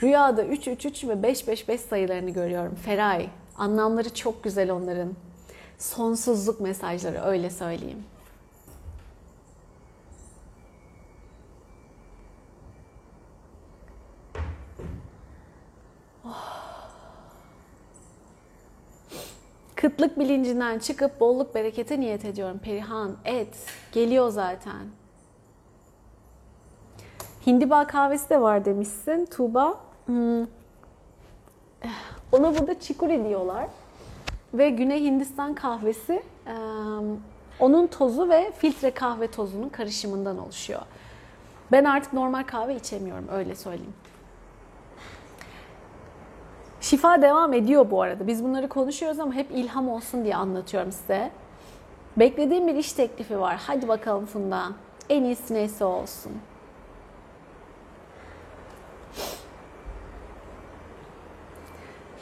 Rüyada 0.02 0.44
3 0.44 0.68
3 0.68 0.84
3 0.86 1.04
ve 1.04 1.22
5 1.22 1.48
5 1.48 1.68
5 1.68 1.80
sayılarını 1.80 2.30
görüyorum. 2.30 2.74
Feray. 2.74 3.28
Anlamları 3.56 4.14
çok 4.14 4.44
güzel 4.44 4.70
onların. 4.70 5.12
Sonsuzluk 5.78 6.60
mesajları 6.60 7.22
öyle 7.22 7.50
söyleyeyim. 7.50 8.04
Kıtlık 19.80 20.18
bilincinden 20.18 20.78
çıkıp 20.78 21.20
bolluk 21.20 21.54
berekete 21.54 22.00
niyet 22.00 22.24
ediyorum. 22.24 22.58
Perihan, 22.58 23.16
et. 23.24 23.56
Geliyor 23.92 24.30
zaten. 24.30 24.86
Hindiba 27.46 27.86
kahvesi 27.86 28.30
de 28.30 28.40
var 28.40 28.64
demişsin 28.64 29.26
Tuğba. 29.26 29.80
Hmm. 30.06 30.46
Ona 32.32 32.58
burada 32.58 32.80
çikuri 32.80 33.28
diyorlar. 33.28 33.66
Ve 34.54 34.70
Güney 34.70 35.04
Hindistan 35.04 35.54
kahvesi 35.54 36.22
onun 37.60 37.86
tozu 37.86 38.28
ve 38.28 38.52
filtre 38.58 38.90
kahve 38.90 39.30
tozunun 39.30 39.68
karışımından 39.68 40.38
oluşuyor. 40.38 40.82
Ben 41.72 41.84
artık 41.84 42.12
normal 42.12 42.42
kahve 42.42 42.76
içemiyorum 42.76 43.28
öyle 43.32 43.54
söyleyeyim. 43.54 43.94
Şifa 46.88 47.22
devam 47.22 47.52
ediyor 47.52 47.90
bu 47.90 48.02
arada. 48.02 48.26
Biz 48.26 48.44
bunları 48.44 48.68
konuşuyoruz 48.68 49.20
ama 49.20 49.32
hep 49.32 49.50
ilham 49.50 49.88
olsun 49.88 50.24
diye 50.24 50.36
anlatıyorum 50.36 50.92
size. 50.92 51.30
Beklediğim 52.16 52.66
bir 52.66 52.74
iş 52.74 52.92
teklifi 52.92 53.40
var. 53.40 53.60
Hadi 53.66 53.88
bakalım 53.88 54.26
Funda. 54.26 54.68
En 55.08 55.24
iyisi 55.24 55.54
neyse 55.54 55.84
olsun. 55.84 56.32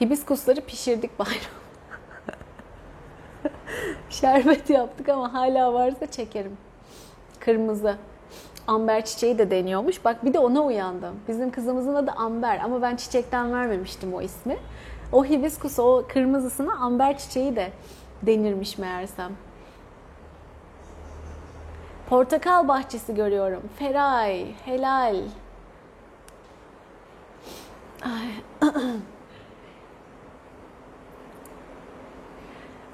Hibiskusları 0.01 0.61
pişirdik 0.61 1.11
bayram. 1.19 1.57
Şerbet 4.11 4.71
yaptık 4.71 5.09
ama 5.09 5.35
hala 5.35 5.75
varsa 5.75 6.07
çekerim. 6.07 6.59
Kırmızı. 7.41 7.97
Amber 8.67 9.05
çiçeği 9.05 9.39
de 9.39 9.51
deniyormuş. 9.51 10.05
Bak 10.05 10.25
bir 10.25 10.35
de 10.35 10.39
ona 10.39 10.61
uyandım. 10.61 11.14
Bizim 11.29 11.51
kızımızın 11.51 11.95
adı 11.95 12.11
Amber 12.11 12.59
ama 12.59 12.83
ben 12.83 12.97
çiçekten 12.97 13.53
vermemiştim 13.53 14.14
o 14.14 14.23
ismi. 14.23 14.57
O 15.12 15.25
hibiskus, 15.25 15.79
o 15.79 16.05
kırmızısına 16.09 16.75
amber 16.75 17.19
çiçeği 17.19 17.57
de 17.57 17.73
denirmiş 18.23 18.79
meğersem. 18.79 19.33
Portakal 22.09 22.69
bahçesi 22.69 23.14
görüyorum. 23.14 23.62
Feray, 23.79 24.47
helal. 24.64 25.17
Ay. 28.03 28.71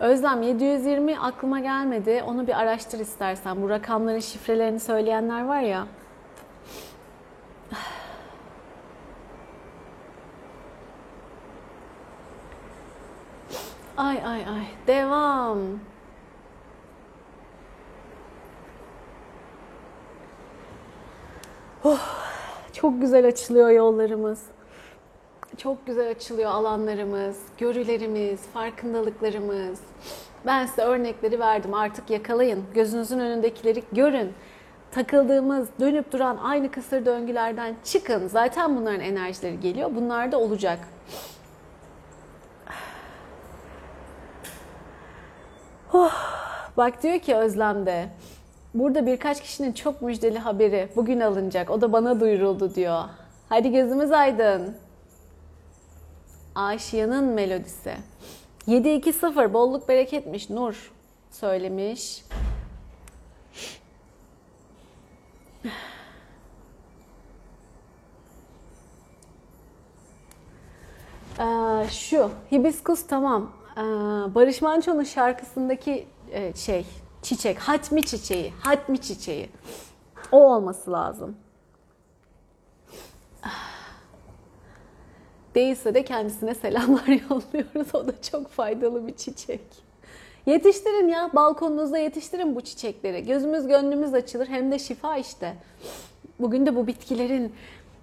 Özlem 0.03 0.43
720 0.43 1.19
aklıma 1.19 1.61
gelmedi. 1.61 2.23
Onu 2.27 2.47
bir 2.47 2.61
araştır 2.61 2.99
istersen. 2.99 3.63
Bu 3.63 3.71
rakamların 3.71 4.19
şifrelerini 4.19 4.81
söyleyenler 4.81 5.45
var 5.45 5.61
ya. 5.61 5.87
Ay 13.97 14.17
ay 14.27 14.41
ay. 14.41 14.67
Devam. 14.87 15.59
Oh, 21.85 21.99
çok 22.73 23.01
güzel 23.01 23.27
açılıyor 23.29 23.71
yollarımız. 23.71 24.52
Çok 25.57 25.87
güzel 25.87 26.11
açılıyor 26.11 26.51
alanlarımız, 26.51 27.39
görülerimiz, 27.59 28.41
farkındalıklarımız. 28.41 29.81
Ben 30.47 30.67
size 30.67 30.83
örnekleri 30.83 31.41
verdim. 31.41 31.75
Artık 31.75 32.11
yakalayın. 32.11 32.65
Gözünüzün 32.75 33.19
önündekileri 33.19 33.83
görün. 33.93 34.33
Takıldığımız, 34.91 35.69
dönüp 35.81 36.13
duran 36.13 36.37
aynı 36.37 36.71
kısır 36.71 37.07
döngülerden 37.07 37.75
çıkın. 37.85 38.29
Zaten 38.29 38.77
bunların 38.77 39.01
enerjileri 39.01 39.61
geliyor. 39.61 39.91
Bunlar 39.95 40.33
da 40.33 40.39
olacak. 40.39 40.79
Oh, 45.93 46.13
bak 46.77 47.03
diyor 47.03 47.19
ki 47.19 47.37
Özlem'de. 47.37 48.09
Burada 48.75 49.07
birkaç 49.07 49.43
kişinin 49.43 49.73
çok 49.73 50.03
müjdeli 50.03 50.39
haberi 50.39 50.89
bugün 50.97 51.21
alınacak. 51.21 51.71
O 51.71 51.81
da 51.81 51.93
bana 51.93 52.21
duyuruldu 52.21 52.75
diyor. 52.75 53.03
Hadi 53.49 53.73
gözümüz 53.73 54.13
aydın. 54.13 54.77
Aşiyan'ın 56.55 57.25
melodisi. 57.25 57.97
7-2-0 58.69 59.53
bolluk 59.53 59.89
bereketmiş 59.89 60.51
Nur 60.51 60.93
söylemiş. 61.31 62.25
Ee, 71.39 71.87
şu 71.91 72.31
hibiskus 72.53 73.07
tamam. 73.07 73.53
Ee, 73.77 73.81
Barış 74.35 74.63
Manço'nun 74.63 75.05
şarkısındaki 75.05 76.07
e, 76.33 76.55
şey 76.55 76.87
çiçek, 77.23 77.59
hatmi 77.59 78.03
çiçeği, 78.03 78.53
hatmi 78.61 79.01
çiçeği. 79.01 79.51
O 80.33 80.55
olması 80.55 80.93
lazım. 80.93 81.37
Değilse 85.55 85.95
de 85.95 86.05
kendisine 86.05 86.55
selamlar 86.55 87.07
yolluyoruz. 87.31 87.95
O 87.95 88.07
da 88.07 88.23
çok 88.23 88.49
faydalı 88.49 89.07
bir 89.07 89.17
çiçek. 89.17 89.61
Yetiştirin 90.47 91.09
ya 91.09 91.31
balkonunuzda 91.35 91.99
yetiştirin 91.99 92.57
bu 92.57 92.61
çiçekleri. 92.61 93.27
Gözümüz 93.27 93.67
gönlümüz 93.67 94.15
açılır 94.15 94.47
hem 94.47 94.73
de 94.73 94.79
şifa 94.79 95.17
işte. 95.17 95.55
Bugün 96.41 96.67
de 96.67 96.77
bu 96.77 96.87
bitkilerin 96.87 97.53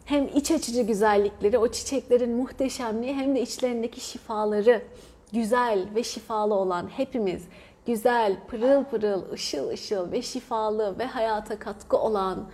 hem 0.06 0.28
iç 0.36 0.52
açıcı 0.52 0.82
güzellikleri, 0.82 1.58
o 1.58 1.72
çiçeklerin 1.72 2.32
muhteşemliği 2.32 3.14
hem 3.14 3.36
de 3.36 3.41
içlerindeki 3.41 4.00
şifaları 4.00 4.82
güzel 5.34 5.88
ve 5.95 6.04
şifalı 6.04 6.54
olan 6.54 6.88
hepimiz 6.88 7.43
güzel, 7.88 8.38
pırıl 8.47 8.84
pırıl, 8.84 9.32
ışıl 9.32 9.70
ışıl 9.70 10.12
ve 10.12 10.22
şifalı 10.22 11.00
ve 11.00 11.06
hayata 11.06 11.60
katkı 11.60 11.97
olan 11.97 12.45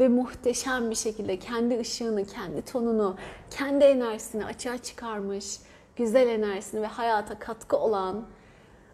ve 0.00 0.08
muhteşem 0.08 0.90
bir 0.90 0.94
şekilde 0.94 1.38
kendi 1.38 1.78
ışığını, 1.78 2.24
kendi 2.24 2.62
tonunu, 2.62 3.16
kendi 3.50 3.84
enerjisini 3.84 4.44
açığa 4.44 4.78
çıkarmış, 4.78 5.58
güzel 5.96 6.28
enerjisini 6.28 6.82
ve 6.82 6.86
hayata 6.86 7.38
katkı 7.38 7.76
olan 7.76 8.26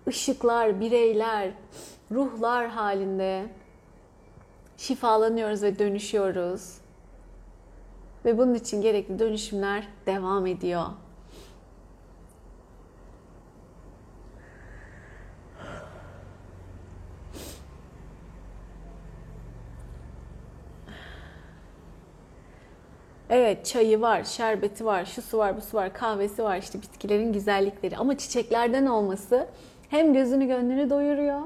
ışıklar, 0.08 0.80
bireyler, 0.80 1.50
ruhlar 2.10 2.68
halinde 2.68 3.46
şifalanıyoruz 4.76 5.62
ve 5.62 5.78
dönüşüyoruz. 5.78 6.78
Ve 8.24 8.38
bunun 8.38 8.54
için 8.54 8.82
gerekli 8.82 9.18
dönüşümler 9.18 9.88
devam 10.06 10.46
ediyor. 10.46 10.84
Evet 23.36 23.66
çayı 23.66 24.00
var, 24.00 24.24
şerbeti 24.24 24.84
var, 24.84 25.04
şu 25.04 25.22
su 25.22 25.38
var, 25.38 25.56
bu 25.56 25.60
su 25.60 25.76
var, 25.76 25.92
kahvesi 25.92 26.44
var 26.44 26.56
işte 26.56 26.82
bitkilerin 26.82 27.32
güzellikleri. 27.32 27.96
Ama 27.96 28.18
çiçeklerden 28.18 28.86
olması 28.86 29.46
hem 29.88 30.14
gözünü 30.14 30.46
gönlünü 30.46 30.90
doyuruyor, 30.90 31.40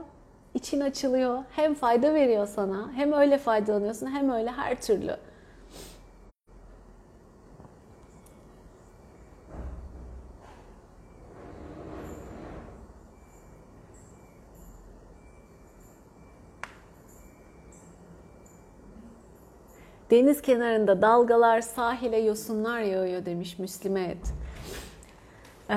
için 0.54 0.80
açılıyor, 0.80 1.44
hem 1.56 1.74
fayda 1.74 2.14
veriyor 2.14 2.46
sana, 2.46 2.92
hem 2.96 3.12
öyle 3.12 3.38
faydalanıyorsun, 3.38 4.06
hem 4.06 4.30
öyle 4.30 4.50
her 4.50 4.82
türlü. 4.82 5.16
Deniz 20.10 20.42
kenarında 20.42 21.02
dalgalar, 21.02 21.60
sahile 21.60 22.16
yosunlar 22.16 22.80
yağıyor 22.80 23.26
demiş 23.26 23.58
Müslimet. 23.58 24.32
Ee, 25.70 25.74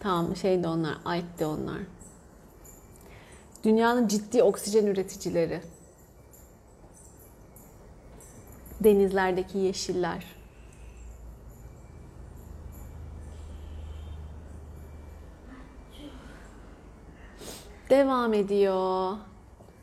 tamam 0.00 0.36
şey 0.36 0.62
de 0.62 0.68
onlar, 0.68 0.94
Alp 1.04 1.38
de 1.38 1.46
onlar. 1.46 1.78
Dünyanın 3.64 4.08
ciddi 4.08 4.42
oksijen 4.42 4.86
üreticileri. 4.86 5.60
Denizlerdeki 8.80 9.58
yeşiller. 9.58 10.24
Devam 17.90 18.34
ediyor. 18.34 19.16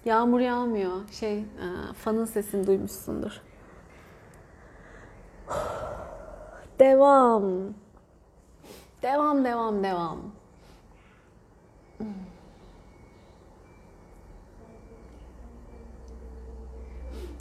Yağmur 0.06 0.40
yağmıyor. 0.40 1.10
Şey, 1.12 1.40
e, 1.40 1.94
fanın 1.94 2.26
sesini 2.26 2.68
duymuşsundur. 2.68 3.42
Devam. 6.80 7.44
Devam, 9.02 9.46
devam, 9.46 9.84
devam. 9.84 10.20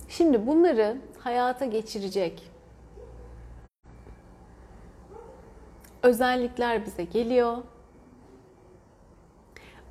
Şimdi 0.08 0.46
bunları 0.46 0.96
hayata 1.18 1.64
geçirecek 1.64 2.50
özellikler 6.02 6.86
bize 6.86 7.04
geliyor. 7.04 7.56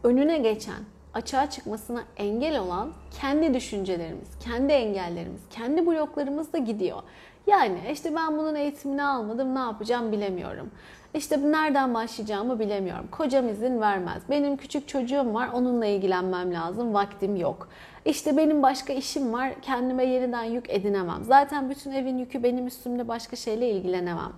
Önüne 0.03 0.37
geçen 0.37 0.92
açığa 1.13 1.49
çıkmasına 1.49 2.03
engel 2.17 2.59
olan 2.59 2.91
kendi 3.21 3.53
düşüncelerimiz, 3.53 4.27
kendi 4.39 4.73
engellerimiz, 4.73 5.41
kendi 5.49 5.85
bloklarımız 5.85 6.53
da 6.53 6.57
gidiyor. 6.57 7.03
Yani 7.47 7.77
işte 7.91 8.15
ben 8.15 8.37
bunun 8.37 8.55
eğitimini 8.55 9.03
almadım, 9.03 9.55
ne 9.55 9.59
yapacağım 9.59 10.11
bilemiyorum. 10.11 10.71
İşte 11.13 11.51
nereden 11.51 11.93
başlayacağımı 11.93 12.59
bilemiyorum. 12.59 13.07
Kocam 13.11 13.49
izin 13.49 13.81
vermez. 13.81 14.23
Benim 14.29 14.57
küçük 14.57 14.87
çocuğum 14.87 15.33
var, 15.33 15.49
onunla 15.53 15.85
ilgilenmem 15.85 16.53
lazım, 16.53 16.93
vaktim 16.93 17.35
yok. 17.35 17.67
İşte 18.05 18.37
benim 18.37 18.63
başka 18.63 18.93
işim 18.93 19.33
var, 19.33 19.61
kendime 19.61 20.05
yeniden 20.05 20.43
yük 20.43 20.69
edinemem. 20.69 21.23
Zaten 21.23 21.69
bütün 21.69 21.91
evin 21.91 22.17
yükü 22.17 22.43
benim 22.43 22.67
üstümde 22.67 23.07
başka 23.07 23.35
şeyle 23.35 23.69
ilgilenemem. 23.69 24.31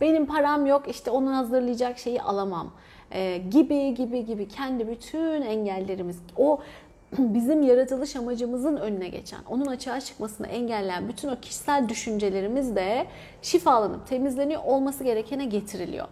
Benim 0.00 0.26
param 0.26 0.66
yok, 0.66 0.88
işte 0.88 1.10
onu 1.10 1.36
hazırlayacak 1.36 1.98
şeyi 1.98 2.22
alamam 2.22 2.70
e, 3.12 3.38
gibi 3.50 3.94
gibi 3.94 4.26
gibi 4.26 4.48
kendi 4.48 4.88
bütün 4.88 5.42
engellerimiz 5.42 6.18
o 6.36 6.60
bizim 7.18 7.62
yaratılış 7.62 8.16
amacımızın 8.16 8.76
önüne 8.76 9.08
geçen, 9.08 9.40
onun 9.50 9.66
açığa 9.66 10.00
çıkmasını 10.00 10.46
engelleyen 10.46 11.08
bütün 11.08 11.28
o 11.28 11.40
kişisel 11.40 11.88
düşüncelerimiz 11.88 12.76
de 12.76 13.06
şifalanıp 13.42 14.06
temizleniyor 14.06 14.64
olması 14.64 15.04
gerekene 15.04 15.44
getiriliyor. 15.44 16.08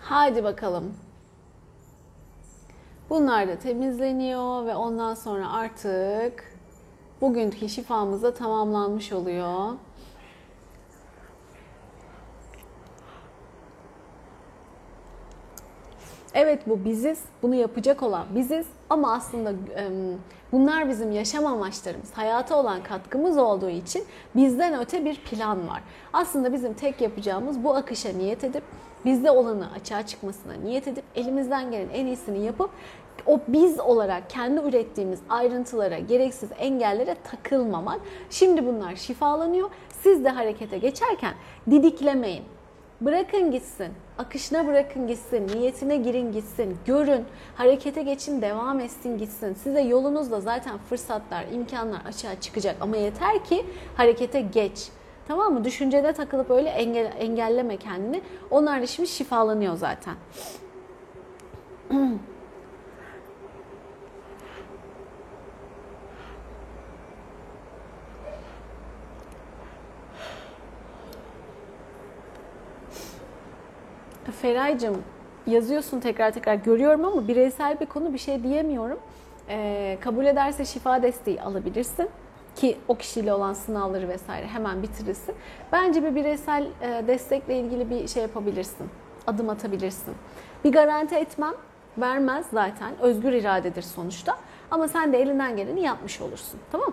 Hadi 0.00 0.44
bakalım. 0.44 0.94
Bunlar 3.10 3.48
da 3.48 3.58
temizleniyor 3.58 4.66
ve 4.66 4.74
ondan 4.74 5.14
sonra 5.14 5.52
artık 5.52 6.53
bugünkü 7.24 7.68
şifamız 7.68 8.22
da 8.22 8.34
tamamlanmış 8.34 9.12
oluyor. 9.12 9.72
Evet 16.34 16.68
bu 16.68 16.84
biziz, 16.84 17.22
bunu 17.42 17.54
yapacak 17.54 18.02
olan 18.02 18.26
biziz 18.34 18.66
ama 18.90 19.14
aslında 19.14 19.52
bunlar 20.52 20.88
bizim 20.88 21.12
yaşam 21.12 21.46
amaçlarımız, 21.46 22.12
hayata 22.12 22.56
olan 22.56 22.82
katkımız 22.82 23.38
olduğu 23.38 23.70
için 23.70 24.04
bizden 24.36 24.80
öte 24.80 25.04
bir 25.04 25.16
plan 25.16 25.68
var. 25.68 25.82
Aslında 26.12 26.52
bizim 26.52 26.74
tek 26.74 27.00
yapacağımız 27.00 27.64
bu 27.64 27.74
akışa 27.74 28.08
niyet 28.08 28.44
edip 28.44 28.62
bizde 29.04 29.30
olanı 29.30 29.70
açığa 29.72 30.06
çıkmasına 30.06 30.52
niyet 30.52 30.88
edip 30.88 31.04
elimizden 31.14 31.70
gelen 31.70 31.88
en 31.88 32.06
iyisini 32.06 32.44
yapıp 32.44 32.70
o 33.26 33.40
biz 33.48 33.80
olarak 33.80 34.30
kendi 34.30 34.60
ürettiğimiz 34.60 35.20
ayrıntılara, 35.28 35.98
gereksiz 35.98 36.50
engellere 36.58 37.16
takılmamak. 37.24 38.00
Şimdi 38.30 38.66
bunlar 38.66 38.96
şifalanıyor. 38.96 39.70
Siz 40.02 40.24
de 40.24 40.28
harekete 40.28 40.78
geçerken 40.78 41.34
didiklemeyin. 41.70 42.44
Bırakın 43.00 43.50
gitsin. 43.50 43.92
Akışına 44.18 44.66
bırakın 44.66 45.06
gitsin. 45.06 45.48
Niyetine 45.48 45.96
girin 45.96 46.32
gitsin. 46.32 46.78
Görün. 46.86 47.24
Harekete 47.54 48.02
geçin. 48.02 48.42
Devam 48.42 48.80
etsin 48.80 49.18
gitsin. 49.18 49.54
Size 49.54 49.80
yolunuzda 49.80 50.40
zaten 50.40 50.78
fırsatlar, 50.78 51.44
imkanlar 51.52 52.00
açığa 52.06 52.40
çıkacak. 52.40 52.76
Ama 52.80 52.96
yeter 52.96 53.44
ki 53.44 53.66
harekete 53.96 54.40
geç. 54.40 54.88
Tamam 55.28 55.54
mı? 55.54 55.64
Düşüncede 55.64 56.12
takılıp 56.12 56.50
öyle 56.50 56.68
engel, 56.68 57.12
engelleme 57.18 57.76
kendini. 57.76 58.22
Onlar 58.50 58.82
da 58.82 58.86
şimdi 58.86 59.08
şifalanıyor 59.08 59.76
zaten. 59.76 60.14
Feraycığım 74.32 75.02
yazıyorsun 75.46 76.00
tekrar 76.00 76.30
tekrar 76.30 76.54
görüyorum 76.54 77.04
ama 77.04 77.28
bireysel 77.28 77.80
bir 77.80 77.86
konu 77.86 78.12
bir 78.12 78.18
şey 78.18 78.42
diyemiyorum. 78.42 78.98
Ee, 79.48 79.98
kabul 80.00 80.26
ederse 80.26 80.64
şifa 80.64 81.02
desteği 81.02 81.42
alabilirsin 81.42 82.08
ki 82.56 82.78
o 82.88 82.94
kişiyle 82.94 83.34
olan 83.34 83.52
sınavları 83.52 84.08
vesaire 84.08 84.46
hemen 84.46 84.82
bitirirsin. 84.82 85.34
Bence 85.72 86.02
bir 86.04 86.14
bireysel 86.14 86.66
e, 86.82 87.06
destekle 87.06 87.58
ilgili 87.58 87.90
bir 87.90 88.08
şey 88.08 88.22
yapabilirsin. 88.22 88.86
Adım 89.26 89.48
atabilirsin. 89.48 90.14
Bir 90.64 90.72
garanti 90.72 91.14
etmem 91.14 91.54
vermez 91.98 92.46
zaten. 92.52 92.92
Özgür 93.00 93.32
iradedir 93.32 93.82
sonuçta. 93.82 94.36
Ama 94.70 94.88
sen 94.88 95.12
de 95.12 95.22
elinden 95.22 95.56
geleni 95.56 95.82
yapmış 95.82 96.20
olursun. 96.20 96.60
Tamam 96.72 96.92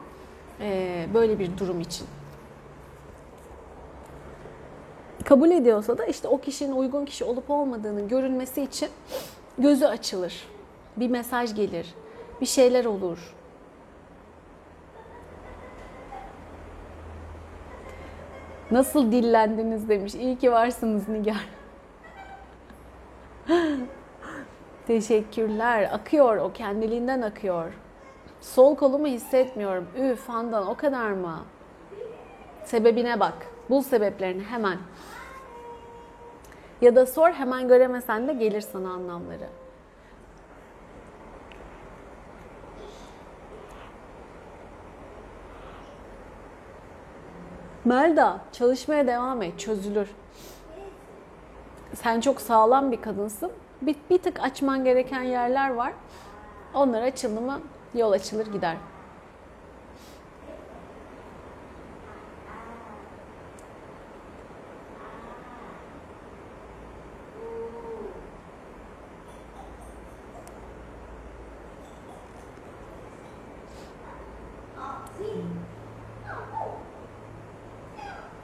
ee, 0.61 1.05
Böyle 1.13 1.39
bir 1.39 1.57
durum 1.57 1.81
için 1.81 2.07
kabul 5.31 5.51
ediyorsa 5.51 5.97
da 5.97 6.05
işte 6.05 6.27
o 6.27 6.37
kişinin 6.37 6.71
uygun 6.71 7.05
kişi 7.05 7.23
olup 7.23 7.49
olmadığının 7.49 8.07
görünmesi 8.07 8.61
için 8.61 8.89
gözü 9.57 9.85
açılır. 9.85 10.47
Bir 10.97 11.09
mesaj 11.09 11.55
gelir. 11.55 11.95
Bir 12.41 12.45
şeyler 12.45 12.85
olur. 12.85 13.35
Nasıl 18.71 19.11
dillendiniz 19.11 19.89
demiş. 19.89 20.15
İyi 20.15 20.37
ki 20.37 20.51
varsınız 20.51 21.09
Nigar. 21.09 21.49
Teşekkürler. 24.87 25.89
Akıyor 25.93 26.37
o 26.37 26.53
kendiliğinden 26.53 27.21
akıyor. 27.21 27.73
Sol 28.41 28.75
kolumu 28.75 29.07
hissetmiyorum. 29.07 29.87
Üf 29.97 30.29
Handan 30.29 30.67
o 30.67 30.75
kadar 30.75 31.11
mı? 31.11 31.39
Sebebine 32.65 33.19
bak. 33.19 33.47
Bul 33.69 33.81
sebeplerini 33.81 34.43
hemen. 34.43 34.77
Ya 36.81 36.95
da 36.95 37.05
sor 37.05 37.31
hemen 37.31 37.67
göremesen 37.67 38.27
de 38.27 38.33
gelir 38.33 38.61
sana 38.61 38.89
anlamları. 38.89 39.47
Melda 47.85 48.41
çalışmaya 48.51 49.07
devam 49.07 49.41
et 49.41 49.59
çözülür. 49.59 50.09
Sen 51.93 52.21
çok 52.21 52.41
sağlam 52.41 52.91
bir 52.91 53.01
kadınsın. 53.01 53.51
Bir, 53.81 53.95
bir 54.09 54.17
tık 54.17 54.39
açman 54.39 54.83
gereken 54.83 55.23
yerler 55.23 55.73
var. 55.73 55.93
Onlar 56.73 57.01
açıldı 57.01 57.41
mı 57.41 57.61
yol 57.93 58.11
açılır 58.11 58.47
gider. 58.47 58.77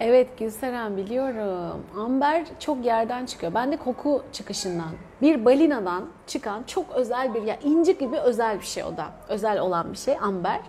Evet 0.10 0.40
Gülseren 0.40 0.98
biliyorum. 0.98 1.84
Amber 1.98 2.46
çok 2.60 2.86
yerden 2.86 3.26
çıkıyor. 3.26 3.54
Ben 3.54 3.72
de 3.72 3.78
koku 3.78 4.24
çıkışından. 4.34 4.90
Bir 5.22 5.46
balinadan 5.46 6.06
çıkan 6.28 6.64
çok 6.64 6.86
özel 6.96 7.34
bir, 7.34 7.42
ya 7.42 7.58
inci 7.64 7.98
gibi 7.98 8.18
özel 8.18 8.60
bir 8.60 8.66
şey 8.66 8.84
o 8.84 8.98
da. 8.98 9.06
Özel 9.30 9.60
olan 9.60 9.92
bir 9.92 9.98
şey 9.98 10.18
amber. 10.22 10.60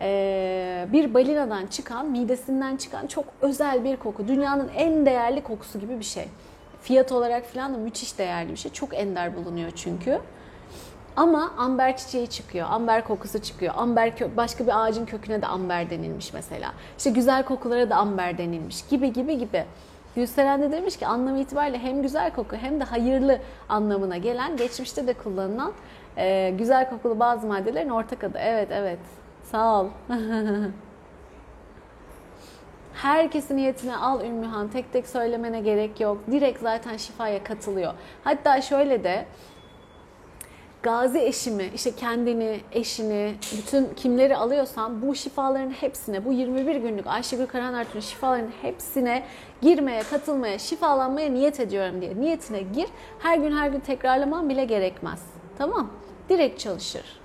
Ee, 0.00 0.86
bir 0.92 1.14
balinadan 1.14 1.66
çıkan, 1.66 2.06
midesinden 2.06 2.76
çıkan 2.76 3.06
çok 3.06 3.24
özel 3.40 3.84
bir 3.84 3.96
koku. 3.96 4.28
Dünyanın 4.28 4.70
en 4.76 5.06
değerli 5.06 5.42
kokusu 5.42 5.80
gibi 5.80 5.98
bir 5.98 6.04
şey. 6.04 6.28
Fiyat 6.82 7.12
olarak 7.12 7.44
falan 7.44 7.74
da 7.74 7.78
müthiş 7.78 8.18
değerli 8.18 8.50
bir 8.50 8.56
şey. 8.56 8.72
Çok 8.72 8.94
ender 8.94 9.36
bulunuyor 9.36 9.70
çünkü. 9.76 10.20
Ama 11.20 11.52
amber 11.58 11.96
çiçeği 11.96 12.26
çıkıyor, 12.26 12.66
amber 12.70 13.04
kokusu 13.04 13.38
çıkıyor. 13.42 13.74
Amber 13.76 14.12
başka 14.36 14.66
bir 14.66 14.84
ağacın 14.84 15.06
köküne 15.06 15.42
de 15.42 15.46
amber 15.46 15.90
denilmiş 15.90 16.32
mesela. 16.32 16.72
İşte 16.98 17.10
güzel 17.10 17.44
kokulara 17.44 17.90
da 17.90 17.96
amber 17.96 18.38
denilmiş 18.38 18.86
gibi 18.86 19.12
gibi 19.12 19.38
gibi. 19.38 19.64
Gülseren 20.16 20.62
de 20.62 20.72
demiş 20.72 20.96
ki 20.96 21.06
anlam 21.06 21.36
itibariyle 21.36 21.78
hem 21.78 22.02
güzel 22.02 22.34
koku 22.34 22.56
hem 22.56 22.80
de 22.80 22.84
hayırlı 22.84 23.38
anlamına 23.68 24.16
gelen 24.16 24.56
geçmişte 24.56 25.06
de 25.06 25.14
kullanılan 25.14 25.72
e, 26.16 26.50
güzel 26.58 26.90
kokulu 26.90 27.20
bazı 27.20 27.46
maddelerin 27.46 27.90
ortak 27.90 28.24
adı. 28.24 28.38
Evet 28.38 28.68
evet 28.72 29.00
sağ 29.42 29.80
ol. 29.80 29.88
Herkesin 32.94 33.56
niyetine 33.56 33.96
al 33.96 34.24
Ümmühan. 34.24 34.68
Tek 34.68 34.92
tek 34.92 35.08
söylemene 35.08 35.60
gerek 35.60 36.00
yok. 36.00 36.18
Direkt 36.30 36.60
zaten 36.60 36.96
şifaya 36.96 37.44
katılıyor. 37.44 37.94
Hatta 38.24 38.60
şöyle 38.60 39.04
de 39.04 39.26
gazi 40.82 41.18
eşimi, 41.18 41.70
işte 41.74 41.94
kendini, 41.96 42.60
eşini, 42.72 43.34
bütün 43.58 43.94
kimleri 43.94 44.36
alıyorsan 44.36 45.02
bu 45.02 45.14
şifaların 45.14 45.70
hepsine, 45.70 46.24
bu 46.24 46.32
21 46.32 46.76
günlük 46.76 47.06
Ayşegül 47.06 47.46
Karahan 47.46 47.74
Ertuğrul 47.74 48.00
şifaların 48.00 48.50
hepsine 48.62 49.24
girmeye, 49.62 50.02
katılmaya, 50.02 50.58
şifalanmaya 50.58 51.30
niyet 51.30 51.60
ediyorum 51.60 52.00
diye 52.00 52.20
niyetine 52.20 52.62
gir. 52.62 52.86
Her 53.18 53.38
gün 53.38 53.56
her 53.56 53.68
gün 53.68 53.80
tekrarlaman 53.80 54.48
bile 54.48 54.64
gerekmez. 54.64 55.22
Tamam? 55.58 55.90
Direkt 56.28 56.60
çalışır. 56.60 57.20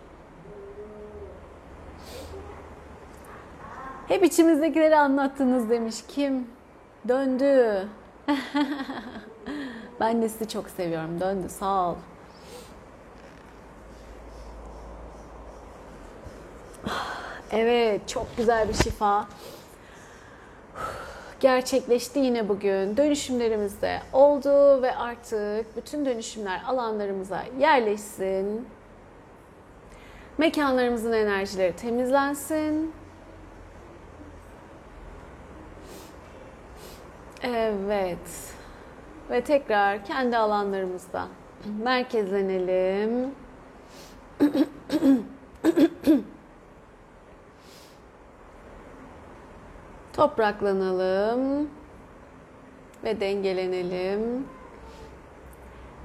Hep 4.07 4.23
içimizdekileri 4.23 4.95
anlattınız 4.95 5.69
demiş. 5.69 5.95
Kim? 6.07 6.47
Döndü. 7.07 7.87
ben 9.99 10.21
de 10.21 10.29
sizi 10.29 10.47
çok 10.47 10.69
seviyorum. 10.69 11.19
Döndü. 11.19 11.49
Sağ 11.49 11.89
ol. 11.89 11.95
Evet, 17.51 18.07
çok 18.07 18.37
güzel 18.37 18.69
bir 18.69 18.73
şifa. 18.73 19.27
Gerçekleşti 21.39 22.19
yine 22.19 22.49
bugün. 22.49 22.97
Dönüşümlerimizde 22.97 24.01
oldu 24.13 24.81
ve 24.81 24.95
artık 24.95 25.77
bütün 25.77 26.05
dönüşümler 26.05 26.61
alanlarımıza 26.67 27.43
yerleşsin. 27.59 28.67
Mekanlarımızın 30.37 31.11
enerjileri 31.11 31.75
temizlensin. 31.75 32.93
Evet. 37.43 38.53
Ve 39.29 39.41
tekrar 39.41 40.05
kendi 40.05 40.37
alanlarımızda 40.37 41.27
merkezlenelim. 41.83 43.31
Topraklanalım 50.15 51.69
ve 53.03 53.19
dengelenelim. 53.19 54.47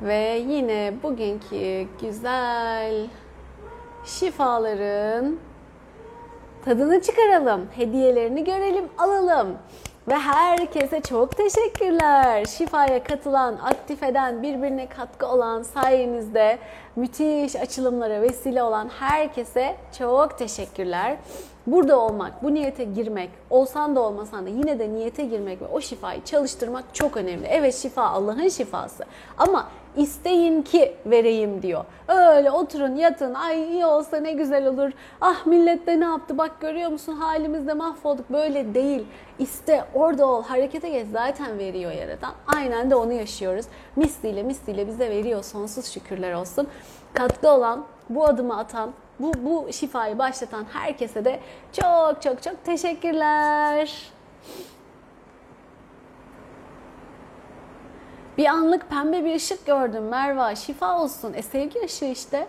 Ve 0.02 0.42
yine 0.48 0.94
bugünkü 1.02 1.86
güzel 2.00 3.06
şifaların 4.04 5.36
tadını 6.64 7.02
çıkaralım. 7.02 7.68
Hediyelerini 7.76 8.44
görelim, 8.44 8.84
alalım. 8.98 9.58
Ve 10.08 10.14
herkese 10.14 11.00
çok 11.00 11.36
teşekkürler. 11.36 12.44
Şifaya 12.44 13.04
katılan, 13.04 13.56
aktif 13.62 14.02
eden, 14.02 14.42
birbirine 14.42 14.88
katkı 14.88 15.26
olan 15.26 15.62
sayenizde 15.62 16.58
müthiş 16.96 17.56
açılımlara 17.56 18.22
vesile 18.22 18.62
olan 18.62 18.88
herkese 18.88 19.76
çok 19.98 20.38
teşekkürler. 20.38 21.16
Burada 21.66 21.98
olmak, 21.98 22.42
bu 22.42 22.54
niyete 22.54 22.84
girmek, 22.84 23.30
olsan 23.50 23.96
da 23.96 24.00
olmasan 24.00 24.46
da 24.46 24.48
yine 24.48 24.78
de 24.78 24.92
niyete 24.94 25.24
girmek 25.24 25.62
ve 25.62 25.66
o 25.66 25.80
şifayı 25.80 26.24
çalıştırmak 26.24 26.84
çok 26.92 27.16
önemli. 27.16 27.46
Evet 27.46 27.74
şifa 27.74 28.02
Allah'ın 28.02 28.48
şifası 28.48 29.04
ama 29.38 29.68
isteyin 30.00 30.62
ki 30.62 30.94
vereyim 31.06 31.62
diyor. 31.62 31.84
Öyle 32.08 32.50
oturun 32.50 32.96
yatın 32.96 33.34
ay 33.34 33.72
iyi 33.72 33.86
olsa 33.86 34.16
ne 34.16 34.32
güzel 34.32 34.66
olur. 34.66 34.90
Ah 35.20 35.46
millet 35.46 35.86
de 35.86 36.00
ne 36.00 36.04
yaptı 36.04 36.38
bak 36.38 36.60
görüyor 36.60 36.90
musun 36.90 37.12
halimizde 37.12 37.74
mahvolduk. 37.74 38.30
Böyle 38.30 38.74
değil. 38.74 39.06
İste 39.38 39.84
orada 39.94 40.26
ol 40.26 40.42
harekete 40.42 40.88
geç 40.88 41.06
zaten 41.12 41.58
veriyor 41.58 41.92
yaratan. 41.92 42.32
Aynen 42.46 42.90
de 42.90 42.94
onu 42.94 43.12
yaşıyoruz. 43.12 43.66
Misliyle 43.96 44.42
misliyle 44.42 44.86
bize 44.86 45.10
veriyor 45.10 45.42
sonsuz 45.44 45.86
şükürler 45.86 46.32
olsun. 46.32 46.68
Katkı 47.14 47.50
olan 47.50 47.84
bu 48.08 48.24
adımı 48.24 48.58
atan 48.58 48.90
bu, 49.18 49.32
bu 49.44 49.72
şifayı 49.72 50.18
başlatan 50.18 50.64
herkese 50.72 51.24
de 51.24 51.40
çok 51.72 52.22
çok 52.22 52.42
çok 52.42 52.64
teşekkürler. 52.64 54.10
Bir 58.40 58.46
anlık 58.46 58.90
pembe 58.90 59.24
bir 59.24 59.34
ışık 59.34 59.66
gördüm 59.66 60.08
Merva. 60.08 60.54
Şifa 60.54 61.02
olsun. 61.02 61.32
E 61.34 61.42
sevgi 61.42 61.80
ışığı 61.84 62.04
işte. 62.04 62.48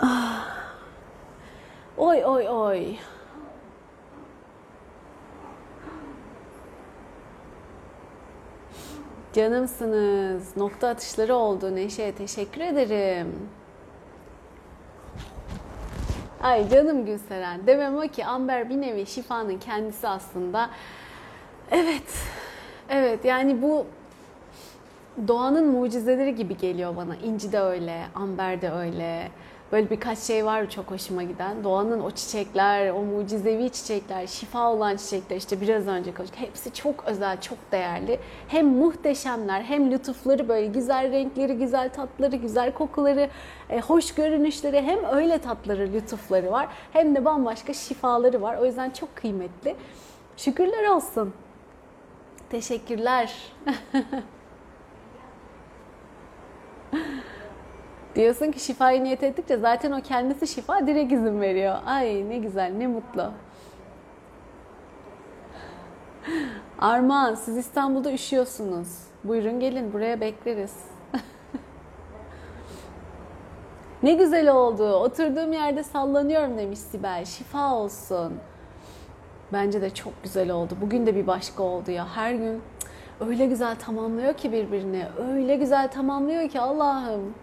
Ah. 0.00 0.46
Oy 1.96 2.24
oy 2.24 2.48
oy. 2.48 2.96
Canımsınız. 9.32 10.56
Nokta 10.56 10.88
atışları 10.88 11.34
oldu 11.34 11.74
Neşe. 11.74 12.14
Teşekkür 12.14 12.60
ederim. 12.60 13.48
Ay 16.42 16.68
canım 16.68 17.06
Gülseren. 17.06 17.66
Demem 17.66 17.96
o 17.96 18.00
ki 18.00 18.26
Amber 18.26 18.70
bir 18.70 18.80
nevi 18.80 19.06
şifanın 19.06 19.58
kendisi 19.58 20.08
aslında. 20.08 20.70
Evet. 21.70 22.22
Evet 22.88 23.24
yani 23.24 23.62
bu 23.62 23.86
doğanın 25.28 25.66
mucizeleri 25.66 26.34
gibi 26.34 26.56
geliyor 26.56 26.96
bana. 26.96 27.16
İnci 27.16 27.52
de 27.52 27.60
öyle, 27.60 28.02
Amber 28.14 28.62
de 28.62 28.70
öyle. 28.70 29.28
Böyle 29.72 29.90
birkaç 29.90 30.18
şey 30.18 30.44
var 30.44 30.70
çok 30.70 30.90
hoşuma 30.90 31.22
giden. 31.22 31.64
Doğanın 31.64 32.00
o 32.00 32.10
çiçekler, 32.10 32.90
o 32.90 33.02
mucizevi 33.02 33.70
çiçekler, 33.70 34.26
şifa 34.26 34.72
olan 34.72 34.96
çiçekler 34.96 35.36
işte 35.36 35.60
biraz 35.60 35.86
önce 35.86 36.14
konuştuk. 36.14 36.40
Hepsi 36.40 36.74
çok 36.74 37.04
özel, 37.04 37.40
çok 37.40 37.58
değerli. 37.72 38.20
Hem 38.48 38.66
muhteşemler 38.66 39.62
hem 39.62 39.90
lütufları 39.90 40.48
böyle 40.48 40.66
güzel 40.66 41.12
renkleri, 41.12 41.56
güzel 41.58 41.92
tatları, 41.92 42.36
güzel 42.36 42.74
kokuları, 42.74 43.28
e, 43.70 43.80
hoş 43.80 44.14
görünüşleri 44.14 44.82
hem 44.82 45.04
öyle 45.04 45.38
tatları, 45.38 45.92
lütufları 45.92 46.52
var. 46.52 46.68
Hem 46.92 47.14
de 47.14 47.24
bambaşka 47.24 47.74
şifaları 47.74 48.42
var. 48.42 48.56
O 48.56 48.64
yüzden 48.66 48.90
çok 48.90 49.16
kıymetli. 49.16 49.76
Şükürler 50.36 50.88
olsun. 50.88 51.34
Teşekkürler. 52.50 53.34
Diyorsun 58.16 58.52
ki 58.52 58.60
şifayı 58.60 59.04
niyet 59.04 59.22
ettikçe 59.22 59.56
zaten 59.56 59.92
o 59.92 60.00
kendisi 60.02 60.46
şifa 60.46 60.86
direkt 60.86 61.12
izin 61.12 61.40
veriyor. 61.40 61.78
Ay 61.86 62.28
ne 62.28 62.38
güzel, 62.38 62.72
ne 62.72 62.86
mutlu. 62.86 63.30
Armağan, 66.78 67.34
siz 67.34 67.56
İstanbul'da 67.56 68.12
üşüyorsunuz. 68.12 68.88
Buyurun 69.24 69.60
gelin, 69.60 69.92
buraya 69.92 70.20
bekleriz. 70.20 70.74
ne 74.02 74.12
güzel 74.12 74.50
oldu. 74.50 74.92
Oturduğum 74.92 75.52
yerde 75.52 75.82
sallanıyorum 75.82 76.58
demiş 76.58 76.78
Sibel. 76.78 77.24
Şifa 77.24 77.74
olsun. 77.74 78.32
Bence 79.52 79.82
de 79.82 79.94
çok 79.94 80.22
güzel 80.22 80.50
oldu. 80.50 80.74
Bugün 80.80 81.06
de 81.06 81.14
bir 81.14 81.26
başka 81.26 81.62
oldu 81.62 81.90
ya. 81.90 82.16
Her 82.16 82.34
gün 82.34 82.62
öyle 83.20 83.46
güzel 83.46 83.76
tamamlıyor 83.76 84.34
ki 84.34 84.52
birbirini. 84.52 85.04
Öyle 85.18 85.56
güzel 85.56 85.90
tamamlıyor 85.90 86.48
ki 86.48 86.60
Allah'ım. 86.60 87.34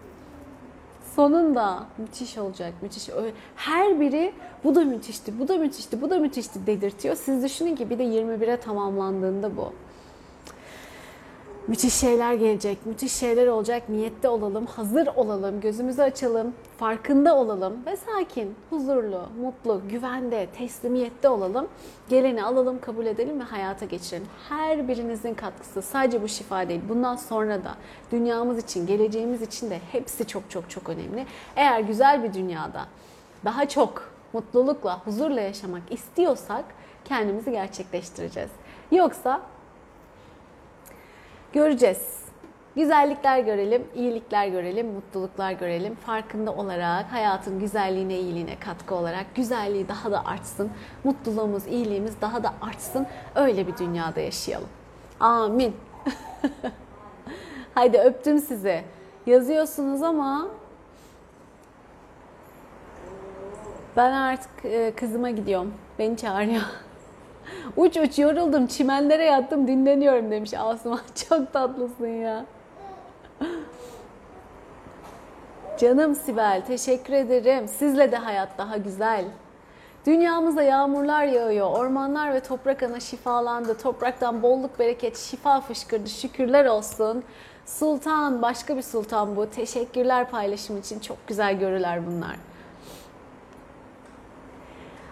Sonunda 1.16 1.86
müthiş 1.98 2.38
olacak, 2.38 2.72
müthiş. 2.82 3.08
Her 3.56 4.00
biri 4.00 4.32
bu 4.64 4.74
da 4.74 4.84
müthişti, 4.84 5.38
bu 5.38 5.48
da 5.48 5.56
müthişti, 5.56 6.02
bu 6.02 6.10
da 6.10 6.18
müthişti 6.18 6.66
dedirtiyor. 6.66 7.16
Siz 7.16 7.42
düşünün 7.42 7.76
ki 7.76 7.90
bir 7.90 7.98
de 7.98 8.04
21'e 8.04 8.56
tamamlandığında 8.56 9.56
bu. 9.56 9.72
Müthiş 11.68 11.94
şeyler 11.94 12.34
gelecek, 12.34 12.86
müthiş 12.86 13.12
şeyler 13.12 13.46
olacak. 13.46 13.88
Niyette 13.88 14.28
olalım, 14.28 14.66
hazır 14.66 15.06
olalım, 15.06 15.60
gözümüzü 15.60 16.02
açalım, 16.02 16.54
farkında 16.78 17.36
olalım 17.36 17.86
ve 17.86 17.96
sakin, 17.96 18.54
huzurlu, 18.70 19.28
mutlu, 19.40 19.82
güvende, 19.88 20.46
teslimiyette 20.58 21.28
olalım. 21.28 21.68
Geleni 22.08 22.44
alalım, 22.44 22.80
kabul 22.80 23.06
edelim 23.06 23.40
ve 23.40 23.44
hayata 23.44 23.84
geçirelim. 23.84 24.26
Her 24.48 24.88
birinizin 24.88 25.34
katkısı 25.34 25.82
sadece 25.82 26.22
bu 26.22 26.28
şifa 26.28 26.68
değil. 26.68 26.80
Bundan 26.88 27.16
sonra 27.16 27.64
da 27.64 27.74
dünyamız 28.12 28.58
için, 28.58 28.86
geleceğimiz 28.86 29.42
için 29.42 29.70
de 29.70 29.78
hepsi 29.92 30.26
çok 30.26 30.50
çok 30.50 30.70
çok 30.70 30.88
önemli. 30.88 31.26
Eğer 31.56 31.80
güzel 31.80 32.22
bir 32.22 32.34
dünyada 32.34 32.86
daha 33.44 33.68
çok 33.68 34.10
mutlulukla, 34.32 35.00
huzurla 35.04 35.40
yaşamak 35.40 35.82
istiyorsak 35.90 36.64
kendimizi 37.04 37.50
gerçekleştireceğiz. 37.50 38.50
Yoksa 38.92 39.40
Göreceğiz. 41.54 42.23
Güzellikler 42.76 43.38
görelim, 43.38 43.84
iyilikler 43.94 44.46
görelim, 44.46 44.86
mutluluklar 44.86 45.52
görelim. 45.52 45.94
Farkında 45.94 46.54
olarak 46.54 47.12
hayatın 47.12 47.60
güzelliğine, 47.60 48.18
iyiliğine 48.18 48.58
katkı 48.58 48.94
olarak 48.94 49.34
güzelliği 49.34 49.88
daha 49.88 50.12
da 50.12 50.26
artsın. 50.26 50.70
Mutluluğumuz, 51.04 51.66
iyiliğimiz 51.66 52.20
daha 52.20 52.42
da 52.44 52.54
artsın. 52.62 53.06
Öyle 53.34 53.66
bir 53.66 53.76
dünyada 53.76 54.20
yaşayalım. 54.20 54.68
Amin. 55.20 55.76
Haydi 57.74 57.98
öptüm 57.98 58.38
sizi. 58.38 58.82
Yazıyorsunuz 59.26 60.02
ama 60.02 60.48
ben 63.96 64.12
artık 64.12 64.64
e, 64.64 64.92
kızıma 64.96 65.30
gidiyorum. 65.30 65.74
Beni 65.98 66.16
çağırıyor. 66.16 66.62
Uç 67.76 67.96
uç 67.96 68.18
yoruldum, 68.18 68.66
çimenlere 68.66 69.24
yattım, 69.24 69.66
dinleniyorum 69.66 70.30
demiş 70.30 70.54
Asuman. 70.54 71.00
Çok 71.28 71.52
tatlısın 71.52 72.06
ya. 72.06 72.44
Canım 75.80 76.14
Sibel, 76.14 76.62
teşekkür 76.66 77.12
ederim. 77.12 77.68
Sizle 77.68 78.12
de 78.12 78.16
hayat 78.16 78.58
daha 78.58 78.76
güzel. 78.76 79.24
Dünyamıza 80.06 80.62
yağmurlar 80.62 81.24
yağıyor, 81.24 81.70
ormanlar 81.70 82.34
ve 82.34 82.40
toprak 82.40 82.82
ana 82.82 83.00
şifalandı. 83.00 83.78
Topraktan 83.78 84.42
bolluk, 84.42 84.78
bereket, 84.78 85.18
şifa 85.18 85.60
fışkırdı. 85.60 86.08
Şükürler 86.08 86.64
olsun. 86.64 87.24
Sultan, 87.66 88.42
başka 88.42 88.76
bir 88.76 88.82
sultan 88.82 89.36
bu. 89.36 89.50
Teşekkürler 89.50 90.30
paylaşım 90.30 90.78
için. 90.78 91.00
Çok 91.00 91.26
güzel 91.26 91.58
görüler 91.58 92.06
bunlar. 92.06 92.36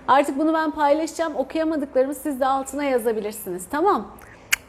Artık 0.08 0.38
bunu 0.38 0.54
ben 0.54 0.70
paylaşacağım. 0.70 1.36
Okuyamadıklarımı 1.36 2.14
siz 2.14 2.40
de 2.40 2.46
altına 2.46 2.84
yazabilirsiniz. 2.84 3.66
Tamam. 3.70 4.06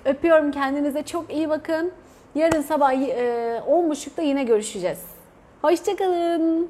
Öpüyorum 0.06 0.52
kendinize. 0.52 1.04
Çok 1.04 1.34
iyi 1.34 1.50
bakın. 1.50 1.92
Yarın 2.36 2.62
sabah 2.62 2.94
10.30'da 2.94 4.22
yine 4.22 4.44
görüşeceğiz. 4.44 5.00
Hoşçakalın. 5.62 6.70